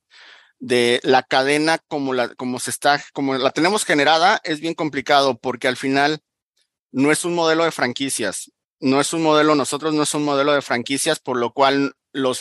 de 0.58 1.00
la 1.02 1.22
cadena 1.22 1.78
como 1.88 2.12
la, 2.12 2.34
como 2.34 2.60
se 2.60 2.70
está, 2.70 3.02
como 3.12 3.34
la 3.34 3.50
tenemos 3.50 3.84
generada, 3.84 4.40
es 4.44 4.60
bien 4.60 4.74
complicado 4.74 5.38
porque 5.38 5.68
al 5.68 5.76
final 5.76 6.20
no 6.92 7.10
es 7.10 7.24
un 7.24 7.34
modelo 7.34 7.64
de 7.64 7.72
franquicias, 7.72 8.52
no 8.78 9.00
es 9.00 9.12
un 9.12 9.22
modelo, 9.22 9.54
nosotros 9.54 9.94
no 9.94 10.02
es 10.02 10.14
un 10.14 10.24
modelo 10.24 10.52
de 10.52 10.62
franquicias, 10.62 11.18
por 11.18 11.38
lo 11.38 11.52
cual 11.52 11.94
los, 12.12 12.40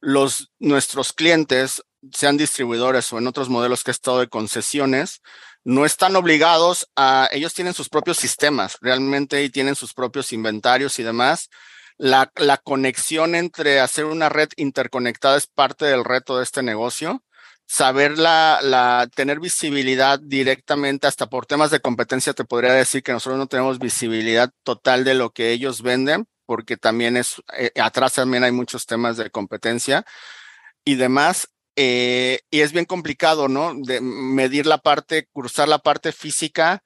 los, 0.00 0.50
nuestros 0.58 1.12
clientes 1.12 1.82
sean 2.12 2.36
distribuidores 2.36 3.12
o 3.12 3.18
en 3.18 3.26
otros 3.26 3.48
modelos 3.48 3.84
que 3.84 3.90
he 3.90 3.92
estado 3.92 4.20
de 4.20 4.28
concesiones, 4.28 5.20
no 5.64 5.84
están 5.84 6.14
obligados 6.14 6.88
a, 6.94 7.28
ellos 7.32 7.52
tienen 7.52 7.74
sus 7.74 7.88
propios 7.88 8.18
sistemas 8.18 8.78
realmente 8.80 9.42
y 9.42 9.50
tienen 9.50 9.74
sus 9.74 9.94
propios 9.94 10.32
inventarios 10.32 10.98
y 11.00 11.02
demás. 11.02 11.50
La, 11.98 12.30
la 12.36 12.58
conexión 12.58 13.34
entre 13.34 13.80
hacer 13.80 14.04
una 14.04 14.28
red 14.28 14.48
interconectada 14.56 15.36
es 15.36 15.48
parte 15.48 15.86
del 15.86 16.04
reto 16.04 16.36
de 16.36 16.44
este 16.44 16.62
negocio. 16.62 17.24
Saber 17.66 18.16
la, 18.16 18.60
la, 18.62 19.08
tener 19.12 19.40
visibilidad 19.40 20.20
directamente, 20.20 21.08
hasta 21.08 21.26
por 21.28 21.46
temas 21.46 21.72
de 21.72 21.80
competencia, 21.80 22.32
te 22.32 22.44
podría 22.44 22.72
decir 22.72 23.02
que 23.02 23.10
nosotros 23.10 23.38
no 23.38 23.48
tenemos 23.48 23.80
visibilidad 23.80 24.52
total 24.62 25.02
de 25.02 25.14
lo 25.14 25.30
que 25.30 25.50
ellos 25.50 25.82
venden, 25.82 26.28
porque 26.44 26.76
también 26.76 27.16
es, 27.16 27.42
eh, 27.58 27.72
atrás 27.80 28.14
también 28.14 28.44
hay 28.44 28.52
muchos 28.52 28.86
temas 28.86 29.16
de 29.16 29.30
competencia 29.30 30.04
y 30.84 30.94
demás. 30.94 31.48
Eh, 31.76 32.40
y 32.50 32.60
es 32.60 32.72
bien 32.72 32.86
complicado, 32.86 33.48
¿no? 33.48 33.74
De 33.76 34.00
medir 34.00 34.66
la 34.66 34.78
parte, 34.78 35.28
cruzar 35.32 35.68
la 35.68 35.78
parte 35.78 36.12
física 36.12 36.82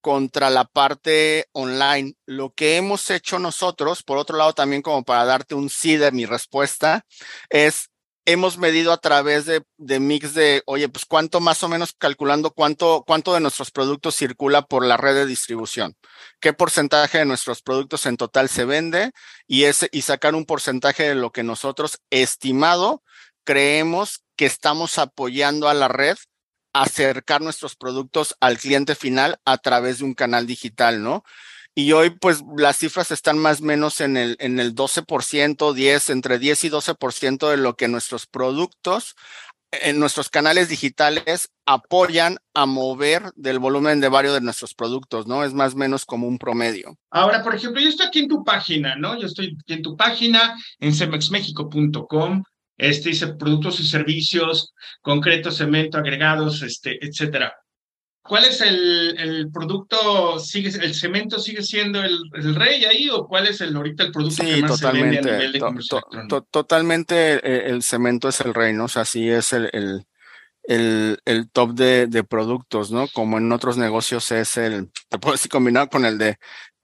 contra 0.00 0.50
la 0.50 0.64
parte 0.64 1.48
online. 1.52 2.14
Lo 2.26 2.54
que 2.54 2.76
hemos 2.76 3.10
hecho 3.10 3.38
nosotros, 3.38 4.02
por 4.02 4.18
otro 4.18 4.36
lado, 4.36 4.52
también 4.52 4.82
como 4.82 5.04
para 5.04 5.24
darte 5.24 5.54
un 5.54 5.68
sí 5.68 5.96
de 5.96 6.12
mi 6.12 6.26
respuesta, 6.26 7.04
es 7.50 7.90
hemos 8.26 8.58
medido 8.58 8.92
a 8.92 8.98
través 8.98 9.46
de, 9.46 9.62
de, 9.76 9.98
mix 9.98 10.34
de, 10.34 10.62
oye, 10.66 10.88
pues 10.88 11.04
cuánto 11.04 11.40
más 11.40 11.62
o 11.62 11.68
menos 11.68 11.94
calculando 11.96 12.50
cuánto, 12.52 13.02
cuánto 13.06 13.34
de 13.34 13.40
nuestros 13.40 13.70
productos 13.70 14.14
circula 14.14 14.62
por 14.62 14.84
la 14.84 14.96
red 14.96 15.14
de 15.14 15.26
distribución, 15.26 15.96
qué 16.38 16.52
porcentaje 16.52 17.18
de 17.18 17.24
nuestros 17.24 17.62
productos 17.62 18.06
en 18.06 18.16
total 18.16 18.48
se 18.48 18.64
vende 18.64 19.12
y, 19.46 19.64
ese, 19.64 19.88
y 19.90 20.02
sacar 20.02 20.34
un 20.34 20.44
porcentaje 20.44 21.08
de 21.08 21.14
lo 21.14 21.32
que 21.32 21.42
nosotros 21.42 21.98
estimado 22.10 23.02
creemos 23.44 24.22
que 24.36 24.46
estamos 24.46 24.98
apoyando 24.98 25.68
a 25.68 25.74
la 25.74 25.88
red 25.88 26.16
a 26.72 26.82
acercar 26.82 27.40
nuestros 27.40 27.76
productos 27.76 28.36
al 28.40 28.58
cliente 28.58 28.94
final 28.94 29.38
a 29.44 29.58
través 29.58 29.98
de 29.98 30.04
un 30.04 30.14
canal 30.14 30.46
digital, 30.46 31.02
¿no? 31.02 31.24
Y 31.74 31.92
hoy, 31.92 32.10
pues, 32.10 32.42
las 32.56 32.78
cifras 32.78 33.10
están 33.10 33.38
más 33.38 33.60
o 33.60 33.64
menos 33.64 34.00
en 34.00 34.16
el, 34.16 34.36
en 34.40 34.58
el 34.58 34.74
12%, 34.74 35.72
10, 35.72 36.10
entre 36.10 36.38
10 36.38 36.64
y 36.64 36.70
12% 36.70 37.48
de 37.48 37.56
lo 37.56 37.76
que 37.76 37.88
nuestros 37.88 38.26
productos 38.26 39.14
en 39.72 40.00
nuestros 40.00 40.30
canales 40.30 40.68
digitales 40.68 41.50
apoyan 41.64 42.38
a 42.54 42.66
mover 42.66 43.30
del 43.36 43.58
volumen 43.58 44.00
de 44.00 44.08
varios 44.08 44.34
de 44.34 44.40
nuestros 44.40 44.74
productos, 44.74 45.26
¿no? 45.26 45.44
Es 45.44 45.54
más 45.54 45.74
o 45.74 45.76
menos 45.76 46.04
como 46.04 46.26
un 46.26 46.38
promedio. 46.38 46.96
Ahora, 47.10 47.42
por 47.42 47.54
ejemplo, 47.54 47.80
yo 47.80 47.88
estoy 47.88 48.06
aquí 48.06 48.18
en 48.20 48.28
tu 48.28 48.42
página, 48.42 48.96
¿no? 48.96 49.18
Yo 49.18 49.26
estoy 49.26 49.56
aquí 49.60 49.74
en 49.74 49.82
tu 49.82 49.96
página, 49.96 50.56
en 50.80 50.92
cemexmexico.com, 50.92 52.42
este 52.80 53.10
dice 53.10 53.34
productos 53.34 53.78
y 53.80 53.86
servicios, 53.86 54.74
concreto, 55.02 55.50
cemento, 55.50 55.98
agregados, 55.98 56.62
este, 56.62 56.98
etcétera. 57.04 57.54
¿Cuál 58.22 58.44
es 58.44 58.60
el, 58.60 59.16
el, 59.18 59.50
producto? 59.50 60.38
Sigue, 60.38 60.68
¿El 60.68 60.94
cemento 60.94 61.38
sigue 61.38 61.62
siendo 61.62 62.02
el, 62.02 62.18
el, 62.34 62.54
rey 62.54 62.84
ahí 62.84 63.08
o 63.10 63.26
cuál 63.26 63.48
es 63.48 63.60
el 63.60 63.74
ahorita 63.74 64.04
el 64.04 64.12
producto 64.12 64.44
que 64.44 64.56
más 64.58 64.72
totalmente, 64.72 65.14
se 65.14 65.14
vende 65.14 65.30
a 65.30 65.36
nivel 65.36 65.52
de 65.52 65.58
comercio 65.58 66.02
to, 66.28 66.42
Totalmente 66.42 67.34
eh, 67.36 67.70
el, 67.70 67.82
cemento 67.82 68.28
es 68.28 68.40
el 68.40 68.52
rey, 68.52 68.74
¿no? 68.74 68.84
O 68.84 68.88
sea, 68.88 69.04
sí 69.06 69.28
es 69.28 69.54
el, 69.54 69.70
el, 69.72 70.06
el, 70.64 71.18
el 71.24 71.50
top 71.50 71.72
de, 71.72 72.06
de, 72.06 72.22
productos, 72.22 72.90
¿no? 72.90 73.08
Como 73.08 73.38
en 73.38 73.50
otros 73.52 73.78
negocios 73.78 74.30
es 74.32 74.58
el, 74.58 74.90
te 75.08 75.18
puedo 75.18 75.32
decir 75.32 75.50
combinado 75.50 75.88
con 75.88 76.04
el 76.04 76.18
de 76.18 76.38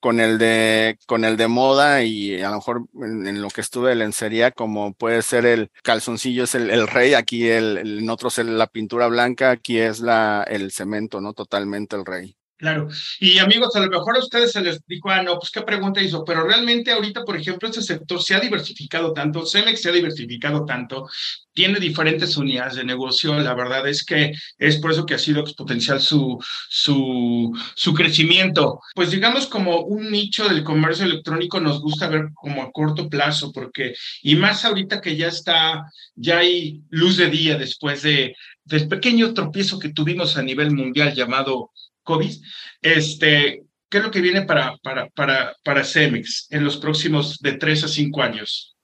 con 0.06 0.20
el 0.20 0.38
de 0.38 1.00
con 1.06 1.24
el 1.24 1.36
de 1.36 1.48
moda 1.48 2.04
y 2.04 2.40
a 2.40 2.50
lo 2.50 2.56
mejor 2.58 2.86
en, 2.94 3.42
lo 3.42 3.48
que 3.48 3.60
estuve 3.60 3.88
de 3.88 3.96
lencería 3.96 4.52
como 4.52 4.94
puede 4.94 5.20
ser 5.22 5.44
el 5.46 5.72
calzoncillo 5.82 6.44
es 6.44 6.54
el, 6.54 6.86
rey 6.86 7.14
aquí 7.14 7.48
el, 7.48 7.76
el, 7.76 7.98
en 7.98 8.10
otros 8.10 8.38
la 8.38 8.68
pintura 8.68 9.08
blanca 9.08 9.50
aquí 9.50 9.78
es 9.78 9.98
la 9.98 10.44
el 10.44 10.70
cemento 10.70 11.20
no 11.20 11.32
totalmente 11.32 11.96
el 11.96 12.06
rey 12.06 12.36
Claro. 12.58 12.88
Y 13.20 13.38
amigos, 13.38 13.76
a 13.76 13.80
lo 13.80 13.90
mejor 13.90 14.16
a 14.16 14.20
ustedes 14.20 14.52
se 14.52 14.62
les 14.62 14.80
dijo, 14.86 15.10
ah, 15.10 15.22
no, 15.22 15.38
pues 15.38 15.50
qué 15.50 15.60
pregunta 15.60 16.00
hizo, 16.00 16.24
pero 16.24 16.42
realmente 16.42 16.90
ahorita, 16.90 17.22
por 17.22 17.36
ejemplo, 17.36 17.68
este 17.68 17.82
sector 17.82 18.22
se 18.22 18.34
ha 18.34 18.40
diversificado 18.40 19.12
tanto, 19.12 19.44
Cemex 19.44 19.82
se 19.82 19.90
ha 19.90 19.92
diversificado 19.92 20.64
tanto, 20.64 21.06
tiene 21.52 21.78
diferentes 21.78 22.34
unidades 22.38 22.76
de 22.76 22.84
negocio, 22.84 23.38
la 23.38 23.52
verdad 23.52 23.86
es 23.86 24.02
que 24.06 24.32
es 24.56 24.78
por 24.78 24.92
eso 24.92 25.04
que 25.04 25.14
ha 25.14 25.18
sido 25.18 25.42
exponencial 25.42 26.00
su, 26.00 26.42
su, 26.70 27.52
su 27.74 27.92
crecimiento. 27.92 28.80
Pues 28.94 29.10
digamos 29.10 29.46
como 29.46 29.80
un 29.82 30.10
nicho 30.10 30.48
del 30.48 30.64
comercio 30.64 31.04
electrónico 31.04 31.60
nos 31.60 31.82
gusta 31.82 32.08
ver 32.08 32.30
como 32.32 32.62
a 32.62 32.72
corto 32.72 33.10
plazo, 33.10 33.52
porque, 33.52 33.94
y 34.22 34.34
más 34.34 34.64
ahorita 34.64 35.02
que 35.02 35.14
ya 35.14 35.28
está, 35.28 35.84
ya 36.14 36.38
hay 36.38 36.80
luz 36.88 37.18
de 37.18 37.28
día 37.28 37.58
después 37.58 38.00
de, 38.00 38.34
del 38.64 38.88
pequeño 38.88 39.34
tropiezo 39.34 39.78
que 39.78 39.92
tuvimos 39.92 40.38
a 40.38 40.42
nivel 40.42 40.70
mundial 40.72 41.14
llamado 41.14 41.70
COVID, 42.06 42.32
este, 42.80 43.64
¿qué 43.90 43.98
es 43.98 44.04
lo 44.04 44.10
que 44.10 44.22
viene 44.22 44.42
para, 44.42 44.78
para, 44.78 45.10
para, 45.10 45.54
para 45.62 45.84
Cemex 45.84 46.46
en 46.50 46.64
los 46.64 46.78
próximos 46.78 47.38
de 47.40 47.52
tres 47.54 47.84
a 47.84 47.88
cinco 47.88 48.22
años? 48.22 48.74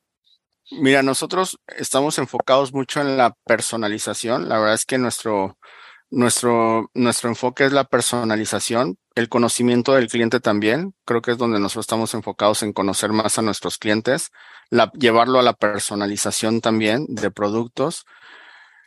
Mira, 0.73 1.03
nosotros 1.03 1.59
estamos 1.67 2.19
enfocados 2.19 2.73
mucho 2.73 3.01
en 3.01 3.17
la 3.17 3.35
personalización. 3.45 4.49
La 4.49 4.59
verdad 4.59 4.75
es 4.75 4.87
que 4.87 4.99
nuestro, 4.99 5.59
nuestro, 6.11 6.91
nuestro 6.95 7.29
enfoque 7.29 7.65
es 7.65 7.73
la 7.73 7.85
personalización, 7.85 8.99
el 9.15 9.29
conocimiento 9.29 9.95
del 9.95 10.09
cliente 10.09 10.41
también. 10.41 10.95
Creo 11.05 11.21
que 11.21 11.33
es 11.33 11.39
donde 11.39 11.61
nosotros 11.61 11.85
estamos 11.85 12.15
enfocados 12.15 12.63
en 12.63 12.73
conocer 12.73 13.13
más 13.13 13.39
a 13.39 13.43
nuestros 13.43 13.77
clientes, 13.79 14.31
la, 14.71 14.91
llevarlo 14.93 15.39
a 15.39 15.43
la 15.43 15.53
personalización 15.53 16.61
también 16.61 17.07
de 17.09 17.31
productos 17.31 18.05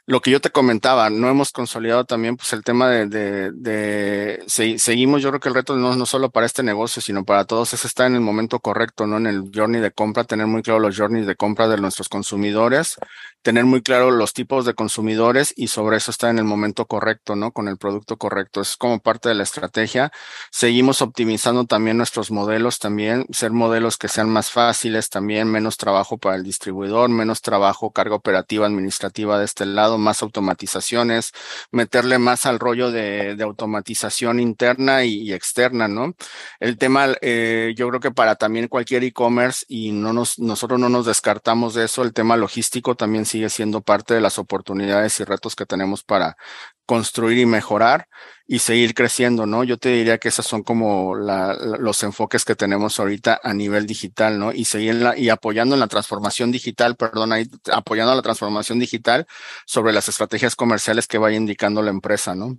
lo 0.08 0.22
que 0.22 0.30
yo 0.30 0.40
te 0.40 0.52
comentaba, 0.52 1.10
no 1.10 1.30
hemos 1.30 1.52
consolidado 1.52 2.06
también 2.06 2.38
pues 2.38 2.54
el 2.54 2.64
tema 2.64 2.90
de, 2.90 3.08
de, 3.08 3.52
de 3.54 4.44
seguimos, 4.48 5.22
yo 5.24 5.30
creo 5.30 5.40
que 5.40 5.50
el 5.50 5.56
reto 5.56 5.76
no, 5.76 5.96
no 5.96 6.06
solo 6.06 6.30
para 6.30 6.46
este 6.46 6.62
negocio, 6.62 7.02
sino 7.02 7.26
para 7.26 7.46
todos 7.46 7.74
es 7.74 7.86
estar 7.86 8.06
en 8.06 8.14
el 8.16 8.22
momento 8.22 8.60
correcto, 8.60 9.08
¿no? 9.08 9.18
En 9.18 9.26
el 9.26 9.50
journey 9.54 9.82
de 9.82 9.92
compra, 9.92 10.24
tener 10.24 10.46
muy 10.46 10.62
claro 10.62 10.80
los 10.80 10.96
journeys 10.96 11.26
de 11.26 11.36
compra 11.36 11.68
de 11.68 11.78
nuestros 11.78 12.08
consumidores, 12.08 12.98
tener 13.46 13.66
muy 13.66 13.84
claro 13.84 14.10
los 14.10 14.34
tipos 14.34 14.66
de 14.66 14.74
consumidores 14.74 15.54
y 15.56 15.68
sobre 15.68 15.98
eso 15.98 16.10
estar 16.10 16.32
en 16.32 16.40
el 16.40 16.46
momento 16.46 16.88
correcto, 16.88 17.36
¿no? 17.36 17.52
Con 17.52 17.68
el 17.68 17.78
producto 17.78 18.18
correcto. 18.18 18.60
Es 18.60 18.76
como 18.76 19.00
parte 19.00 19.30
de 19.30 19.36
la 19.36 19.44
estrategia. 19.44 20.12
Seguimos 20.50 21.04
optimizando 21.04 21.66
también 21.66 21.96
nuestros 21.96 22.32
modelos 22.32 22.80
también, 22.80 23.28
ser 23.30 23.52
modelos 23.52 23.98
que 23.98 24.08
sean 24.08 24.32
más 24.32 24.50
fáciles 24.50 25.12
también, 25.12 25.48
menos 25.48 25.78
trabajo 25.78 26.18
para 26.18 26.38
el 26.38 26.44
distribuidor, 26.44 27.08
menos 27.12 27.44
trabajo, 27.44 27.92
carga 27.92 28.16
operativa, 28.16 28.66
administrativa 28.66 29.38
de 29.38 29.46
este 29.46 29.68
lado 29.68 30.00
más 30.00 30.24
automatizaciones, 30.24 31.32
meterle 31.70 32.18
más 32.18 32.48
al 32.48 32.58
rollo 32.58 32.90
de, 32.90 33.38
automatización 33.44 34.40
interna 34.40 35.04
y, 35.04 35.22
y, 35.22 35.34
externa, 35.34 35.88
¿no? 35.88 36.16
El 36.60 36.80
tema, 36.80 37.10
eh, 37.22 37.76
yo 37.78 37.88
creo 37.90 38.00
que 38.00 38.10
para 38.10 38.38
también 38.38 38.70
cualquier 38.70 39.04
e-commerce 39.04 39.66
y 39.68 39.92
no 39.92 40.14
nos, 40.14 40.40
nosotros 40.40 40.80
no 40.80 40.90
nos 40.90 41.06
descartamos 41.06 41.76
de 41.76 41.86
eso, 41.86 42.02
el 42.02 42.12
tema 42.12 42.38
logístico 42.38 42.96
también 42.96 43.28
sigue 43.36 43.50
siendo 43.50 43.82
parte 43.82 44.14
de 44.14 44.22
las 44.22 44.40
oportunidades 44.40 45.20
y 45.20 45.26
retos 45.26 45.58
que 45.58 45.66
tenemos 45.66 46.04
para 46.04 46.38
construir 46.86 47.38
y 47.38 47.46
mejorar 47.46 48.08
y 48.48 48.60
seguir 48.60 48.94
creciendo, 48.94 49.46
¿no? 49.46 49.66
Yo 49.66 49.78
te 49.78 49.90
diría 49.90 50.20
que 50.20 50.30
esos 50.30 50.46
son 50.46 50.64
como 50.64 51.16
los 51.16 52.04
enfoques 52.04 52.46
que 52.46 52.56
tenemos 52.56 52.98
ahorita 52.98 53.42
a 53.44 53.54
nivel 53.54 53.86
digital, 53.88 54.40
¿no? 54.40 54.54
Y 54.54 54.64
seguir 54.64 54.96
la, 54.96 55.18
y 55.18 55.28
apoyando 55.28 55.76
en 55.76 55.82
la 55.82 55.88
transformación 55.88 56.50
digital, 56.50 56.96
perdón, 56.96 57.34
ahí, 57.34 57.46
apoyando 57.74 58.16
la 58.16 58.22
transformación 58.22 58.80
digital 58.80 59.28
sobre 59.66 59.92
las 59.92 60.08
estrategias 60.08 60.56
comerciales 60.56 61.06
que 61.06 61.18
vaya 61.18 61.36
indicando 61.36 61.82
la 61.82 61.90
empresa, 61.90 62.36
¿no? 62.36 62.58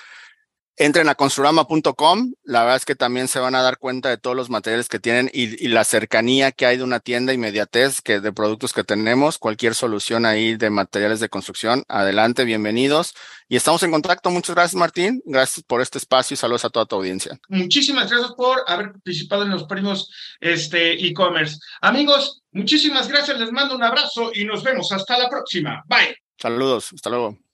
Entren 0.76 1.08
a 1.08 1.14
construrama.com, 1.14 2.34
la 2.42 2.62
verdad 2.62 2.76
es 2.76 2.84
que 2.84 2.96
también 2.96 3.28
se 3.28 3.38
van 3.38 3.54
a 3.54 3.62
dar 3.62 3.78
cuenta 3.78 4.08
de 4.08 4.18
todos 4.18 4.34
los 4.34 4.50
materiales 4.50 4.88
que 4.88 4.98
tienen 4.98 5.30
y, 5.32 5.64
y, 5.64 5.68
la 5.68 5.84
cercanía 5.84 6.50
que 6.50 6.66
hay 6.66 6.76
de 6.76 6.82
una 6.82 6.98
tienda, 6.98 7.32
inmediatez 7.32 8.00
que 8.00 8.18
de 8.18 8.32
productos 8.32 8.72
que 8.72 8.82
tenemos, 8.82 9.38
cualquier 9.38 9.76
solución 9.76 10.26
ahí 10.26 10.56
de 10.56 10.70
materiales 10.70 11.20
de 11.20 11.28
construcción, 11.28 11.84
adelante, 11.86 12.44
bienvenidos. 12.44 13.14
Y 13.48 13.56
estamos 13.56 13.82
en 13.82 13.92
contacto. 13.92 14.30
Muchas 14.30 14.56
gracias, 14.56 14.74
Martín. 14.74 15.22
Gracias 15.24 15.64
por 15.64 15.80
este 15.80 15.98
espacio 15.98 16.34
y 16.34 16.38
saludos 16.38 16.64
a 16.64 16.70
toda 16.70 16.86
tu 16.86 16.96
audiencia. 16.96 17.38
Muchísimas 17.48 18.10
gracias 18.10 18.32
por 18.32 18.64
haber 18.66 18.92
participado 18.92 19.44
en 19.44 19.50
los 19.50 19.64
primos 19.64 20.10
este, 20.40 20.94
e-commerce. 21.06 21.58
Amigos, 21.82 22.42
muchísimas 22.52 23.06
gracias. 23.06 23.38
Les 23.38 23.52
mando 23.52 23.76
un 23.76 23.82
abrazo 23.84 24.32
y 24.34 24.44
nos 24.44 24.64
vemos. 24.64 24.90
Hasta 24.90 25.18
la 25.18 25.28
próxima. 25.28 25.84
Bye. 25.86 26.16
Saludos. 26.36 26.90
Hasta 26.92 27.10
luego. 27.10 27.44